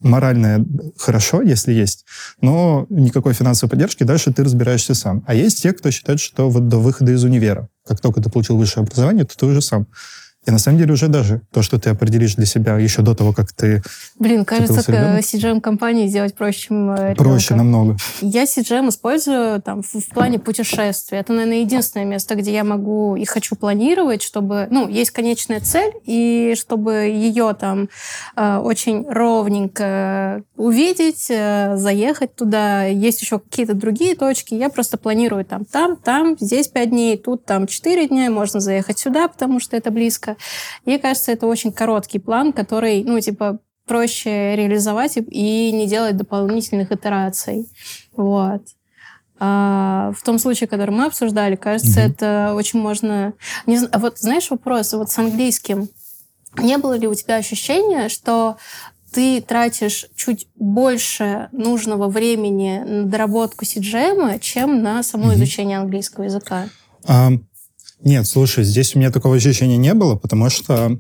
моральная 0.05 0.65
хорошо, 0.97 1.43
если 1.43 1.73
есть, 1.73 2.05
но 2.41 2.87
никакой 2.91 3.35
финансовой 3.35 3.71
поддержки, 3.71 4.05
дальше 4.05 4.33
ты 4.33 4.45
разбираешься 4.45 4.95
сам. 4.95 5.25
А 5.27 5.35
есть 5.35 5.63
те, 5.63 5.73
кто 5.73 5.91
считает, 5.91 6.21
что 6.21 6.49
вот 6.49 6.69
до 6.69 6.79
выхода 6.79 7.13
из 7.13 7.25
универа, 7.25 7.69
как 7.87 8.01
только 8.01 8.21
ты 8.23 8.31
получил 8.31 8.57
высшее 8.57 8.85
образование, 8.85 9.25
то 9.25 9.37
ты 9.37 9.47
уже 9.47 9.63
сам. 9.63 9.87
И 10.47 10.51
на 10.51 10.59
самом 10.59 10.79
деле 10.79 10.93
уже 10.93 11.09
даже 11.09 11.41
то, 11.53 11.63
что 11.63 11.79
ты 11.79 11.91
определишь 11.91 12.35
для 12.35 12.47
себя 12.47 12.79
еще 12.79 13.03
до 13.03 13.15
того, 13.15 13.33
как 13.33 13.53
ты... 13.53 13.83
Блин, 14.19 14.45
кажется, 14.45 14.81
CGM-компании 14.81 16.07
сделать 16.07 16.35
проще, 16.35 16.69
чем 16.69 16.91
э, 16.91 17.15
Проще 17.15 17.55
намного. 17.55 17.97
Я 18.21 18.45
CGM 18.45 18.91
использую 18.91 19.63
там 19.63 19.83
в, 19.83 19.95
в 19.95 20.09
плане 20.11 20.39
путешествий. 20.39 21.19
Это, 21.19 21.33
наверное, 21.33 21.61
единственное 21.61 22.05
место, 22.05 22.35
где 22.35 22.53
я 22.53 22.65
могу 22.65 23.17
и 23.17 23.25
хочу 23.25 23.57
планировать, 23.57 24.23
чтобы... 24.23 24.69
Ну, 24.71 24.89
есть 24.89 25.13
конечная 25.13 25.61
цель, 25.61 25.93
и 26.05 26.55
чтобы 26.59 26.93
ее 26.93 27.57
там 27.59 27.89
э, 28.37 28.57
очень 28.59 29.07
ровненько 29.09 30.43
увидеть, 30.57 31.27
э, 31.31 31.77
заехать 31.77 32.35
туда. 32.35 32.85
Есть 32.85 33.23
еще 33.23 33.39
какие-то 33.39 33.75
другие 33.75 34.15
точки. 34.15 34.55
Я 34.55 34.69
просто 34.69 34.99
планирую 34.99 35.45
там, 35.45 35.65
там, 35.65 35.97
там, 35.97 36.37
здесь 36.39 36.69
пять 36.69 36.91
дней, 36.91 37.17
тут 37.17 37.47
там 37.47 37.67
четыре 37.67 38.09
дня, 38.09 38.31
можно 38.31 38.61
заехать 38.61 38.99
сюда, 38.99 39.29
потому 39.29 39.59
что 39.59 39.77
это 39.77 39.91
близко. 39.91 40.34
Мне 40.85 40.99
кажется, 40.99 41.33
это 41.33 41.47
очень 41.47 41.73
короткий 41.73 42.19
план, 42.19 42.53
который, 42.53 43.05
ну, 43.05 43.21
типа, 43.21 43.59
проще 43.87 44.57
реализовать 44.57 45.17
и 45.17 45.73
не 45.73 45.87
делать 45.87 46.17
дополнительных 46.17 46.91
итераций. 46.93 47.69
Вот. 48.17 48.63
А 49.39 50.13
в 50.17 50.23
том 50.23 50.39
случае, 50.39 50.69
который 50.69 50.93
мы 50.93 51.07
обсуждали, 51.07 51.57
кажется, 51.57 52.01
mm-hmm. 52.01 52.13
это 52.13 52.53
очень 52.55 52.81
можно... 52.81 53.35
Не 53.67 53.79
знаю, 53.79 53.93
вот 53.97 54.19
знаешь 54.19 54.51
вопрос, 54.51 54.93
вот 54.93 55.11
с 55.11 55.19
английским. 55.19 55.89
Не 56.57 56.79
было 56.79 56.97
ли 56.97 57.09
у 57.09 57.15
тебя 57.15 57.37
ощущения, 57.37 58.09
что 58.09 58.57
ты 59.13 59.41
тратишь 59.41 60.07
чуть 60.15 60.49
больше 60.55 61.49
нужного 61.53 62.09
времени 62.09 62.83
на 62.85 63.05
доработку 63.05 63.65
CGM, 63.65 64.39
чем 64.41 64.83
на 64.83 65.03
само 65.03 65.33
mm-hmm. 65.33 65.37
изучение 65.37 65.79
английского 65.79 66.25
языка? 66.25 66.69
Um, 67.07 67.45
нет, 68.05 68.27
слушай, 68.27 68.65
здесь 68.65 68.95
у 68.95 68.99
меня 68.99 69.11
такого 69.11 69.37
ощущения 69.37 69.77
не 69.77 69.95
было, 69.95 70.15
потому 70.15 70.51
что 70.51 70.99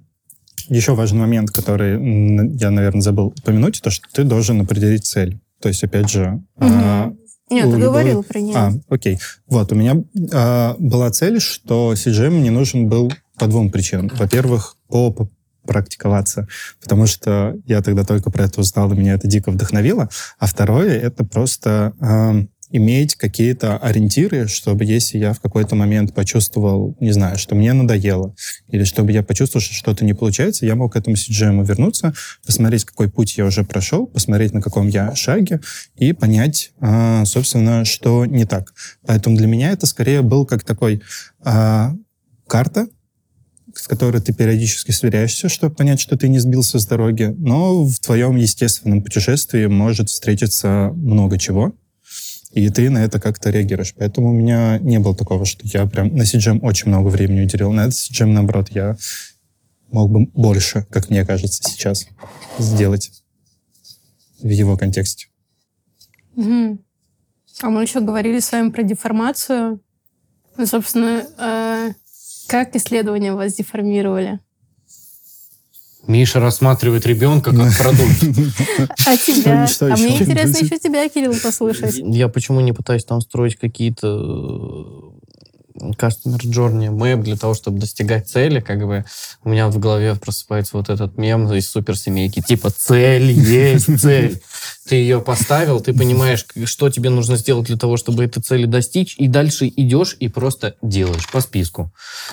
еще 0.68 0.94
важный 0.94 1.20
момент, 1.20 1.50
который 1.50 1.92
я, 2.56 2.70
наверное, 2.70 3.02
забыл 3.02 3.26
упомянуть, 3.38 3.80
то, 3.82 3.90
что 3.90 4.08
ты 4.12 4.24
должен 4.24 4.60
определить 4.60 5.04
цель. 5.04 5.38
То 5.60 5.68
есть, 5.68 5.84
опять 5.84 6.10
же... 6.10 6.42
Угу. 6.56 6.66
А, 6.66 7.12
Нет, 7.50 7.70
ты 7.70 7.78
говорил 7.78 8.22
про 8.22 8.40
нее. 8.40 8.56
А, 8.56 8.72
окей. 8.88 9.18
Вот, 9.46 9.70
у 9.72 9.74
меня 9.74 10.02
а, 10.32 10.76
была 10.78 11.10
цель, 11.10 11.40
что 11.40 11.92
CGM 11.92 12.30
мне 12.30 12.50
нужен 12.50 12.88
был 12.88 13.12
по 13.38 13.46
двум 13.46 13.70
причинам. 13.70 14.10
Во-первых, 14.16 14.76
по 14.88 15.28
практиковаться, 15.66 16.46
потому 16.82 17.06
что 17.06 17.56
я 17.64 17.80
тогда 17.80 18.04
только 18.04 18.30
про 18.30 18.44
это 18.44 18.60
узнал, 18.60 18.92
и 18.92 18.96
меня 18.96 19.14
это 19.14 19.26
дико 19.26 19.50
вдохновило. 19.50 20.08
А 20.38 20.46
второе, 20.46 20.98
это 20.98 21.24
просто 21.24 21.94
э, 22.00 22.46
иметь 22.70 23.14
какие-то 23.14 23.76
ориентиры, 23.78 24.48
чтобы 24.48 24.84
если 24.84 25.18
я 25.18 25.32
в 25.32 25.40
какой-то 25.40 25.74
момент 25.74 26.14
почувствовал, 26.14 26.96
не 27.00 27.12
знаю, 27.12 27.38
что 27.38 27.54
мне 27.54 27.72
надоело, 27.72 28.34
или 28.68 28.84
чтобы 28.84 29.12
я 29.12 29.22
почувствовал, 29.22 29.62
что 29.62 29.74
что-то 29.74 30.04
не 30.04 30.14
получается, 30.14 30.66
я 30.66 30.74
мог 30.74 30.92
к 30.92 30.96
этому 30.96 31.16
CGM 31.16 31.64
вернуться, 31.64 32.14
посмотреть, 32.44 32.84
какой 32.84 33.10
путь 33.10 33.36
я 33.36 33.44
уже 33.46 33.64
прошел, 33.64 34.06
посмотреть, 34.06 34.52
на 34.52 34.62
каком 34.62 34.88
я 34.88 35.14
шаге, 35.14 35.60
и 35.96 36.12
понять, 36.12 36.72
а, 36.80 37.24
собственно, 37.24 37.84
что 37.84 38.26
не 38.26 38.44
так. 38.44 38.72
Поэтому 39.06 39.36
для 39.36 39.46
меня 39.46 39.70
это 39.70 39.86
скорее 39.86 40.22
был 40.22 40.46
как 40.46 40.64
такой 40.64 41.02
а, 41.42 41.94
карта, 42.46 42.88
с 43.74 43.88
которой 43.88 44.20
ты 44.20 44.32
периодически 44.32 44.92
сверяешься, 44.92 45.48
чтобы 45.48 45.74
понять, 45.74 46.00
что 46.00 46.16
ты 46.16 46.28
не 46.28 46.38
сбился 46.38 46.78
с 46.78 46.86
дороги. 46.86 47.34
Но 47.36 47.84
в 47.84 47.98
твоем 47.98 48.36
естественном 48.36 49.02
путешествии 49.02 49.66
может 49.66 50.10
встретиться 50.10 50.92
много 50.94 51.38
чего 51.38 51.74
и 52.54 52.68
ты 52.70 52.88
на 52.88 53.04
это 53.04 53.18
как-то 53.18 53.50
реагируешь. 53.50 53.94
Поэтому 53.98 54.30
у 54.30 54.32
меня 54.32 54.78
не 54.78 55.00
было 55.00 55.14
такого, 55.14 55.44
что 55.44 55.66
я 55.66 55.86
прям 55.86 56.14
на 56.14 56.22
CGM 56.22 56.60
очень 56.60 56.88
много 56.88 57.08
времени 57.08 57.42
уделил. 57.42 57.72
На 57.72 57.86
этот 57.86 57.94
CGM, 57.94 58.26
наоборот, 58.26 58.68
я 58.70 58.96
мог 59.90 60.10
бы 60.10 60.26
больше, 60.34 60.86
как 60.90 61.10
мне 61.10 61.26
кажется, 61.26 61.62
сейчас 61.64 62.06
сделать 62.58 63.10
в 64.40 64.48
его 64.48 64.76
контексте. 64.76 65.26
Угу. 66.36 66.78
А 67.62 67.70
мы 67.70 67.82
еще 67.82 68.00
говорили 68.00 68.38
с 68.38 68.52
вами 68.52 68.70
про 68.70 68.82
деформацию. 68.84 69.80
Ну, 70.56 70.66
собственно, 70.66 71.24
э, 71.38 71.92
как 72.46 72.76
исследования 72.76 73.32
вас 73.32 73.54
деформировали? 73.54 74.38
Миша 76.06 76.40
рассматривает 76.40 77.06
ребенка 77.06 77.50
как 77.54 77.76
продукт. 77.78 78.22
А 79.06 79.16
тебя? 79.16 79.66
А 79.80 79.96
мне 79.96 80.18
интересно 80.18 80.64
еще 80.64 80.78
тебя, 80.78 81.08
Кирилл, 81.08 81.34
послушать. 81.42 81.98
Я 81.98 82.28
почему 82.28 82.60
не 82.60 82.72
пытаюсь 82.72 83.04
там 83.04 83.20
строить 83.20 83.56
какие-то 83.56 85.13
customer 85.76 86.38
journey 86.38 86.90
мэп 86.90 87.20
для 87.20 87.36
того, 87.36 87.54
чтобы 87.54 87.78
достигать 87.78 88.28
цели, 88.28 88.60
как 88.60 88.86
бы 88.86 89.04
у 89.42 89.48
меня 89.48 89.68
в 89.68 89.78
голове 89.78 90.14
просыпается 90.14 90.76
вот 90.76 90.88
этот 90.88 91.18
мем 91.18 91.52
из 91.52 91.68
суперсемейки, 91.70 92.40
типа 92.40 92.70
цель 92.70 93.30
есть 93.30 94.00
цель. 94.00 94.40
Ты 94.86 94.96
ее 94.96 95.20
поставил, 95.20 95.80
ты 95.80 95.94
понимаешь, 95.94 96.44
что 96.66 96.90
тебе 96.90 97.08
нужно 97.08 97.36
сделать 97.36 97.66
для 97.66 97.78
того, 97.78 97.96
чтобы 97.96 98.22
этой 98.24 98.42
цели 98.42 98.66
достичь, 98.66 99.16
и 99.16 99.28
дальше 99.28 99.66
идешь 99.66 100.14
и 100.20 100.28
просто 100.28 100.76
делаешь 100.82 101.26
по 101.30 101.40
списку. 101.40 101.90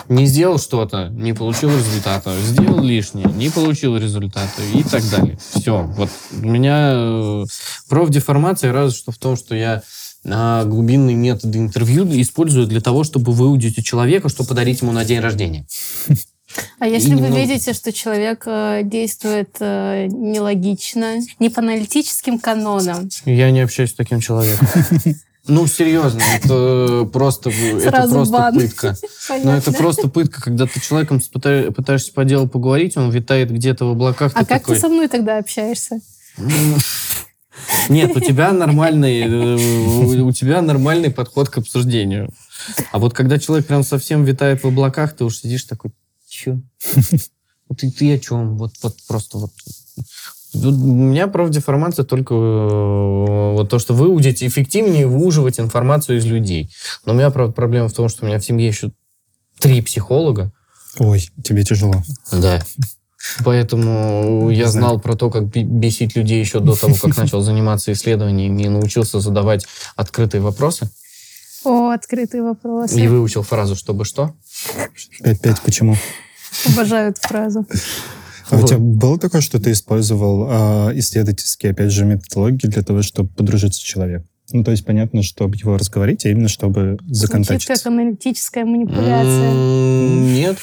Не 0.09 0.25
сделал 0.25 0.59
что-то, 0.59 1.07
не 1.07 1.31
получил 1.31 1.69
результата, 1.69 2.35
сделал 2.41 2.83
лишнее, 2.83 3.27
не 3.27 3.49
получил 3.49 3.95
результата 3.95 4.61
и 4.73 4.83
так 4.83 5.01
далее. 5.09 5.39
Все. 5.53 5.83
Вот 5.83 6.09
у 6.33 6.45
меня 6.45 6.91
э, 6.93 7.45
профдеформация 7.87 8.73
разве 8.73 8.97
что 8.97 9.13
в 9.13 9.17
том, 9.17 9.37
что 9.37 9.55
я 9.55 9.81
а 10.25 10.65
глубинные 10.65 11.15
методы 11.15 11.59
интервью 11.59 12.05
использую 12.21 12.67
для 12.67 12.81
того, 12.81 13.03
чтобы 13.03 13.31
выудить 13.31 13.77
у 13.79 13.81
человека, 13.81 14.29
что 14.29 14.43
подарить 14.43 14.81
ему 14.81 14.91
на 14.91 15.03
день 15.05 15.19
рождения. 15.19 15.65
А 16.79 16.87
если 16.87 17.11
и 17.11 17.15
вы 17.15 17.21
немного... 17.21 17.39
видите, 17.39 17.73
что 17.73 17.93
человек 17.93 18.43
э, 18.45 18.81
действует 18.83 19.55
э, 19.59 20.07
нелогично, 20.07 21.19
не 21.39 21.49
по 21.49 21.61
аналитическим 21.61 22.39
канонам? 22.39 23.09
Я 23.25 23.51
не 23.51 23.61
общаюсь 23.61 23.91
с 23.91 23.93
таким 23.93 24.19
человеком. 24.19 24.67
Ну, 25.47 25.65
серьезно, 25.65 26.21
это 26.35 27.09
просто, 27.11 27.49
это 27.49 28.07
просто 28.07 28.51
пытка. 28.53 28.95
Но 29.43 29.55
это 29.55 29.71
просто 29.71 30.07
пытка, 30.07 30.39
когда 30.39 30.67
ты 30.67 30.79
человеком 30.79 31.19
пытаешься 31.19 32.13
по 32.13 32.23
делу 32.25 32.47
поговорить, 32.47 32.95
он 32.95 33.09
витает 33.09 33.51
где-то 33.51 33.85
в 33.85 33.91
облаках. 33.91 34.33
А 34.35 34.45
как 34.45 34.65
ты 34.65 34.75
со 34.75 34.87
мной 34.87 35.07
тогда 35.07 35.39
общаешься? 35.39 35.99
Нет, 37.89 38.15
у 38.15 38.19
тебя 38.19 38.51
нормальный, 38.51 39.21
э, 39.21 40.21
у 40.21 40.31
тебя 40.31 40.61
нормальный 40.61 41.11
подход 41.11 41.49
к 41.49 41.57
обсуждению. 41.57 42.31
А 42.91 42.99
вот 42.99 43.13
когда 43.13 43.39
человек 43.39 43.67
прям 43.67 43.83
совсем 43.83 44.23
витает 44.23 44.63
в 44.63 44.67
облаках, 44.67 45.15
ты 45.15 45.25
уж 45.25 45.37
сидишь 45.37 45.63
такой, 45.63 45.91
чё? 46.27 46.61
Ты, 47.77 47.89
ты 47.89 48.13
о 48.13 48.19
чем? 48.19 48.57
Вот, 48.57 48.73
вот 48.83 48.97
просто 49.07 49.37
вот 49.37 49.51
у 50.53 50.59
меня 50.59 51.27
профдеформация 51.27 52.03
только 52.03 52.33
э, 52.33 53.53
вот 53.53 53.69
то, 53.69 53.79
что 53.79 53.93
выудить 53.93 54.43
эффективнее 54.43 55.07
выуживать 55.07 55.59
информацию 55.59 56.17
из 56.17 56.25
людей. 56.25 56.69
Но 57.05 57.13
у 57.13 57.15
меня, 57.15 57.29
правда, 57.29 57.53
проблема 57.53 57.87
в 57.87 57.93
том, 57.93 58.09
что 58.09 58.25
у 58.25 58.27
меня 58.27 58.39
в 58.39 58.45
семье 58.45 58.67
еще 58.67 58.91
три 59.59 59.81
психолога. 59.81 60.51
Ой, 60.97 61.29
тебе 61.43 61.63
тяжело. 61.63 62.03
Да. 62.33 62.61
Поэтому 63.43 64.49
я 64.49 64.67
знал 64.67 64.99
про 64.99 65.15
то, 65.15 65.29
как 65.29 65.45
бесить 65.45 66.15
людей 66.15 66.39
еще 66.39 66.59
до 66.59 66.75
того, 66.75 66.95
как 66.95 67.17
начал 67.17 67.41
заниматься 67.41 67.91
исследованиями 67.91 68.63
и 68.63 68.69
научился 68.69 69.19
задавать 69.19 69.65
открытые 69.95 70.41
вопросы. 70.41 70.89
О, 71.63 71.91
открытые 71.91 72.41
вопросы. 72.41 72.99
И 72.99 73.07
выучил 73.07 73.43
фразу 73.43 73.75
«чтобы 73.75 74.05
что?» 74.05 74.33
Пять-пять 75.23 75.61
почему? 75.61 75.95
Обожаю 76.73 77.11
эту 77.11 77.21
фразу. 77.21 77.65
А 78.49 78.57
вот. 78.57 78.65
у 78.65 78.67
тебя 78.67 78.79
было 78.79 79.17
такое, 79.17 79.41
что 79.41 79.59
ты 79.61 79.71
использовал 79.71 80.89
э, 80.89 80.99
исследовательские, 80.99 81.71
опять 81.71 81.91
же, 81.91 82.03
методологии 82.03 82.67
для 82.67 82.81
того, 82.81 83.01
чтобы 83.01 83.29
подружиться 83.29 83.79
с 83.79 83.83
человеком? 83.83 84.27
Ну, 84.51 84.63
то 84.65 84.71
есть 84.71 84.83
понятно, 84.83 85.23
чтобы 85.23 85.55
его 85.55 85.77
разговорить, 85.77 86.25
а 86.25 86.29
именно 86.29 86.49
чтобы 86.49 86.97
законтачиться. 87.07 87.67
Звучит 87.67 87.83
как 87.83 87.93
аналитическая 87.93 88.65
манипуляция. 88.65 89.53
Нет. 89.53 90.57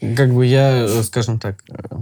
Как 0.00 0.32
бы 0.32 0.46
я, 0.46 1.02
скажем 1.02 1.38
так, 1.38 1.62
э, 1.70 1.96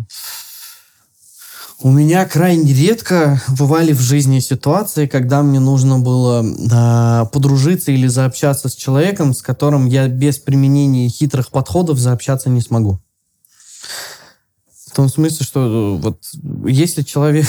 у 1.80 1.90
меня 1.90 2.26
крайне 2.26 2.72
редко 2.72 3.40
бывали 3.48 3.92
в 3.92 4.00
жизни 4.00 4.40
ситуации, 4.40 5.06
когда 5.06 5.42
мне 5.42 5.60
нужно 5.60 6.00
было 6.00 6.44
э, 6.44 7.26
подружиться 7.30 7.92
или 7.92 8.08
заобщаться 8.08 8.68
с 8.68 8.74
человеком, 8.74 9.32
с 9.32 9.42
которым 9.42 9.86
я 9.86 10.08
без 10.08 10.38
применения 10.38 11.08
хитрых 11.08 11.50
подходов 11.50 11.98
заобщаться 11.98 12.50
не 12.50 12.60
смогу. 12.60 13.00
В 14.86 14.92
том 14.92 15.08
смысле, 15.08 15.46
что 15.46 15.60
э, 15.60 16.02
вот 16.02 16.20
если 16.66 17.02
человек 17.02 17.46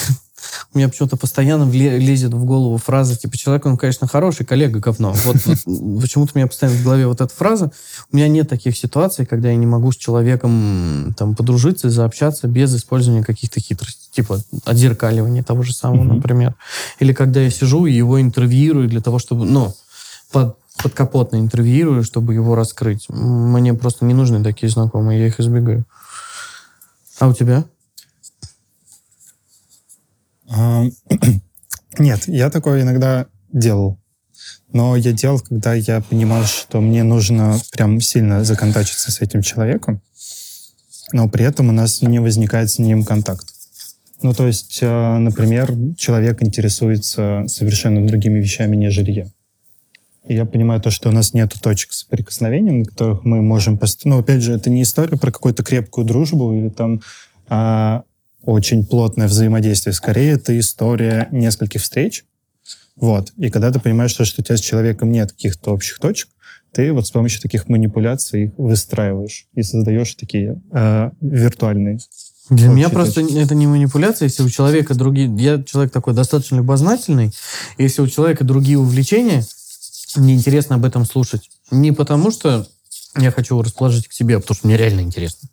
у 0.74 0.78
меня 0.78 0.90
почему-то 0.90 1.18
постоянно 1.18 1.70
лезет 1.72 2.34
в 2.34 2.46
голову 2.46 2.78
фраза, 2.78 3.18
типа, 3.18 3.38
человек, 3.38 3.66
он, 3.66 3.78
конечно, 3.78 4.08
хороший, 4.08 4.46
коллега 4.46 4.80
говно. 4.80 5.14
Вот, 5.26 5.38
вот 5.46 5.58
почему-то 6.02 6.32
у 6.36 6.38
меня 6.38 6.48
постоянно 6.48 6.78
в 6.78 6.84
голове 6.84 7.08
вот 7.08 7.22
эта 7.22 7.34
фраза. 7.34 7.72
У 8.12 8.16
меня 8.16 8.28
нет 8.28 8.50
таких 8.50 8.78
ситуаций, 8.78 9.26
когда 9.26 9.50
я 9.50 9.56
не 9.56 9.66
могу 9.66 9.92
с 9.92 9.98
человеком 9.98 11.14
там 11.18 11.36
подружиться 11.36 11.90
заобщаться 11.90 12.48
без 12.48 12.76
использования 12.76 13.24
каких-то 13.24 13.60
хитростей. 13.60 14.10
Типа 14.12 14.40
отзеркаливания 14.66 15.44
того 15.44 15.64
же 15.64 15.74
самого, 15.74 16.04
mm-hmm. 16.04 16.16
например. 16.16 16.56
Или 17.00 17.14
когда 17.14 17.42
я 17.42 17.50
сижу 17.50 17.86
и 17.86 17.94
его 17.94 18.20
интервьюирую 18.20 18.90
для 18.90 19.02
того, 19.02 19.20
чтобы, 19.20 19.46
ну, 19.46 19.74
под, 20.32 20.58
подкапотно 20.82 21.38
интервьюирую, 21.38 22.04
чтобы 22.04 22.34
его 22.34 22.56
раскрыть. 22.56 23.08
Мне 23.10 23.74
просто 23.74 24.06
не 24.06 24.14
нужны 24.14 24.44
такие 24.44 24.70
знакомые, 24.70 25.20
я 25.20 25.28
их 25.28 25.40
избегаю. 25.40 25.86
А 27.20 27.28
у 27.28 27.34
тебя? 27.34 27.66
Нет, 32.00 32.28
я 32.28 32.50
такое 32.50 32.82
иногда 32.82 33.28
делал. 33.52 34.00
Но 34.72 34.96
я 34.96 35.12
делал, 35.12 35.40
когда 35.40 35.74
я 35.74 36.02
понимал, 36.02 36.44
что 36.46 36.80
мне 36.80 37.04
нужно 37.04 37.60
прям 37.72 38.00
сильно 38.02 38.44
законтачиться 38.44 39.12
с 39.12 39.22
этим 39.22 39.42
человеком, 39.42 40.02
но 41.12 41.28
при 41.28 41.46
этом 41.46 41.70
у 41.70 41.72
нас 41.72 42.02
не 42.02 42.20
возникает 42.20 42.70
с 42.70 42.80
ним 42.80 43.04
контакт. 43.04 43.48
Ну, 44.22 44.34
то 44.34 44.46
есть, 44.46 44.80
э, 44.82 45.18
например, 45.18 45.74
человек 45.98 46.44
интересуется 46.44 47.46
совершенно 47.48 48.06
другими 48.06 48.40
вещами, 48.40 48.76
нежели 48.76 49.12
я. 49.12 49.28
И 50.28 50.36
я 50.36 50.46
понимаю 50.46 50.82
то, 50.82 50.92
что 50.92 51.10
у 51.10 51.12
нас 51.12 51.34
нет 51.34 51.54
точек 51.62 51.94
соприкосновения, 51.94 52.72
на 52.72 52.86
которых 52.86 53.24
мы 53.24 53.42
можем... 53.42 53.78
Пост... 53.78 54.02
Ну, 54.04 54.20
опять 54.20 54.42
же, 54.42 54.54
это 54.54 54.70
не 54.70 54.84
история 54.84 55.18
про 55.18 55.32
какую-то 55.32 55.64
крепкую 55.64 56.06
дружбу 56.06 56.54
или 56.54 56.70
там 56.70 57.02
а, 57.48 58.04
очень 58.50 58.86
плотное 58.86 59.28
взаимодействие. 59.28 59.94
Скорее, 59.94 60.32
это 60.32 60.58
история 60.58 61.28
нескольких 61.32 61.82
встреч. 61.82 62.26
Вот. 62.96 63.32
И 63.38 63.50
когда 63.50 63.72
ты 63.72 63.80
понимаешь, 63.80 64.12
что, 64.12 64.26
что 64.26 64.42
у 64.42 64.44
тебя 64.44 64.58
с 64.58 64.62
человеком 64.62 65.12
нет 65.12 65.32
каких-то 65.32 65.72
общих 65.72 66.00
точек, 66.00 66.30
ты 66.72 66.92
вот 66.92 67.08
с 67.08 67.12
помощью 67.12 67.42
таких 67.42 67.70
манипуляций 67.70 68.46
их 68.46 68.52
выстраиваешь 68.58 69.48
и 69.54 69.64
создаешь 69.64 70.14
такие 70.16 70.62
э, 70.72 71.12
виртуальные. 71.22 72.00
Для 72.50 72.70
меня 72.70 72.90
просто 72.90 73.22
это 73.22 73.54
не 73.54 73.68
манипуляция, 73.68 74.28
если 74.28 74.42
у 74.42 74.50
человека 74.50 74.96
другие... 74.96 75.32
Я 75.38 75.64
человек 75.64 75.94
такой 75.94 76.16
достаточно 76.16 76.56
любознательный. 76.56 77.32
Если 77.78 78.02
у 78.02 78.08
человека 78.08 78.44
другие 78.44 78.80
увлечения, 78.80 79.46
мне 80.16 80.34
интересно 80.34 80.76
об 80.76 80.86
этом 80.86 81.06
слушать. 81.06 81.50
Не 81.70 81.92
потому, 81.92 82.32
что 82.32 82.68
я 83.16 83.32
хочу 83.32 83.54
его 83.54 83.62
расположить 83.62 84.08
к 84.08 84.14
себе, 84.14 84.38
а 84.38 84.40
потому 84.40 84.56
что 84.56 84.68
мне 84.68 84.78
реально 84.78 85.02
интересно. 85.02 85.50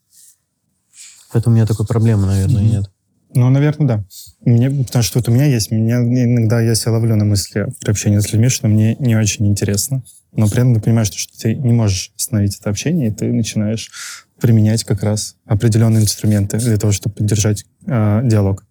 Поэтому 1.36 1.52
у 1.52 1.56
меня 1.56 1.66
такой 1.66 1.84
проблемы, 1.84 2.24
наверное, 2.26 2.62
mm-hmm. 2.62 2.70
нет. 2.70 2.90
Ну, 3.34 3.50
наверное, 3.50 3.86
да. 3.86 4.04
Мне, 4.46 4.70
потому 4.70 5.02
что 5.02 5.18
вот 5.18 5.28
у 5.28 5.32
меня 5.32 5.44
есть, 5.44 5.70
меня 5.70 5.98
иногда 5.98 6.62
я 6.62 6.74
себя 6.74 6.92
ловлю 6.92 7.14
на 7.14 7.26
мысли 7.26 7.66
при 7.78 7.90
общении 7.90 8.20
с 8.20 8.32
людьми, 8.32 8.48
что 8.48 8.68
мне 8.68 8.96
не 8.98 9.16
очень 9.16 9.46
интересно. 9.46 10.02
Но 10.32 10.48
при 10.48 10.60
этом 10.60 10.74
ты 10.74 10.80
понимаешь, 10.80 11.08
что, 11.08 11.18
что 11.18 11.38
ты 11.38 11.54
не 11.54 11.74
можешь 11.74 12.10
остановить 12.16 12.58
это 12.58 12.70
общение, 12.70 13.08
и 13.08 13.10
ты 13.10 13.30
начинаешь 13.30 14.24
применять 14.40 14.84
как 14.84 15.02
раз 15.02 15.36
определенные 15.44 16.04
инструменты 16.04 16.56
для 16.56 16.78
того, 16.78 16.94
чтобы 16.94 17.16
поддержать 17.16 17.66
э, 17.86 18.22
диалог. 18.24 18.64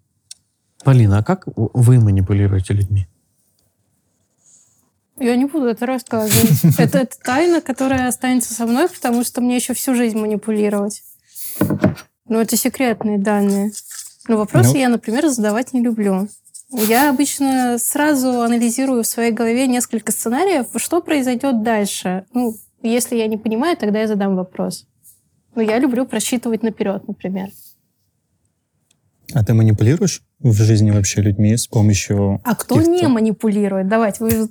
Полина, 0.83 1.19
а 1.19 1.23
как 1.23 1.43
вы 1.55 1.99
манипулируете 1.99 2.73
людьми? 2.73 3.05
Я 5.19 5.35
не 5.35 5.45
буду 5.45 5.67
это 5.67 5.85
рассказывать. 5.85 6.63
Это, 6.79 6.97
это 6.97 7.15
тайна, 7.23 7.61
которая 7.61 8.07
останется 8.07 8.55
со 8.55 8.65
мной, 8.65 8.89
потому 8.89 9.23
что 9.23 9.41
мне 9.41 9.55
еще 9.55 9.75
всю 9.75 9.93
жизнь 9.93 10.17
манипулировать. 10.17 11.03
Ну, 12.27 12.39
это 12.39 12.57
секретные 12.57 13.17
данные. 13.17 13.71
Но 14.27 14.37
вопросы 14.37 14.73
ну... 14.73 14.79
я, 14.79 14.89
например, 14.89 15.27
задавать 15.29 15.73
не 15.73 15.81
люблю. 15.81 16.27
Я 16.71 17.09
обычно 17.09 17.77
сразу 17.79 18.41
анализирую 18.41 19.03
в 19.03 19.07
своей 19.07 19.31
голове 19.31 19.67
несколько 19.67 20.11
сценариев, 20.11 20.67
что 20.77 21.01
произойдет 21.01 21.61
дальше. 21.61 22.25
Ну, 22.33 22.55
если 22.81 23.15
я 23.15 23.27
не 23.27 23.37
понимаю, 23.37 23.77
тогда 23.77 24.01
я 24.01 24.07
задам 24.07 24.35
вопрос. 24.35 24.87
Но 25.53 25.61
я 25.61 25.79
люблю 25.79 26.05
просчитывать 26.05 26.63
наперед, 26.63 27.07
например. 27.07 27.49
А 29.33 29.43
ты 29.43 29.53
манипулируешь 29.53 30.21
в 30.39 30.53
жизни 30.53 30.91
вообще 30.91 31.21
людьми 31.21 31.55
с 31.55 31.67
помощью... 31.67 32.41
А 32.43 32.55
кто 32.55 32.81
не 32.81 33.07
манипулирует? 33.07 33.87
Давайте, 33.87 34.23
вы... 34.23 34.49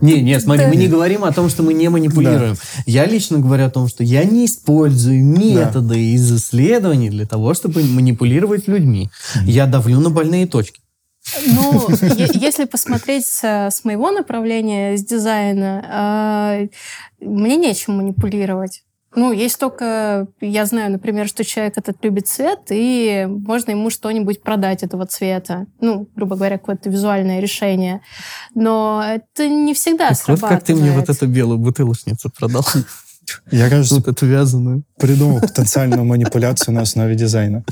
Не, 0.00 0.20
нет, 0.20 0.42
смотри, 0.42 0.66
мы 0.66 0.76
не 0.76 0.88
говорим 0.88 1.24
о 1.24 1.32
том, 1.32 1.48
что 1.48 1.62
мы 1.62 1.74
не 1.74 1.88
манипулируем. 1.88 2.56
Я 2.86 3.06
лично 3.06 3.38
говорю 3.38 3.66
о 3.66 3.70
том, 3.70 3.88
что 3.88 4.02
я 4.02 4.24
не 4.24 4.46
использую 4.46 5.24
методы 5.24 6.12
из 6.12 6.30
исследований 6.32 7.10
для 7.10 7.26
того, 7.26 7.54
чтобы 7.54 7.82
манипулировать 7.82 8.68
людьми. 8.68 9.10
Я 9.44 9.66
давлю 9.66 10.00
на 10.00 10.10
больные 10.10 10.46
точки. 10.46 10.80
Ну, 11.46 11.88
если 12.34 12.64
посмотреть 12.64 13.24
с, 13.26 13.80
моего 13.84 14.10
направления, 14.10 14.96
с 14.96 15.04
дизайна, 15.04 15.84
а, 15.88 16.58
мне 17.20 17.56
нечем 17.56 17.96
манипулировать. 17.96 18.83
Ну, 19.16 19.32
есть 19.32 19.58
только, 19.58 20.26
я 20.40 20.66
знаю, 20.66 20.92
например, 20.92 21.28
что 21.28 21.44
человек 21.44 21.78
этот 21.78 22.02
любит 22.04 22.28
цвет, 22.28 22.60
и 22.70 23.26
можно 23.28 23.70
ему 23.70 23.90
что-нибудь 23.90 24.42
продать 24.42 24.82
этого 24.82 25.06
цвета. 25.06 25.66
Ну, 25.80 26.08
грубо 26.16 26.36
говоря, 26.36 26.58
какое-то 26.58 26.90
визуальное 26.90 27.40
решение. 27.40 28.00
Но 28.54 29.04
это 29.06 29.48
не 29.48 29.74
всегда 29.74 30.08
так 30.08 30.18
срабатывает. 30.18 30.50
Вот 30.50 30.58
как 30.58 30.64
ты 30.64 30.74
мне 30.74 30.92
вот 30.92 31.08
эту 31.08 31.26
белую 31.26 31.58
бутылочницу 31.58 32.30
продал. 32.30 32.64
Я, 33.50 33.70
кажется, 33.70 33.96
вот 33.96 34.08
эту 34.08 34.26
вязаную. 34.26 34.84
придумал 34.98 35.40
потенциальную 35.40 36.04
манипуляцию 36.04 36.74
на 36.74 36.82
основе 36.82 37.14
дизайна. 37.14 37.64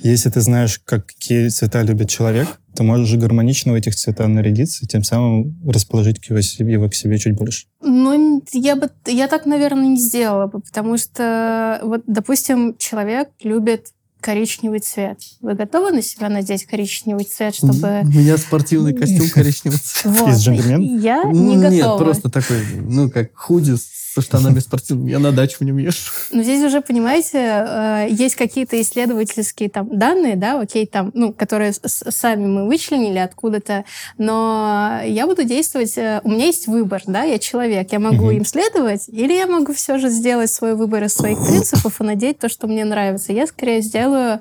Если 0.00 0.28
ты 0.30 0.40
знаешь, 0.40 0.80
какие 0.84 1.48
цвета 1.48 1.82
любит 1.82 2.08
человек, 2.08 2.48
ты 2.74 2.82
можешь 2.82 3.16
гармонично 3.16 3.72
в 3.72 3.74
этих 3.76 3.94
цветах 3.94 4.28
нарядиться 4.28 4.84
и 4.84 4.88
тем 4.88 5.04
самым 5.04 5.56
расположить 5.66 6.18
его, 6.28 6.38
его 6.38 6.88
к 6.88 6.94
себе 6.94 7.18
чуть 7.18 7.36
больше. 7.36 7.66
Ну, 7.80 8.42
я 8.52 8.76
бы, 8.76 8.90
я 9.06 9.28
так, 9.28 9.46
наверное, 9.46 9.88
не 9.88 10.00
сделала 10.00 10.46
бы, 10.46 10.60
потому 10.60 10.98
что, 10.98 11.80
вот, 11.82 12.02
допустим, 12.06 12.76
человек 12.78 13.28
любит 13.42 13.88
коричневый 14.20 14.78
цвет. 14.78 15.18
Вы 15.42 15.54
готовы 15.54 15.92
на 15.92 16.00
себя 16.00 16.30
надеть 16.30 16.64
коричневый 16.64 17.24
цвет, 17.24 17.54
чтобы... 17.54 18.00
У 18.02 18.06
меня 18.06 18.38
спортивный 18.38 18.94
костюм 18.94 19.28
коричневый 19.34 19.78
цвет. 19.78 20.14
Вот. 20.16 20.30
Из 20.30 20.40
джентльмен? 20.40 20.98
Я 20.98 21.24
не 21.24 21.56
готова. 21.56 21.70
Нет, 21.70 21.98
просто 21.98 22.30
такой, 22.30 22.64
ну, 22.80 23.10
как 23.10 23.36
худи 23.36 23.74
со 24.14 24.20
штанами 24.20 24.60
спортивными. 24.60 25.10
Я 25.10 25.18
на 25.18 25.32
дачу 25.32 25.56
в 25.58 25.62
нем 25.62 25.78
езжу. 25.78 26.12
Ну, 26.30 26.42
здесь 26.44 26.62
уже, 26.62 26.80
понимаете, 26.80 27.38
э, 27.38 28.06
есть 28.10 28.36
какие-то 28.36 28.80
исследовательские 28.80 29.68
там 29.68 29.88
данные, 29.98 30.36
да, 30.36 30.60
окей, 30.60 30.86
там, 30.86 31.10
ну, 31.14 31.32
которые 31.32 31.72
сами 31.72 32.46
мы 32.46 32.66
вычленили 32.68 33.18
откуда-то, 33.18 33.84
но 34.16 35.00
я 35.04 35.26
буду 35.26 35.42
действовать, 35.42 35.98
э, 35.98 36.20
у 36.22 36.30
меня 36.30 36.46
есть 36.46 36.68
выбор, 36.68 37.02
да, 37.08 37.24
я 37.24 37.40
человек, 37.40 37.90
я 37.90 37.98
могу 37.98 38.30
им 38.30 38.44
следовать, 38.44 39.08
или 39.08 39.32
я 39.32 39.48
могу 39.48 39.72
все 39.72 39.98
же 39.98 40.08
сделать 40.10 40.50
свой 40.50 40.76
выбор 40.76 41.02
из 41.02 41.14
своих 41.14 41.38
принципов 41.44 42.00
и 42.00 42.04
надеть 42.04 42.38
то, 42.38 42.48
что 42.48 42.68
мне 42.68 42.84
нравится. 42.84 43.32
Я 43.32 43.48
скорее 43.48 43.82
сделаю, 43.82 44.40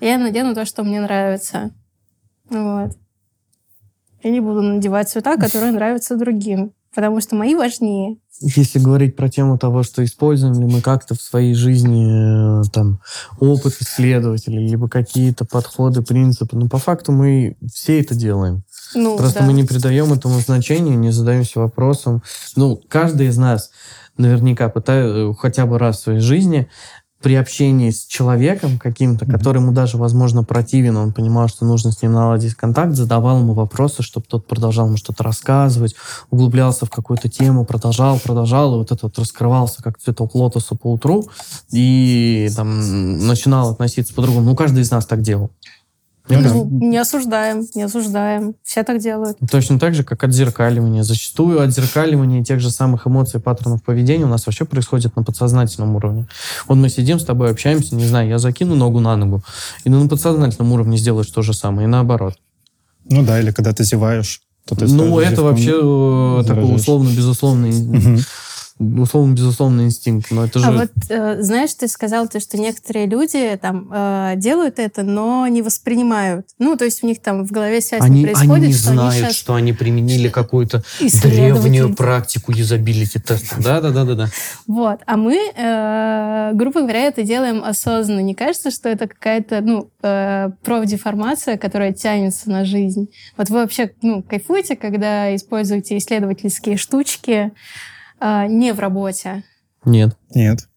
я 0.00 0.18
надену 0.18 0.54
то, 0.54 0.66
что 0.66 0.84
мне 0.84 1.00
нравится. 1.00 1.70
Вот. 2.50 2.90
Я 4.22 4.30
не 4.30 4.40
буду 4.40 4.60
надевать 4.60 5.08
цвета, 5.08 5.38
которые 5.38 5.72
нравятся 5.72 6.16
другим. 6.16 6.74
Потому 6.94 7.20
что 7.20 7.36
мои 7.36 7.54
важнее. 7.54 8.18
Если 8.40 8.78
говорить 8.78 9.16
про 9.16 9.28
тему 9.28 9.58
того, 9.58 9.82
что 9.82 10.04
используем 10.04 10.54
ли 10.60 10.66
мы 10.66 10.80
как-то 10.80 11.14
в 11.14 11.22
своей 11.22 11.54
жизни 11.54 12.60
э, 12.60 12.64
там 12.72 13.00
опыт 13.38 13.76
исследователей, 13.80 14.66
либо 14.66 14.88
какие-то 14.88 15.44
подходы, 15.44 16.02
принципы, 16.02 16.56
ну, 16.56 16.68
по 16.68 16.78
факту 16.78 17.12
мы 17.12 17.56
все 17.72 18.00
это 18.00 18.14
делаем. 18.14 18.64
Ну, 18.94 19.16
Просто 19.16 19.40
да. 19.40 19.46
мы 19.46 19.52
не 19.52 19.64
придаем 19.64 20.12
этому 20.12 20.40
значения, 20.40 20.96
не 20.96 21.10
задаемся 21.10 21.60
вопросом. 21.60 22.22
Ну, 22.56 22.80
каждый 22.88 23.28
из 23.28 23.36
нас 23.36 23.70
наверняка 24.16 24.68
пытается 24.68 25.32
хотя 25.38 25.66
бы 25.66 25.78
раз 25.78 25.98
в 25.98 26.02
своей 26.02 26.20
жизни 26.20 26.68
при 27.24 27.36
общении 27.36 27.88
с 27.88 28.04
человеком 28.04 28.78
каким-то, 28.78 29.24
который 29.24 29.62
ему 29.62 29.72
даже, 29.72 29.96
возможно, 29.96 30.44
противен, 30.44 30.98
он 30.98 31.14
понимал, 31.14 31.48
что 31.48 31.64
нужно 31.64 31.90
с 31.90 32.02
ним 32.02 32.12
наладить 32.12 32.54
контакт, 32.54 32.92
задавал 32.92 33.38
ему 33.38 33.54
вопросы, 33.54 34.02
чтобы 34.02 34.26
тот 34.28 34.46
продолжал 34.46 34.88
ему 34.88 34.98
что-то 34.98 35.24
рассказывать, 35.24 35.94
углублялся 36.30 36.84
в 36.84 36.90
какую-то 36.90 37.30
тему, 37.30 37.64
продолжал, 37.64 38.18
продолжал, 38.18 38.74
и 38.74 38.76
вот 38.76 38.92
это 38.92 39.06
вот 39.06 39.18
раскрывался 39.18 39.82
как 39.82 39.98
цветок 39.98 40.34
лотоса 40.34 40.74
по 40.74 40.92
утру, 40.92 41.26
и 41.72 42.50
там 42.54 43.26
начинал 43.26 43.70
относиться 43.70 44.12
по-другому. 44.12 44.44
Ну, 44.50 44.54
каждый 44.54 44.82
из 44.82 44.90
нас 44.90 45.06
так 45.06 45.22
делал. 45.22 45.50
Ну, 46.28 46.68
не 46.80 46.96
осуждаем, 46.96 47.66
не 47.74 47.82
осуждаем. 47.82 48.54
Все 48.62 48.82
так 48.82 48.98
делают. 48.98 49.36
Точно 49.50 49.78
так 49.78 49.94
же, 49.94 50.04
как 50.04 50.24
отзеркаливание. 50.24 51.04
Зачастую 51.04 51.60
отзеркаливание 51.60 52.42
тех 52.42 52.60
же 52.60 52.70
самых 52.70 53.06
эмоций, 53.06 53.40
паттернов 53.40 53.82
поведения 53.82 54.24
у 54.24 54.28
нас 54.28 54.46
вообще 54.46 54.64
происходит 54.64 55.14
на 55.16 55.22
подсознательном 55.22 55.96
уровне. 55.96 56.26
Вот 56.66 56.76
мы 56.76 56.88
сидим 56.88 57.20
с 57.20 57.24
тобой, 57.24 57.50
общаемся, 57.50 57.94
не 57.94 58.06
знаю, 58.06 58.28
я 58.28 58.38
закину 58.38 58.74
ногу 58.74 59.00
на 59.00 59.16
ногу, 59.16 59.42
и 59.84 59.90
на 59.90 60.08
подсознательном 60.08 60.72
уровне 60.72 60.96
сделаешь 60.96 61.28
то 61.28 61.42
же 61.42 61.52
самое, 61.52 61.86
и 61.86 61.90
наоборот. 61.90 62.34
Ну 63.04 63.22
да, 63.22 63.38
или 63.38 63.50
когда 63.50 63.74
ты 63.74 63.84
зеваешь, 63.84 64.40
то 64.66 64.74
ты 64.74 64.86
Ну, 64.86 65.18
это 65.18 65.42
вообще 65.42 65.72
э, 65.72 66.44
такой 66.46 66.74
условно-безусловный 66.74 67.70
угу 67.70 68.20
условно, 68.78 69.34
безусловно, 69.34 69.82
инстинкт, 69.82 70.30
но 70.30 70.44
это 70.44 70.58
а 70.58 70.62
же... 70.62 70.68
А 70.68 70.72
вот, 70.72 70.90
э, 71.08 71.42
знаешь, 71.42 71.72
ты 71.74 71.86
сказал, 71.86 72.28
то, 72.28 72.40
что 72.40 72.58
некоторые 72.58 73.06
люди 73.06 73.58
там 73.60 73.88
э, 73.92 74.34
делают 74.36 74.78
это, 74.78 75.02
но 75.02 75.46
не 75.46 75.62
воспринимают. 75.62 76.46
Ну, 76.58 76.76
то 76.76 76.84
есть 76.84 77.04
у 77.04 77.06
них 77.06 77.22
там 77.22 77.46
в 77.46 77.52
голове 77.52 77.80
связь 77.80 78.02
они, 78.02 78.20
не 78.20 78.26
происходит. 78.26 78.54
Они 78.54 78.66
не 78.66 78.72
что 78.72 78.92
знают, 78.92 79.12
они 79.14 79.22
сейчас... 79.22 79.36
что 79.36 79.54
они 79.54 79.72
применили 79.72 80.28
какую-то 80.28 80.82
древнюю 81.00 81.94
практику 81.94 82.52
юзабилити 82.52 83.20
теста. 83.20 83.56
Да-да-да-да. 83.62 84.28
Вот. 84.66 85.00
А 85.06 85.16
мы, 85.16 85.38
э, 85.56 86.50
грубо 86.54 86.80
говоря, 86.80 87.02
это 87.02 87.22
делаем 87.22 87.62
осознанно. 87.64 88.20
Не 88.20 88.34
кажется, 88.34 88.70
что 88.70 88.88
это 88.88 89.06
какая-то, 89.06 89.60
ну, 89.60 89.90
э, 90.02 90.50
профдеформация, 90.64 91.56
которая 91.58 91.92
тянется 91.92 92.50
на 92.50 92.64
жизнь? 92.64 93.08
Вот 93.36 93.50
вы 93.50 93.58
вообще, 93.58 93.92
ну, 94.02 94.22
кайфуете, 94.22 94.74
когда 94.74 95.34
используете 95.34 95.96
исследовательские 95.96 96.76
штучки, 96.76 97.52
а, 98.20 98.46
не 98.46 98.72
в 98.72 98.80
работе? 98.80 99.44
Нет. 99.84 100.16
Нет. 100.34 100.68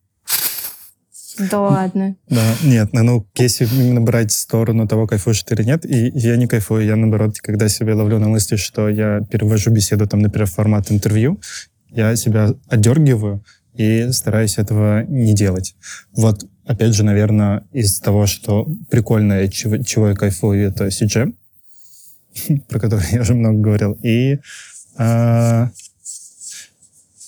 Да 1.52 1.62
ладно. 1.62 2.16
Да, 2.30 2.56
нет, 2.64 2.90
ну, 2.94 3.04
ну, 3.04 3.28
если 3.36 3.66
именно 3.66 4.02
брать 4.02 4.32
сторону 4.32 4.88
того, 4.88 5.08
кайфуешь 5.08 5.44
ты 5.44 5.56
или 5.56 5.64
нет, 5.64 5.86
и 5.86 6.12
я 6.16 6.36
не 6.36 6.48
кайфую, 6.48 6.86
я, 6.86 6.96
наоборот, 6.96 7.40
когда 7.40 7.70
себя 7.70 7.96
ловлю 7.96 8.20
на 8.20 8.28
мысли, 8.28 8.56
что 8.56 8.90
я 8.90 9.22
перевожу 9.22 9.72
беседу, 9.72 10.08
там, 10.08 10.22
например, 10.22 10.48
в 10.48 10.54
формат 10.54 10.92
интервью, 10.92 11.40
я 11.90 12.16
себя 12.16 12.54
отдергиваю 12.68 13.44
и 13.76 14.12
стараюсь 14.12 14.58
этого 14.58 15.04
не 15.04 15.36
делать. 15.36 15.76
Вот, 16.14 16.46
опять 16.66 16.94
же, 16.96 17.04
наверное, 17.04 17.64
из 17.72 18.00
того, 18.00 18.26
что 18.26 18.68
прикольное, 18.90 19.48
чего, 19.48 19.78
чего 19.78 20.10
я 20.10 20.16
кайфую, 20.16 20.68
это 20.68 20.88
CG, 20.88 21.34
про 22.68 22.80
который 22.80 23.06
я 23.12 23.22
уже 23.22 23.36
много 23.36 23.60
говорил, 23.60 23.98
и 24.02 24.40
а, 24.98 25.70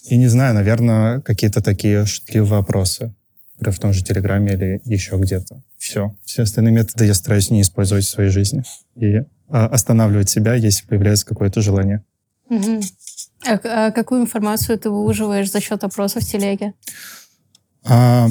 и 0.09 0.17
не 0.17 0.27
знаю, 0.27 0.55
наверное, 0.55 1.21
какие-то 1.21 1.61
такие 1.61 2.05
шутливые 2.05 2.49
вопросы. 2.49 3.13
Например, 3.55 3.75
в 3.75 3.79
том 3.79 3.93
же 3.93 4.03
Телеграме 4.03 4.53
или 4.53 4.81
еще 4.85 5.17
где-то. 5.17 5.61
Все. 5.77 6.15
Все 6.25 6.43
остальные 6.43 6.73
методы 6.73 7.05
я 7.05 7.13
стараюсь 7.13 7.51
не 7.51 7.61
использовать 7.61 8.05
в 8.05 8.09
своей 8.09 8.29
жизни. 8.29 8.63
И 8.95 9.21
а, 9.49 9.67
останавливать 9.67 10.29
себя, 10.29 10.55
если 10.55 10.87
появляется 10.87 11.25
какое-то 11.25 11.61
желание. 11.61 12.03
Угу. 12.49 12.81
А, 13.45 13.59
а 13.63 13.91
какую 13.91 14.21
информацию 14.21 14.79
ты 14.79 14.89
выуживаешь 14.89 15.51
за 15.51 15.59
счет 15.59 15.83
опросов 15.83 16.23
в 16.23 16.31
телеге? 16.31 16.73
А, 17.83 18.29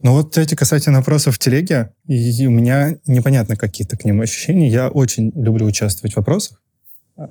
ну 0.00 0.12
вот 0.12 0.38
эти 0.38 0.54
касательно 0.54 0.98
опросов 0.98 1.34
в 1.34 1.38
телеге, 1.38 1.92
и 2.06 2.46
у 2.46 2.50
меня 2.50 2.96
непонятно 3.06 3.56
какие-то 3.56 3.98
к 3.98 4.04
ним 4.06 4.22
ощущения. 4.22 4.70
Я 4.70 4.88
очень 4.88 5.30
люблю 5.34 5.66
участвовать 5.66 6.14
в 6.14 6.18
опросах 6.18 6.62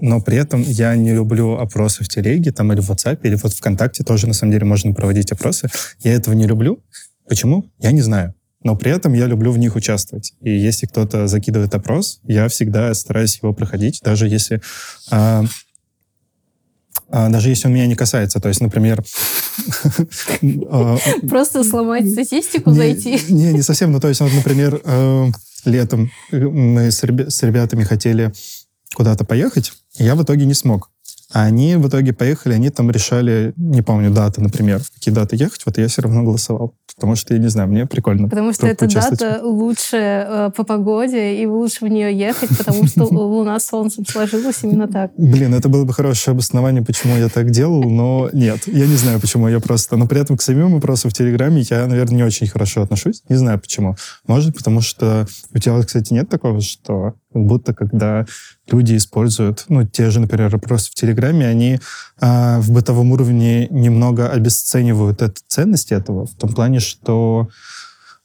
но 0.01 0.21
при 0.21 0.37
этом 0.37 0.61
я 0.61 0.95
не 0.95 1.13
люблю 1.13 1.53
опросы 1.53 2.03
в 2.03 2.09
телеге 2.09 2.51
там, 2.51 2.73
или 2.73 2.81
в 2.81 2.91
WhatsApp, 2.91 3.19
или 3.23 3.35
вот 3.35 3.53
ВКонтакте 3.53 4.03
тоже, 4.03 4.27
на 4.27 4.33
самом 4.33 4.51
деле, 4.51 4.65
можно 4.65 4.93
проводить 4.93 5.31
опросы. 5.31 5.69
Я 6.01 6.13
этого 6.13 6.33
не 6.33 6.45
люблю. 6.45 6.83
Почему? 7.27 7.71
Я 7.79 7.91
не 7.91 8.01
знаю. 8.01 8.33
Но 8.63 8.75
при 8.75 8.91
этом 8.91 9.13
я 9.13 9.27
люблю 9.27 9.51
в 9.51 9.57
них 9.57 9.75
участвовать. 9.75 10.33
И 10.41 10.51
если 10.51 10.87
кто-то 10.87 11.27
закидывает 11.27 11.73
опрос, 11.73 12.19
я 12.23 12.47
всегда 12.49 12.93
стараюсь 12.93 13.39
его 13.41 13.53
проходить, 13.53 14.01
даже 14.03 14.27
если... 14.27 14.61
А, 15.09 15.45
а, 17.09 17.29
даже 17.29 17.49
если 17.49 17.67
он 17.67 17.73
меня 17.73 17.87
не 17.87 17.95
касается. 17.95 18.39
То 18.39 18.49
есть, 18.49 18.61
например... 18.61 19.03
А, 20.69 20.97
Просто 21.27 21.63
сломать 21.63 22.09
статистику, 22.11 22.71
зайти? 22.71 23.19
Не, 23.29 23.53
не 23.53 23.61
совсем. 23.61 23.91
Ну, 23.91 23.99
то 23.99 24.07
есть, 24.07 24.21
например, 24.21 24.79
э, 24.83 25.27
летом 25.65 26.11
мы 26.31 26.91
с 26.91 27.03
ребятами 27.03 27.83
хотели 27.83 28.31
куда-то 28.95 29.25
поехать, 29.25 29.73
я 29.97 30.15
в 30.15 30.23
итоге 30.23 30.45
не 30.45 30.53
смог. 30.53 30.89
А 31.33 31.43
они 31.43 31.75
в 31.75 31.87
итоге 31.89 32.13
поехали, 32.13 32.53
они 32.53 32.69
там 32.69 32.89
решали, 32.89 33.53
не 33.57 33.81
помню, 33.81 34.11
даты, 34.11 34.41
например, 34.41 34.79
в 34.79 34.91
какие 34.93 35.13
даты 35.13 35.35
ехать, 35.35 35.61
вот 35.65 35.77
я 35.77 35.89
все 35.89 36.01
равно 36.01 36.23
голосовал. 36.23 36.73
Потому 36.95 37.15
что, 37.17 37.33
я 37.33 37.39
не 37.39 37.49
знаю, 37.49 37.67
мне 37.67 37.85
прикольно. 37.85 38.29
Потому 38.29 38.53
что 38.53 38.65
эта 38.65 38.87
дата 38.87 39.41
лучше 39.43 39.97
э, 39.97 40.51
по 40.55 40.63
погоде, 40.63 41.35
и 41.35 41.45
лучше 41.45 41.85
в 41.85 41.89
нее 41.89 42.17
ехать, 42.17 42.57
потому 42.57 42.87
что 42.87 43.03
Луна 43.03 43.59
с 43.59 43.65
Солнцем 43.65 44.05
сложилась 44.05 44.63
именно 44.63 44.87
так. 44.87 45.11
Блин, 45.17 45.53
это 45.53 45.67
было 45.67 45.83
бы 45.83 45.93
хорошее 45.93 46.31
обоснование, 46.31 46.81
почему 46.81 47.17
я 47.17 47.27
так 47.27 47.51
делал, 47.51 47.83
но 47.83 48.29
нет, 48.31 48.61
я 48.67 48.87
не 48.87 48.95
знаю, 48.95 49.19
почему 49.19 49.49
я 49.49 49.59
просто... 49.59 49.97
Но 49.97 50.07
при 50.07 50.21
этом 50.21 50.37
к 50.37 50.41
самим 50.41 50.73
вопросам 50.75 51.11
в 51.11 51.13
Телеграме 51.13 51.61
я, 51.69 51.87
наверное, 51.87 52.15
не 52.15 52.23
очень 52.23 52.47
хорошо 52.47 52.83
отношусь. 52.83 53.23
Не 53.27 53.35
знаю, 53.35 53.59
почему. 53.59 53.97
Может, 54.27 54.55
потому 54.55 54.79
что 54.79 55.27
у 55.53 55.59
тебя, 55.59 55.77
кстати, 55.83 56.13
нет 56.13 56.29
такого, 56.29 56.61
что 56.61 57.15
как 57.33 57.45
будто 57.45 57.73
когда 57.73 58.25
люди 58.71 58.97
используют, 58.97 59.65
ну, 59.69 59.85
те 59.85 60.09
же, 60.09 60.19
например, 60.19 60.49
вопросы 60.49 60.91
в 60.91 60.95
Телеграме, 60.95 61.47
они 61.47 61.79
э, 62.19 62.59
в 62.59 62.71
бытовом 62.71 63.11
уровне 63.11 63.67
немного 63.69 64.29
обесценивают 64.29 65.21
эту 65.21 65.41
ценность 65.47 65.91
этого, 65.91 66.27
в 66.27 66.35
том 66.35 66.53
плане, 66.53 66.79
что 66.79 67.49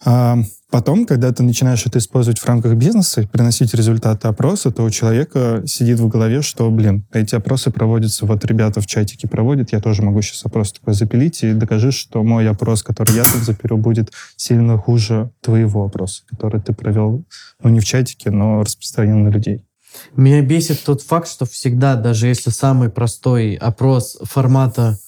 э, 0.04 0.34
потом, 0.70 1.06
когда 1.06 1.32
ты 1.32 1.42
начинаешь 1.42 1.86
это 1.86 1.98
использовать 1.98 2.40
в 2.40 2.46
рамках 2.46 2.74
бизнеса, 2.74 3.28
приносить 3.30 3.74
результаты 3.74 4.26
опроса, 4.26 4.70
то 4.70 4.82
у 4.82 4.90
человека 4.90 5.62
сидит 5.66 6.00
в 6.00 6.08
голове, 6.08 6.42
что, 6.42 6.70
блин, 6.70 7.06
эти 7.12 7.34
опросы 7.34 7.70
проводятся, 7.70 8.26
вот 8.26 8.44
ребята 8.44 8.80
в 8.80 8.86
чатике 8.86 9.28
проводят, 9.28 9.72
я 9.72 9.80
тоже 9.80 10.02
могу 10.02 10.22
сейчас 10.22 10.44
опрос 10.44 10.72
такой 10.72 10.94
запилить 10.94 11.42
и 11.44 11.52
докажи, 11.52 11.92
что 11.92 12.22
мой 12.22 12.48
опрос, 12.48 12.82
который 12.82 13.14
я 13.14 13.24
тут 13.24 13.42
запилю, 13.42 13.76
будет 13.76 14.12
сильно 14.36 14.76
хуже 14.76 15.30
твоего 15.40 15.84
опроса, 15.84 16.22
который 16.28 16.60
ты 16.60 16.72
провел, 16.72 17.24
ну, 17.62 17.70
не 17.70 17.80
в 17.80 17.84
чатике, 17.84 18.30
но 18.30 18.62
распространен 18.62 19.22
на 19.22 19.28
людей. 19.28 19.64
Меня 20.16 20.42
бесит 20.42 20.82
тот 20.84 21.02
факт, 21.02 21.28
что 21.28 21.46
всегда, 21.46 21.96
даже 21.96 22.26
если 22.26 22.50
самый 22.50 22.90
простой 22.90 23.54
опрос 23.54 24.18
формата 24.22 24.98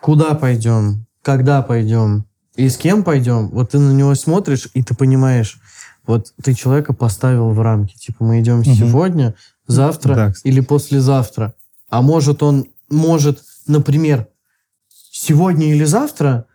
«Куда 0.00 0.34
пойдем?», 0.34 1.06
«Когда 1.22 1.62
пойдем?», 1.62 2.26
«И 2.56 2.68
с 2.68 2.76
кем 2.76 3.04
пойдем?», 3.04 3.48
вот 3.50 3.70
ты 3.70 3.78
на 3.78 3.92
него 3.92 4.14
смотришь, 4.14 4.68
и 4.74 4.82
ты 4.82 4.94
понимаешь, 4.94 5.60
вот 6.06 6.32
ты 6.42 6.54
человека 6.54 6.92
поставил 6.92 7.50
в 7.50 7.60
рамки. 7.60 7.96
Типа, 7.96 8.24
мы 8.24 8.40
идем 8.40 8.60
угу. 8.60 8.74
сегодня, 8.74 9.34
завтра 9.66 10.14
да. 10.14 10.32
или 10.44 10.60
послезавтра. 10.60 11.54
А 11.88 12.02
может 12.02 12.42
он, 12.42 12.66
может, 12.88 13.42
например, 13.66 14.26
сегодня 15.10 15.72
или 15.72 15.84
завтра 15.84 16.46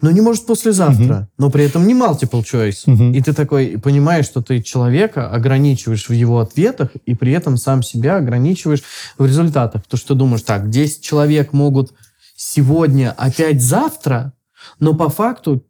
но 0.00 0.10
не 0.10 0.20
может 0.20 0.46
послезавтра, 0.46 1.14
угу. 1.14 1.26
но 1.38 1.50
при 1.50 1.64
этом 1.64 1.86
не 1.86 1.94
multiple 1.94 2.44
choice. 2.44 2.82
Угу. 2.86 3.16
И 3.16 3.20
ты 3.20 3.32
такой 3.32 3.78
понимаешь, 3.82 4.26
что 4.26 4.42
ты 4.42 4.62
человека 4.62 5.30
ограничиваешь 5.30 6.08
в 6.08 6.12
его 6.12 6.40
ответах, 6.40 6.90
и 7.04 7.14
при 7.14 7.32
этом 7.32 7.56
сам 7.56 7.82
себя 7.82 8.16
ограничиваешь 8.16 8.82
в 9.18 9.26
результатах. 9.26 9.82
То, 9.86 9.96
что 9.96 10.14
думаешь, 10.14 10.42
так, 10.42 10.70
10 10.70 11.02
человек 11.02 11.52
могут 11.52 11.92
сегодня, 12.36 13.12
опять 13.16 13.62
завтра, 13.62 14.32
но 14.78 14.94
по 14.94 15.08
факту 15.08 15.64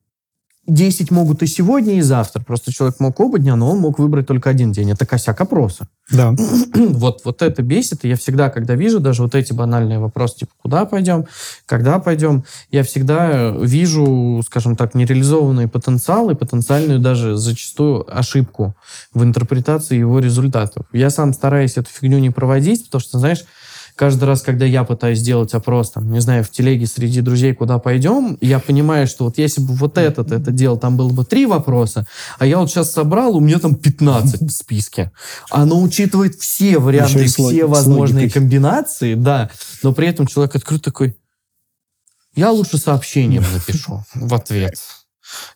10 0.69 1.11
могут 1.11 1.43
и 1.43 1.47
сегодня, 1.47 1.97
и 1.97 2.03
завтра. 2.03 2.43
Просто 2.43 2.73
человек 2.73 3.01
мог 3.01 3.19
оба 3.21 3.39
дня, 3.39 3.57
но 3.57 3.71
он 3.71 3.79
мог 3.79 3.99
выбрать 3.99 4.27
только 4.27 4.51
один 4.51 4.71
день. 4.71 4.91
Это 4.91 5.07
косяк 5.07 5.41
опроса. 5.41 5.89
Да. 6.11 6.35
вот, 6.75 7.23
вот 7.25 7.43
это 7.43 7.63
бесит. 7.63 8.05
И 8.05 8.09
я 8.09 8.17
всегда, 8.17 8.51
когда 8.51 8.75
вижу 8.75 9.01
даже 9.01 9.23
вот 9.23 9.35
эти 9.35 9.53
банальные 9.53 9.99
вопросы, 9.99 10.41
типа, 10.41 10.53
куда 10.61 10.85
пойдем, 10.85 11.27
когда 11.67 11.99
пойдем, 11.99 12.45
я 12.71 12.83
всегда 12.83 13.51
вижу, 13.51 14.43
скажем 14.45 14.77
так, 14.77 14.95
нереализованные 14.95 15.69
потенциалы, 15.69 16.35
потенциальную 16.35 17.01
даже 17.01 17.37
зачастую 17.37 18.05
ошибку 18.17 18.75
в 19.15 19.25
интерпретации 19.25 19.99
его 19.99 20.19
результатов. 20.19 20.85
Я 20.93 21.09
сам 21.09 21.33
стараюсь 21.33 21.79
эту 21.79 21.89
фигню 21.91 22.19
не 22.19 22.31
проводить, 22.31 22.85
потому 22.85 23.01
что, 23.01 23.19
знаешь, 23.19 23.45
каждый 23.99 24.25
раз, 24.25 24.43
когда 24.43 24.65
я 24.65 24.85
пытаюсь 24.85 25.19
сделать 25.19 25.53
опрос, 25.55 25.91
там, 25.91 26.11
не 26.13 26.21
знаю, 26.21 26.45
в 26.45 26.51
телеге 26.51 26.87
среди 26.87 27.21
друзей, 27.21 27.53
куда 27.53 27.79
пойдем, 27.79 28.39
я 28.41 28.61
понимаю, 28.61 29.09
что 29.09 29.25
вот 29.25 29.39
если 29.39 29.61
бы 29.61 29.75
вот 29.75 29.99
этот 29.99 30.31
это 30.31 30.53
делал, 30.53 30.79
там 30.79 30.97
было 30.97 31.11
бы 31.11 31.25
три 31.25 31.47
вопроса, 31.47 32.07
а 32.39 32.47
я 32.47 32.59
вот 32.59 32.71
сейчас 32.71 32.93
собрал, 32.93 33.37
у 33.37 33.41
меня 33.41 33.59
там 33.59 33.75
15 33.75 34.43
в 34.43 34.51
списке. 34.51 35.11
Оно 35.51 35.83
учитывает 35.83 36.37
все 36.37 36.79
варианты, 36.79 37.27
все 37.27 37.67
возможные 37.67 38.31
комбинации, 38.31 39.15
да, 39.15 39.51
но 39.83 39.93
при 39.93 40.07
этом 40.07 40.29
человек 40.29 40.55
открыт 40.55 40.83
такой, 40.83 41.17
я 42.37 42.53
лучше 42.53 42.79
сообщением 42.79 43.45
напишу 43.53 44.05
в 44.15 44.33
ответ. 44.33 44.75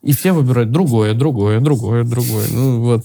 И 0.03 0.13
все 0.13 0.33
выбирают 0.33 0.73
другое, 0.73 1.15
другое, 1.15 1.61
другое, 1.61 2.03
другое. 2.03 2.47
Ну 2.51 2.81
вот. 2.83 3.05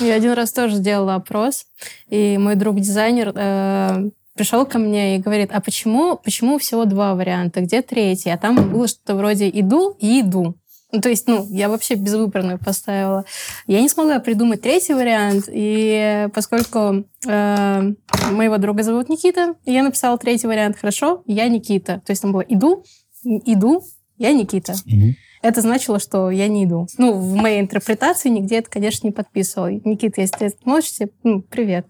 Я 0.00 0.14
один 0.14 0.34
раз 0.34 0.52
тоже 0.52 0.76
сделала 0.76 1.14
опрос, 1.14 1.64
и 2.08 2.36
мой 2.36 2.56
друг-дизайнер 2.56 3.32
э, 3.34 4.10
пришел 4.36 4.66
ко 4.66 4.78
мне 4.78 5.16
и 5.16 5.18
говорит, 5.18 5.50
а 5.52 5.60
почему, 5.60 6.16
почему 6.16 6.58
всего 6.58 6.84
два 6.84 7.14
варианта, 7.14 7.60
где 7.60 7.82
третий? 7.82 8.30
А 8.30 8.38
там 8.38 8.70
было 8.70 8.86
что-то 8.86 9.14
вроде 9.14 9.48
«иду» 9.48 9.96
и 9.98 10.20
«иду». 10.20 10.56
Ну, 10.92 11.00
то 11.00 11.08
есть, 11.08 11.26
ну, 11.26 11.44
я 11.50 11.68
вообще 11.68 11.94
безвыборную 11.94 12.58
поставила. 12.58 13.24
Я 13.66 13.80
не 13.80 13.88
смогла 13.88 14.20
придумать 14.20 14.62
третий 14.62 14.94
вариант, 14.94 15.46
и 15.48 16.28
поскольку 16.32 17.04
э, 17.26 17.92
моего 18.30 18.58
друга 18.58 18.84
зовут 18.84 19.08
Никита, 19.08 19.56
я 19.64 19.82
написала 19.82 20.16
третий 20.16 20.46
вариант 20.46 20.78
«хорошо, 20.78 21.22
я 21.26 21.48
Никита». 21.48 22.00
То 22.06 22.12
есть 22.12 22.22
там 22.22 22.32
было 22.32 22.42
«иду», 22.42 22.84
«иду», 23.24 23.82
«я 24.16 24.32
Никита». 24.32 24.72
Mm-hmm 24.72 25.25
это 25.42 25.60
значило, 25.60 25.98
что 25.98 26.30
я 26.30 26.48
не 26.48 26.64
иду. 26.64 26.86
Ну, 26.98 27.12
в 27.12 27.34
моей 27.34 27.60
интерпретации 27.60 28.28
нигде 28.28 28.58
это, 28.58 28.70
конечно, 28.70 29.06
не 29.06 29.12
подписывал. 29.12 29.68
Никита, 29.68 30.20
если 30.20 30.36
ты 30.36 30.56
смотришь, 30.62 30.92
ну, 31.22 31.42
привет. 31.42 31.86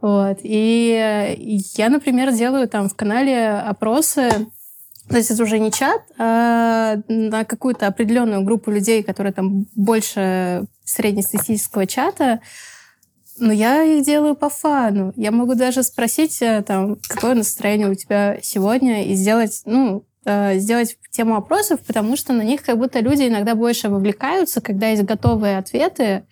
Вот. 0.00 0.38
И 0.42 1.64
я, 1.76 1.88
например, 1.88 2.32
делаю 2.32 2.68
там 2.68 2.88
в 2.88 2.94
канале 2.94 3.50
опросы 3.50 4.48
то 5.08 5.16
есть 5.16 5.30
это 5.30 5.42
уже 5.44 5.58
не 5.60 5.70
чат, 5.70 6.02
а 6.18 6.96
на 7.08 7.44
какую-то 7.44 7.86
определенную 7.86 8.42
группу 8.42 8.72
людей, 8.72 9.04
которые 9.04 9.32
там 9.32 9.66
больше 9.76 10.66
среднестатистического 10.84 11.86
чата, 11.86 12.40
но 13.38 13.52
я 13.52 13.82
их 13.82 14.04
делаю 14.04 14.34
по 14.34 14.48
фану. 14.48 15.12
Я 15.16 15.30
могу 15.30 15.54
даже 15.54 15.82
спросить, 15.82 16.40
э, 16.40 16.62
там, 16.62 16.96
какое 17.08 17.34
настроение 17.34 17.88
у 17.88 17.94
тебя 17.94 18.38
сегодня, 18.42 19.04
и 19.04 19.14
сделать, 19.14 19.62
ну, 19.66 20.04
сделать 20.54 20.96
тему 21.10 21.36
опросов, 21.36 21.80
потому 21.86 22.16
что 22.16 22.32
на 22.32 22.42
них 22.42 22.62
как 22.62 22.78
будто 22.78 23.00
люди 23.00 23.28
иногда 23.28 23.54
больше 23.54 23.88
вовлекаются, 23.88 24.60
когда 24.60 24.88
есть 24.88 25.04
готовые 25.04 25.58
ответы, 25.58 26.24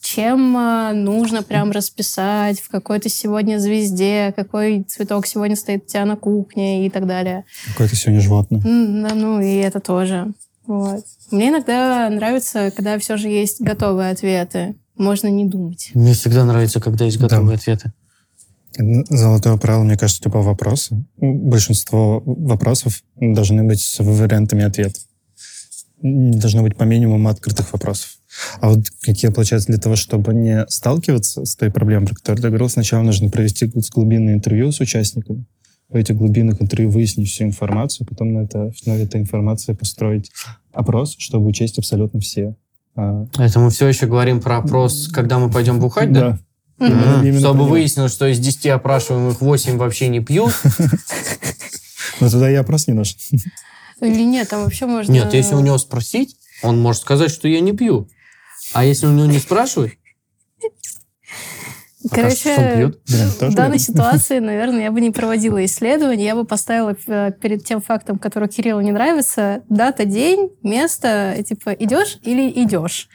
чем 0.00 0.56
э, 0.56 0.92
нужно 0.92 1.42
прям 1.42 1.70
расписать 1.70 2.60
в 2.60 2.68
какой-то 2.68 3.08
сегодня 3.08 3.58
звезде, 3.58 4.32
какой 4.34 4.82
цветок 4.82 5.26
сегодня 5.26 5.54
стоит 5.54 5.84
у 5.84 5.86
тебя 5.86 6.04
на 6.04 6.16
кухне 6.16 6.86
и 6.86 6.90
так 6.90 7.06
далее. 7.06 7.44
Какое-то 7.68 7.94
сегодня 7.94 8.20
животное. 8.20 8.60
Ну, 8.62 9.40
и 9.40 9.56
это 9.56 9.80
тоже. 9.80 10.32
Вот. 10.66 11.04
Мне 11.30 11.50
иногда 11.50 12.08
нравится, 12.10 12.72
когда 12.74 12.98
все 12.98 13.16
же 13.16 13.28
есть 13.28 13.60
готовые 13.60 14.10
ответы. 14.10 14.76
Можно 14.96 15.28
не 15.28 15.44
думать. 15.44 15.90
Мне 15.94 16.12
всегда 16.12 16.44
нравится, 16.44 16.80
когда 16.80 17.04
есть 17.04 17.18
готовые 17.18 17.56
да. 17.56 17.60
ответы. 17.60 17.92
Золотое 18.76 19.56
правило, 19.56 19.82
мне 19.82 19.96
кажется, 19.96 20.22
типа 20.22 20.40
вопросы. 20.40 21.04
Большинство 21.16 22.22
вопросов 22.24 23.02
должны 23.16 23.64
быть 23.64 23.80
с 23.80 24.02
вариантами 24.02 24.64
ответа. 24.64 24.98
Должно 26.00 26.62
быть 26.62 26.76
по 26.76 26.84
минимуму 26.84 27.28
открытых 27.28 27.72
вопросов. 27.72 28.16
А 28.60 28.70
вот 28.70 28.86
какие, 29.02 29.30
получается, 29.30 29.68
для 29.68 29.78
того, 29.78 29.96
чтобы 29.96 30.34
не 30.34 30.64
сталкиваться 30.68 31.44
с 31.44 31.54
той 31.54 31.70
проблемой, 31.70 32.06
про 32.06 32.14
которую 32.14 32.42
ты 32.42 32.48
говорил, 32.48 32.68
сначала 32.68 33.02
нужно 33.02 33.30
провести 33.30 33.70
глубинное 33.94 34.34
интервью 34.34 34.72
с 34.72 34.80
участниками. 34.80 35.44
В 35.88 35.96
этих 35.96 36.16
глубинных 36.16 36.62
интервью 36.62 36.90
выяснить 36.90 37.28
всю 37.28 37.44
информацию, 37.44 38.06
потом 38.06 38.32
на, 38.32 38.38
это, 38.40 38.72
на 38.86 38.92
этой 38.92 39.20
информации 39.20 39.74
построить 39.74 40.32
опрос, 40.72 41.16
чтобы 41.18 41.46
учесть 41.46 41.78
абсолютно 41.78 42.20
все. 42.20 42.56
А, 42.94 43.26
это 43.38 43.60
мы 43.60 43.70
все 43.70 43.86
еще 43.86 44.06
говорим 44.06 44.40
про 44.40 44.58
опрос, 44.58 45.08
когда 45.08 45.38
мы 45.38 45.50
пойдем 45.50 45.80
бухать, 45.80 46.10
да? 46.12 46.20
Да. 46.20 46.38
Mm-hmm. 46.82 47.38
Чтобы 47.38 47.66
выяснилось, 47.66 48.12
что 48.12 48.26
из 48.26 48.38
10 48.38 48.66
опрашиваемых 48.66 49.40
8 49.40 49.76
вообще 49.76 50.08
не 50.08 50.20
пьют. 50.20 50.52
Но 52.20 52.28
тогда 52.28 52.48
я 52.48 52.60
опрос 52.60 52.86
не 52.88 52.94
нужен. 52.94 53.16
Или 54.00 54.22
нет, 54.22 54.48
там 54.48 54.64
вообще 54.64 54.86
можно... 54.86 55.12
Нет, 55.12 55.32
если 55.32 55.54
у 55.54 55.60
него 55.60 55.78
спросить, 55.78 56.36
он 56.62 56.80
может 56.80 57.02
сказать, 57.02 57.30
что 57.30 57.48
я 57.48 57.60
не 57.60 57.72
пью. 57.72 58.08
А 58.72 58.84
если 58.84 59.06
у 59.06 59.10
него 59.10 59.26
не 59.26 59.38
спрашивать, 59.38 59.92
Короче, 62.10 62.92
в 63.06 63.54
данной 63.54 63.78
ситуации, 63.78 64.38
наверное, 64.40 64.82
я 64.82 64.90
бы 64.90 65.00
не 65.00 65.10
проводила 65.10 65.64
исследование, 65.64 66.26
я 66.26 66.34
бы 66.34 66.44
поставила 66.44 66.96
э, 67.06 67.32
перед 67.40 67.64
тем 67.64 67.80
фактом, 67.80 68.18
который 68.18 68.48
Кириллу 68.48 68.80
не 68.80 68.90
нравится, 68.90 69.62
дата, 69.68 70.04
день, 70.04 70.50
место, 70.62 71.36
типа, 71.46 71.70
идешь 71.70 72.18
или 72.22 72.50
идешь. 72.64 73.08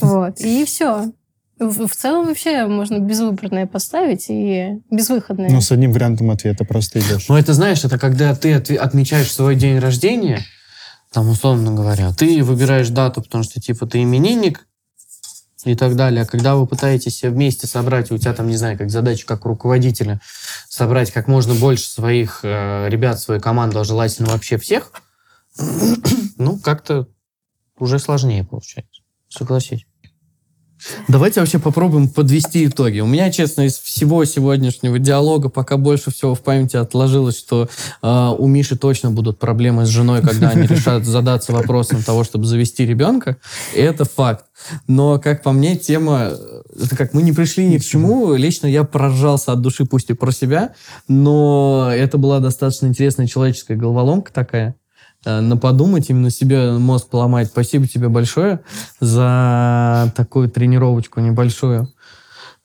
Вот, 0.00 0.40
и 0.40 0.64
все. 0.64 1.12
В, 1.60 1.86
в 1.86 1.94
целом 1.94 2.26
вообще 2.26 2.66
можно 2.66 2.98
безвыборное 2.98 3.66
поставить 3.66 4.26
и 4.30 4.80
безвыходное. 4.90 5.50
Ну, 5.50 5.60
с 5.60 5.70
одним 5.70 5.92
вариантом 5.92 6.30
ответа 6.30 6.64
просто 6.64 7.00
идешь. 7.00 7.28
Ну, 7.28 7.36
это 7.36 7.52
знаешь, 7.52 7.84
это 7.84 7.98
когда 7.98 8.34
ты 8.34 8.54
отмечаешь 8.54 9.30
свой 9.30 9.56
день 9.56 9.78
рождения, 9.78 10.42
там, 11.12 11.28
условно 11.28 11.72
говоря, 11.72 12.14
ты 12.14 12.42
выбираешь 12.42 12.88
дату, 12.88 13.20
потому 13.20 13.44
что, 13.44 13.60
типа, 13.60 13.86
ты 13.86 14.02
именинник 14.02 14.66
и 15.64 15.74
так 15.74 15.96
далее. 15.96 16.22
А 16.22 16.26
когда 16.26 16.56
вы 16.56 16.66
пытаетесь 16.66 17.22
вместе 17.22 17.66
собрать, 17.66 18.10
у 18.10 18.16
тебя 18.16 18.32
там, 18.32 18.46
не 18.46 18.56
знаю, 18.56 18.78
как 18.78 18.90
задача, 18.90 19.26
как 19.26 19.44
руководителя, 19.44 20.20
собрать 20.66 21.10
как 21.10 21.28
можно 21.28 21.54
больше 21.54 21.84
своих 21.84 22.40
э, 22.42 22.88
ребят, 22.88 23.20
своей 23.20 23.40
команды, 23.40 23.78
а 23.78 23.84
желательно 23.84 24.30
вообще 24.30 24.56
всех, 24.56 24.92
ну, 26.38 26.58
как-то 26.58 27.06
уже 27.78 27.98
сложнее 27.98 28.44
получается. 28.44 29.02
Согласись. 29.28 29.84
Давайте 31.08 31.40
вообще 31.40 31.58
попробуем 31.58 32.08
подвести 32.08 32.66
итоги. 32.66 33.00
У 33.00 33.06
меня, 33.06 33.30
честно, 33.30 33.62
из 33.62 33.78
всего 33.78 34.24
сегодняшнего 34.24 34.98
диалога 34.98 35.48
пока 35.48 35.76
больше 35.76 36.10
всего 36.10 36.34
в 36.34 36.40
памяти 36.40 36.76
отложилось, 36.76 37.38
что 37.38 37.68
э, 38.02 38.34
у 38.38 38.46
Миши 38.46 38.76
точно 38.76 39.10
будут 39.10 39.38
проблемы 39.38 39.86
с 39.86 39.88
женой, 39.88 40.22
когда 40.22 40.50
они 40.50 40.66
решат 40.66 41.04
задаться 41.04 41.52
вопросом 41.52 42.02
того, 42.02 42.24
чтобы 42.24 42.46
завести 42.46 42.86
ребенка. 42.86 43.36
И 43.74 43.80
это 43.80 44.04
факт. 44.04 44.46
Но, 44.86 45.18
как 45.18 45.42
по 45.42 45.52
мне, 45.52 45.76
тема... 45.76 46.32
Это 46.82 46.96
как 46.96 47.14
мы 47.14 47.22
не 47.22 47.32
пришли 47.32 47.66
ни 47.66 47.78
к 47.78 47.84
чему. 47.84 48.34
Лично 48.34 48.66
я 48.66 48.84
поражался 48.84 49.52
от 49.52 49.60
души, 49.60 49.84
пусть 49.84 50.10
и 50.10 50.14
про 50.14 50.32
себя, 50.32 50.74
но 51.08 51.90
это 51.92 52.18
была 52.18 52.40
достаточно 52.40 52.86
интересная 52.86 53.26
человеческая 53.26 53.76
головоломка 53.76 54.32
такая. 54.32 54.76
Э, 55.24 55.40
на 55.40 55.56
подумать, 55.56 56.08
именно 56.08 56.30
себе 56.30 56.72
мозг 56.72 57.08
поломать. 57.08 57.48
Спасибо 57.48 57.86
тебе 57.86 58.08
большое 58.08 58.60
за 59.00 60.12
такую 60.16 60.48
тренировочку 60.48 61.20
небольшую. 61.20 61.92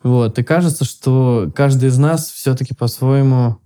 Вот. 0.04 0.38
И 0.40 0.44
кажется, 0.44 0.86
что 0.86 1.52
каждый 1.56 1.90
из 1.90 1.98
нас 1.98 2.30
все-таки 2.30 2.74
по-своему 2.74 3.58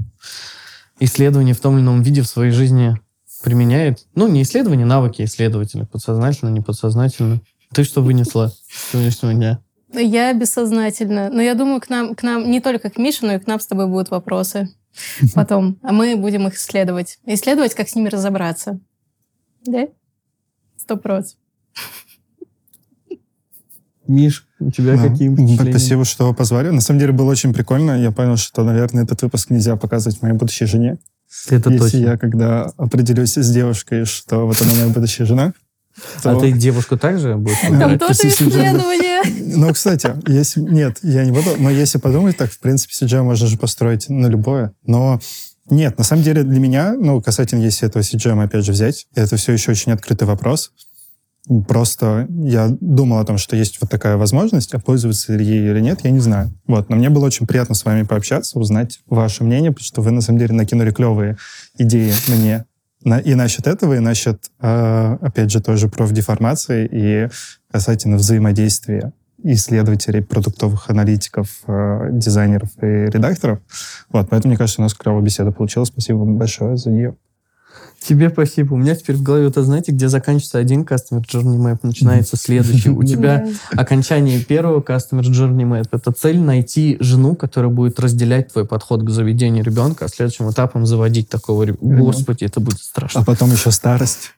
исследование 0.99 1.53
в 1.53 1.59
том 1.59 1.75
или 1.75 1.83
ином 1.83 2.01
виде 2.01 2.21
в 2.21 2.27
своей 2.27 2.51
жизни 2.51 2.99
применяет. 3.43 4.05
Ну, 4.15 4.27
не 4.27 4.41
исследование, 4.41 4.85
навыки 4.85 5.21
исследователя. 5.23 5.85
Подсознательно, 5.85 6.49
не 6.49 6.61
подсознательно. 6.61 7.41
Ты 7.73 7.83
что 7.83 8.01
вынесла 8.01 8.51
сегодняшнего 8.91 9.33
дня? 9.33 9.59
Я 9.93 10.33
бессознательно. 10.33 11.29
Но 11.29 11.41
я 11.41 11.55
думаю, 11.55 11.79
к 11.79 11.89
нам, 11.89 12.15
к 12.15 12.23
нам 12.23 12.49
не 12.49 12.59
только 12.59 12.89
к 12.89 12.97
Мише, 12.97 13.25
но 13.25 13.33
и 13.33 13.39
к 13.39 13.47
нам 13.47 13.59
с 13.59 13.67
тобой 13.67 13.87
будут 13.87 14.09
вопросы 14.09 14.69
потом. 15.35 15.79
А 15.83 15.91
мы 15.91 16.15
будем 16.15 16.47
их 16.47 16.55
исследовать. 16.55 17.19
Исследовать, 17.25 17.75
как 17.75 17.89
с 17.89 17.95
ними 17.95 18.09
разобраться. 18.09 18.79
Да? 19.65 19.87
Сто 20.77 20.97
процентов. 20.97 21.37
Миш, 24.07 24.47
у 24.59 24.71
тебя 24.71 24.95
ну, 24.95 25.07
какие 25.07 25.29
впечатления? 25.29 25.71
Спасибо, 25.71 26.03
что 26.03 26.33
позвали. 26.33 26.69
На 26.69 26.81
самом 26.81 26.99
деле 26.99 27.11
было 27.11 27.29
очень 27.29 27.53
прикольно. 27.53 27.91
Я 28.01 28.11
понял, 28.11 28.37
что, 28.37 28.63
наверное, 28.63 29.03
этот 29.03 29.21
выпуск 29.21 29.51
нельзя 29.51 29.75
показывать 29.75 30.19
моей 30.23 30.33
будущей 30.33 30.65
жене. 30.65 30.97
Это 31.47 31.69
Если 31.69 31.77
точно. 31.77 31.97
я 31.97 32.17
когда 32.17 32.63
определюсь 32.77 33.37
с 33.37 33.53
девушкой, 33.53 34.05
что 34.05 34.47
вот 34.47 34.59
она 34.63 34.71
моя 34.71 34.87
будущая 34.87 35.27
жена, 35.27 35.53
то... 36.23 36.37
А 36.37 36.39
ты 36.39 36.51
девушку 36.51 36.97
также 36.97 37.35
будешь 37.35 37.59
Там 37.61 37.99
тоже 37.99 38.27
исследование. 38.27 39.21
Ну, 39.55 39.73
кстати, 39.73 40.13
если... 40.27 40.61
Нет, 40.61 40.99
я 41.01 41.25
не 41.25 41.31
буду. 41.31 41.51
Но 41.57 41.69
если 41.69 41.97
подумать, 41.97 42.37
так, 42.37 42.51
в 42.51 42.59
принципе, 42.59 42.93
CGI 42.93 43.23
можно 43.23 43.47
же 43.47 43.57
построить 43.57 44.09
на 44.09 44.27
любое. 44.27 44.73
Но 44.85 45.19
нет, 45.69 45.97
на 45.97 46.03
самом 46.03 46.23
деле 46.23 46.43
для 46.43 46.59
меня, 46.59 46.93
ну, 46.93 47.21
касательно, 47.21 47.61
если 47.61 47.87
этого 47.87 48.01
CGM 48.01 48.43
опять 48.43 48.65
же 48.65 48.71
взять, 48.71 49.07
это 49.15 49.35
все 49.37 49.53
еще 49.53 49.71
очень 49.71 49.91
открытый 49.91 50.27
вопрос. 50.27 50.71
Просто 51.67 52.27
я 52.29 52.67
думал 52.79 53.19
о 53.19 53.25
том, 53.25 53.37
что 53.37 53.55
есть 53.55 53.79
вот 53.81 53.89
такая 53.89 54.17
возможность, 54.17 54.73
а 54.73 54.79
пользоваться 54.79 55.35
ли 55.35 55.43
ей 55.43 55.69
или 55.69 55.79
нет, 55.79 56.01
я 56.03 56.11
не 56.11 56.19
знаю. 56.19 56.53
Вот. 56.67 56.89
Но 56.89 56.95
мне 56.95 57.09
было 57.09 57.25
очень 57.25 57.47
приятно 57.47 57.75
с 57.75 57.85
вами 57.85 58.03
пообщаться, 58.03 58.59
узнать 58.59 58.99
ваше 59.07 59.43
мнение, 59.43 59.71
потому 59.71 59.85
что 59.85 60.01
вы, 60.01 60.11
на 60.11 60.21
самом 60.21 60.39
деле, 60.39 60.53
накинули 60.53 60.91
клевые 60.91 61.37
идеи 61.77 62.13
мне 62.27 62.65
и 63.03 63.35
насчет 63.35 63.67
этого, 63.67 63.95
и 63.95 63.99
насчет, 63.99 64.51
а, 64.59 65.17
опять 65.21 65.51
же, 65.51 65.61
тоже 65.61 65.87
профдеформации 65.87 66.87
и 66.91 67.29
касательно 67.71 68.17
взаимодействия 68.17 69.13
исследователей, 69.43 70.21
продуктовых 70.21 70.89
аналитиков, 70.89 71.47
э, 71.65 72.09
дизайнеров 72.11 72.69
и 72.81 73.05
редакторов. 73.05 73.59
Вот, 74.09 74.29
поэтому, 74.29 74.51
мне 74.51 74.57
кажется, 74.57 74.81
у 74.81 74.83
нас 74.83 74.93
клевая 74.93 75.21
беседа 75.21 75.51
получилась. 75.51 75.87
Спасибо 75.87 76.17
вам 76.17 76.37
большое 76.37 76.75
за 76.75 76.89
нее. 76.91 77.15
Тебе 77.99 78.29
спасибо. 78.29 78.73
У 78.73 78.77
меня 78.77 78.95
теперь 78.95 79.15
в 79.15 79.21
голове, 79.21 79.45
вот, 79.45 79.55
знаете, 79.55 79.91
где 79.91 80.07
заканчивается 80.07 80.57
один 80.57 80.83
Customer 80.83 81.21
Journey 81.21 81.57
Map, 81.57 81.79
начинается 81.83 82.37
следующий. 82.37 82.89
У 82.89 83.03
тебя 83.03 83.47
окончание 83.71 84.39
первого 84.39 84.81
Customer 84.81 85.21
Journey 85.21 85.63
Map— 85.63 85.89
это 85.91 86.11
цель 86.11 86.39
найти 86.39 86.97
жену, 87.01 87.35
которая 87.35 87.71
будет 87.71 87.99
разделять 87.99 88.53
твой 88.53 88.65
подход 88.65 89.03
к 89.03 89.09
заведению 89.09 89.63
ребенка, 89.63 90.05
а 90.05 90.07
следующим 90.07 90.49
этапом 90.49 90.85
заводить 90.85 91.29
такого 91.29 91.63
ребенка. 91.63 91.97
Господи, 91.97 92.45
это 92.45 92.59
будет 92.59 92.79
страшно. 92.79 93.21
А 93.21 93.25
потом 93.25 93.51
еще 93.51 93.71
старость. 93.71 94.31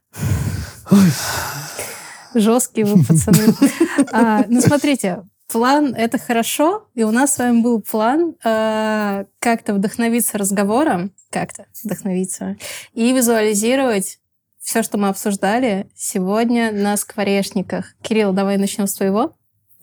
Жесткие 2.34 2.86
вы, 2.86 3.04
пацаны. 3.04 3.54
А, 4.14 4.46
ну, 4.48 4.62
смотрите, 4.62 5.22
план— 5.52 5.94
это 5.98 6.18
хорошо, 6.18 6.88
и 6.96 7.04
у 7.04 7.12
нас 7.12 7.36
с 7.36 7.38
вами 7.38 7.62
был 7.62 7.82
план 7.82 8.36
э, 8.44 9.26
как-то 9.40 9.74
вдохновиться 9.74 10.38
разговором, 10.38 11.12
как-то 11.30 11.66
вдохновиться, 11.84 12.58
и 12.94 13.12
визуализировать 13.14 14.20
все, 14.60 14.84
что 14.84 14.98
мы 14.98 15.10
обсуждали 15.10 15.90
сегодня 15.96 16.72
на 16.72 16.96
скворечниках. 16.96 17.96
Кирилл, 18.02 18.32
давай 18.32 18.58
начнем 18.58 18.88
с 18.88 18.94
твоего. 18.94 19.34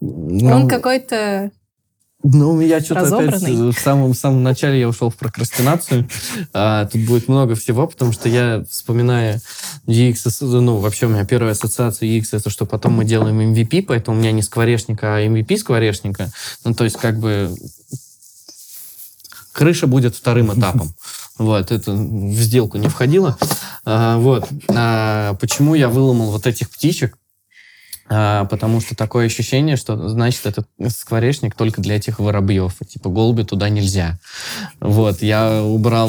Ну, 0.01 0.55
Он 0.55 0.69
какой-то 0.69 1.51
ну, 2.25 2.61
я 2.61 2.81
что-то 2.81 3.17
опять 3.17 3.43
в 3.43 3.79
самом, 3.79 4.13
в 4.13 4.17
самом 4.17 4.43
начале 4.43 4.81
я 4.81 4.89
ушел 4.89 5.11
в 5.11 5.17
прокрастинацию. 5.17 6.09
А, 6.53 6.87
тут 6.87 7.03
будет 7.03 7.29
много 7.29 7.55
всего, 7.55 7.87
потому 7.87 8.13
что 8.13 8.29
я, 8.29 8.65
вспоминая 8.69 9.41
UX, 9.87 10.27
ну, 10.61 10.79
вообще 10.79 11.07
у 11.07 11.11
меня 11.11 11.25
первая 11.25 11.53
ассоциация 11.53 12.09
UX, 12.09 12.29
это 12.33 12.51
что 12.51 12.67
потом 12.67 12.95
мы 12.95 13.05
делаем 13.05 13.41
MVP, 13.41 13.85
поэтому 13.87 14.17
у 14.17 14.21
меня 14.21 14.33
не 14.33 14.43
скворечника, 14.43 15.17
а 15.17 15.21
MVP 15.21 15.59
скворечника. 15.59 16.31
Ну, 16.65 16.75
то 16.75 16.83
есть, 16.83 16.97
как 16.97 17.21
бы, 17.21 17.55
крыша 19.53 19.87
будет 19.87 20.15
вторым 20.15 20.53
этапом. 20.59 20.95
Вот, 21.39 21.71
это 21.71 21.93
в 21.93 22.35
сделку 22.35 22.79
не 22.79 22.89
входило. 22.89 23.39
А, 23.85 24.19
вот. 24.19 24.49
А, 24.71 25.35
почему 25.35 25.77
я 25.77 25.89
выломал 25.89 26.33
вот 26.33 26.49
этих 26.49 26.69
птичек? 26.69 27.17
А, 28.11 28.47
потому 28.47 28.81
что 28.81 28.97
такое 28.97 29.27
ощущение, 29.27 29.77
что, 29.77 30.09
значит, 30.09 30.47
этот 30.47 30.67
скворечник 30.89 31.55
только 31.55 31.83
для 31.83 31.97
этих 31.97 32.19
воробьев. 32.19 32.75
Типа, 32.89 33.11
голуби 33.11 33.43
туда 33.43 33.69
нельзя. 33.69 34.19
Вот, 34.81 35.21
я 35.21 35.63
убрал 35.63 36.09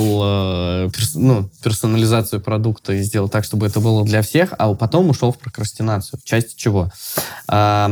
э, 0.86 0.90
перс, 0.94 1.16
ну, 1.16 1.50
персонализацию 1.62 2.42
продукта 2.42 2.94
и 2.94 3.02
сделал 3.02 3.28
так, 3.28 3.44
чтобы 3.44 3.68
это 3.68 3.82
было 3.82 4.06
для 4.06 4.22
всех, 4.22 4.54
а 4.58 4.74
потом 4.76 5.10
ушел 5.10 5.34
в 5.34 5.38
прокрастинацию. 5.38 6.20
В 6.20 6.24
части 6.24 6.56
чего? 6.56 6.90
А, 7.48 7.92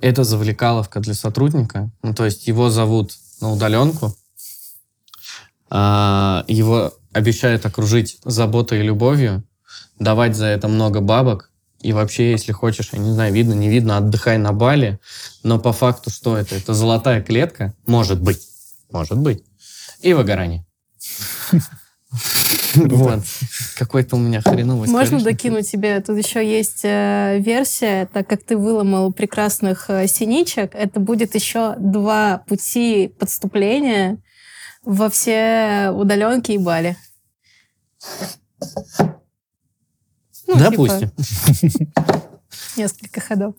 это 0.00 0.24
завлекаловка 0.24 1.00
для 1.00 1.14
сотрудника. 1.14 1.90
Ну, 2.02 2.12
то 2.12 2.24
есть 2.24 2.48
его 2.48 2.70
зовут 2.70 3.12
на 3.40 3.52
удаленку, 3.52 4.16
а, 5.70 6.44
его 6.48 6.92
обещают 7.12 7.64
окружить 7.66 8.18
заботой 8.24 8.80
и 8.80 8.82
любовью, 8.82 9.44
давать 10.00 10.34
за 10.34 10.46
это 10.46 10.66
много 10.66 11.00
бабок, 11.00 11.52
и 11.84 11.92
вообще, 11.92 12.30
если 12.30 12.52
хочешь, 12.52 12.88
я 12.92 12.98
не 12.98 13.12
знаю, 13.12 13.32
видно, 13.34 13.52
не 13.52 13.68
видно, 13.68 13.98
отдыхай 13.98 14.38
на 14.38 14.54
Бали. 14.54 14.98
Но 15.42 15.58
по 15.58 15.74
факту 15.74 16.08
что 16.08 16.38
это? 16.38 16.54
Это 16.54 16.72
золотая 16.72 17.20
клетка? 17.20 17.74
Может 17.86 18.22
быть. 18.22 18.40
Может 18.90 19.18
быть. 19.18 19.44
И 20.00 20.14
выгорание. 20.14 20.64
Вот. 22.76 23.20
Какой-то 23.76 24.16
у 24.16 24.18
меня 24.18 24.40
хреновый 24.40 24.88
Можно 24.88 25.20
докинуть 25.20 25.70
тебе? 25.70 26.00
Тут 26.00 26.16
еще 26.16 26.44
есть 26.44 26.84
э, 26.84 27.38
версия, 27.40 28.06
так 28.06 28.28
как 28.28 28.42
ты 28.44 28.56
выломал 28.56 29.12
прекрасных 29.12 29.90
э, 29.90 30.06
синичек, 30.06 30.74
это 30.74 31.00
будет 31.00 31.34
еще 31.34 31.74
два 31.78 32.38
пути 32.48 33.12
подступления 33.18 34.18
во 34.84 35.08
все 35.08 35.90
удаленки 35.92 36.52
и 36.52 36.58
Бали. 36.58 36.96
Ну, 40.46 40.58
Допустим. 40.58 41.10
Типа, 41.10 42.22
несколько 42.76 43.20
ходов. 43.20 43.54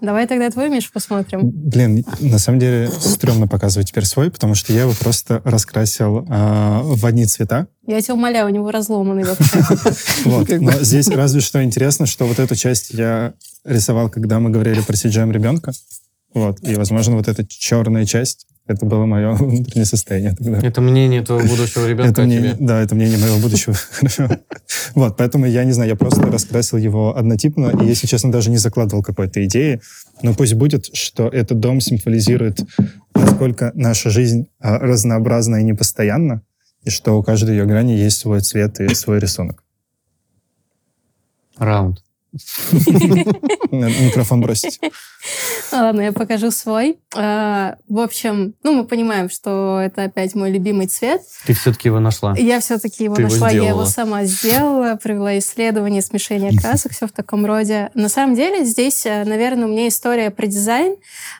Давай 0.00 0.26
тогда 0.26 0.50
твой, 0.50 0.68
Миш, 0.68 0.90
посмотрим. 0.92 1.40
Блин, 1.42 2.04
на 2.20 2.38
самом 2.38 2.58
деле 2.58 2.90
стрёмно 2.90 3.48
показывать 3.48 3.88
теперь 3.88 4.04
свой, 4.04 4.30
потому 4.30 4.54
что 4.54 4.72
я 4.72 4.82
его 4.82 4.92
просто 4.92 5.40
раскрасил 5.44 6.18
э, 6.18 6.80
в 6.82 7.06
одни 7.06 7.24
цвета. 7.24 7.66
Я 7.86 8.00
тебя 8.02 8.14
умоляю, 8.14 8.46
у 8.46 8.50
него 8.50 8.70
разломанный 8.70 9.24
вообще. 9.24 9.62
Вот, 10.24 10.48
но 10.50 10.72
здесь 10.82 11.08
разве 11.08 11.40
что 11.40 11.64
интересно, 11.64 12.04
что 12.04 12.26
вот 12.26 12.38
эту 12.38 12.54
часть 12.56 12.90
я 12.90 13.32
рисовал, 13.64 14.10
когда 14.10 14.38
мы 14.38 14.50
говорили 14.50 14.80
про 14.82 14.94
CGM 14.94 15.32
ребенка. 15.32 15.72
Вот, 16.34 16.58
и, 16.62 16.74
возможно, 16.74 17.16
вот 17.16 17.28
эта 17.28 17.46
черная 17.46 18.04
часть 18.04 18.46
это 18.66 18.84
было 18.84 19.06
мое 19.06 19.32
внутреннее 19.34 19.84
состояние 19.84 20.34
тогда. 20.34 20.58
Это 20.58 20.80
мнение 20.80 21.22
твоего 21.22 21.46
будущего 21.46 21.86
ребенка 21.86 22.10
это 22.10 22.22
мнение, 22.22 22.54
тебе? 22.54 22.66
Да, 22.66 22.80
это 22.80 22.94
мнение 22.94 23.18
моего 23.18 23.38
будущего. 23.38 23.74
Вот, 24.94 25.16
поэтому 25.16 25.46
я 25.46 25.64
не 25.64 25.72
знаю, 25.72 25.90
я 25.90 25.96
просто 25.96 26.22
раскрасил 26.22 26.78
его 26.78 27.16
однотипно, 27.16 27.70
и, 27.82 27.86
если 27.86 28.06
честно, 28.06 28.32
даже 28.32 28.50
не 28.50 28.56
закладывал 28.56 29.02
какой-то 29.02 29.44
идеи. 29.44 29.80
Но 30.22 30.32
пусть 30.32 30.54
будет, 30.54 30.94
что 30.94 31.28
этот 31.28 31.60
дом 31.60 31.80
символизирует, 31.80 32.60
насколько 33.14 33.72
наша 33.74 34.08
жизнь 34.10 34.46
а, 34.58 34.78
разнообразна 34.78 35.56
и 35.56 35.64
непостоянна, 35.64 36.42
и 36.82 36.90
что 36.90 37.18
у 37.18 37.22
каждой 37.22 37.56
ее 37.56 37.66
грани 37.66 37.92
есть 37.92 38.18
свой 38.18 38.40
цвет 38.40 38.80
и 38.80 38.94
свой 38.94 39.18
рисунок. 39.18 39.64
Раунд. 41.58 42.05
Микрофон 43.70 44.40
бросить. 44.40 44.80
Ладно, 45.72 46.02
я 46.02 46.12
покажу 46.12 46.50
свой. 46.50 46.98
А, 47.14 47.76
в 47.88 47.98
общем, 47.98 48.54
ну, 48.62 48.74
мы 48.74 48.84
понимаем, 48.84 49.28
что 49.28 49.80
это 49.80 50.04
опять 50.04 50.34
мой 50.34 50.50
любимый 50.50 50.86
цвет. 50.86 51.22
Ты 51.46 51.54
все-таки 51.54 51.88
его 51.88 52.00
нашла. 52.00 52.34
Я 52.36 52.60
все-таки 52.60 53.04
его 53.04 53.16
нашла, 53.16 53.50
я 53.50 53.68
его 53.68 53.84
сама 53.86 54.24
сделала, 54.24 54.96
провела 54.96 55.38
исследование, 55.38 56.02
смешение 56.02 56.58
красок, 56.58 56.92
все 56.92 57.06
в 57.06 57.12
таком 57.12 57.44
роде. 57.46 57.90
На 57.94 58.08
самом 58.08 58.34
деле 58.36 58.64
здесь, 58.64 59.04
э, 59.06 59.24
наверное, 59.24 59.66
у 59.66 59.70
меня 59.70 59.88
история 59.88 60.30
про 60.30 60.46
дизайн. 60.46 60.96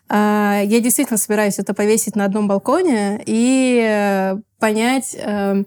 А, 0.08 0.60
я 0.64 0.80
действительно 0.80 1.18
собираюсь 1.18 1.58
это 1.58 1.74
повесить 1.74 2.16
на 2.16 2.24
одном 2.24 2.48
балконе 2.48 3.22
и 3.26 3.80
э, 3.82 4.36
понять 4.58 5.16
эм, 5.18 5.66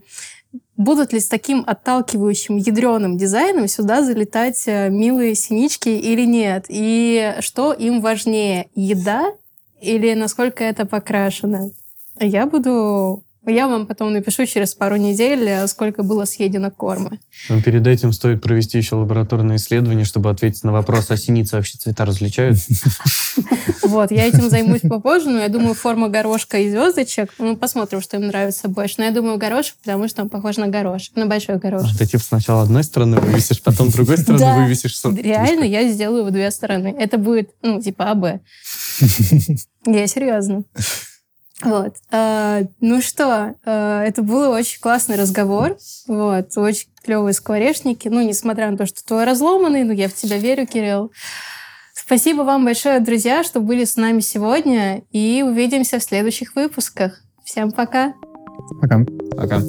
будут 0.78 1.14
ли 1.14 1.20
с 1.20 1.28
таким 1.28 1.64
отталкивающим 1.66 2.58
ядреным 2.58 3.18
дизайном 3.18 3.68
сюда 3.68 4.02
залетать 4.02 4.64
э, 4.68 4.90
милые 4.90 5.36
синички 5.36 5.90
или 5.90 6.26
нет? 6.26 6.66
И 6.70 7.36
что 7.40 7.74
им 7.74 8.02
важнее, 8.02 8.70
еда 8.76 9.34
или 9.82 10.14
насколько 10.14 10.64
это 10.64 10.86
покрашено? 10.86 11.72
Я 12.20 12.46
буду 12.46 13.24
я 13.46 13.68
вам 13.68 13.88
потом 13.88 14.12
напишу 14.12 14.46
через 14.46 14.76
пару 14.76 14.98
недель, 14.98 15.48
э, 15.48 15.68
сколько 15.68 16.04
было 16.04 16.26
съедено 16.26 16.72
корма. 16.72 17.12
Но 17.48 17.62
перед 17.62 17.88
этим 17.88 18.12
стоит 18.12 18.42
провести 18.42 18.78
еще 18.78 18.96
лабораторное 18.96 19.56
исследование, 19.56 20.06
чтобы 20.06 20.30
ответить 20.30 20.64
на 20.64 20.72
вопрос, 20.72 21.10
а 21.10 21.18
синицы 21.18 21.56
вообще 21.56 21.78
цвета 21.78 22.06
различают? 22.06 22.58
Вот, 23.84 24.12
я 24.12 24.28
этим 24.28 24.50
займусь 24.50 24.82
попозже, 24.82 25.30
но 25.30 25.40
я 25.40 25.48
думаю, 25.48 25.74
форма 25.74 26.10
горошка 26.10 26.60
и 26.60 26.70
звездочек, 26.70 27.34
ну, 27.40 27.56
посмотрим, 27.56 28.02
что 28.02 28.18
им 28.18 28.28
нравится 28.28 28.68
больше. 28.68 28.96
Но 28.98 29.06
я 29.06 29.12
думаю, 29.12 29.38
горошек, 29.38 29.76
потому 29.84 30.08
что 30.08 30.22
он 30.22 30.30
похож 30.30 30.58
на 30.58 30.68
горошек, 30.68 31.16
на 31.16 31.26
большой 31.26 31.58
горошек. 31.58 31.98
Ты 31.98 32.06
типа 32.06 32.24
сначала 32.24 32.62
одной 32.64 32.84
стороны 32.84 33.20
вывесишь, 33.20 33.62
потом 33.64 33.90
другой 33.90 34.18
стороны 34.18 34.64
вывесишь. 34.64 35.02
Реально, 35.04 35.64
я 35.64 35.90
сделаю 35.90 36.26
в 36.26 36.32
две 36.32 36.52
стороны. 36.52 36.96
Это 37.00 37.18
будет, 37.18 37.52
ну, 37.62 37.82
типа 37.82 38.12
АБ. 38.12 38.42
Я 39.86 40.08
серьезно. 40.08 40.64
Вот. 41.62 41.96
А, 42.10 42.62
ну 42.80 43.02
что, 43.02 43.56
а, 43.66 44.04
это 44.04 44.22
был 44.22 44.52
очень 44.52 44.80
классный 44.80 45.18
разговор. 45.18 45.78
Вот. 46.08 46.58
Очень 46.58 46.88
клевые 47.04 47.34
скворечники. 47.34 48.08
Ну, 48.08 48.22
несмотря 48.22 48.72
на 48.72 48.78
то, 48.78 48.86
что 48.86 49.04
твой 49.04 49.26
разломанный, 49.26 49.84
но 49.84 49.94
я 49.94 50.08
в 50.08 50.14
тебя 50.14 50.38
верю, 50.38 50.66
Кирилл. 50.66 51.12
Спасибо 51.94 52.42
вам 52.42 52.66
большое, 52.66 53.00
друзья, 53.02 53.44
что 53.44 53.60
были 53.60 53.84
с 53.84 53.96
нами 53.98 54.22
сегодня. 54.22 55.04
И 55.12 55.44
увидимся 55.46 56.00
в 56.00 56.04
следующих 56.04 56.56
выпусках. 56.56 57.22
Всем 57.44 57.72
пока. 57.72 58.14
Пока. 58.82 59.00
Пока. 59.36 59.60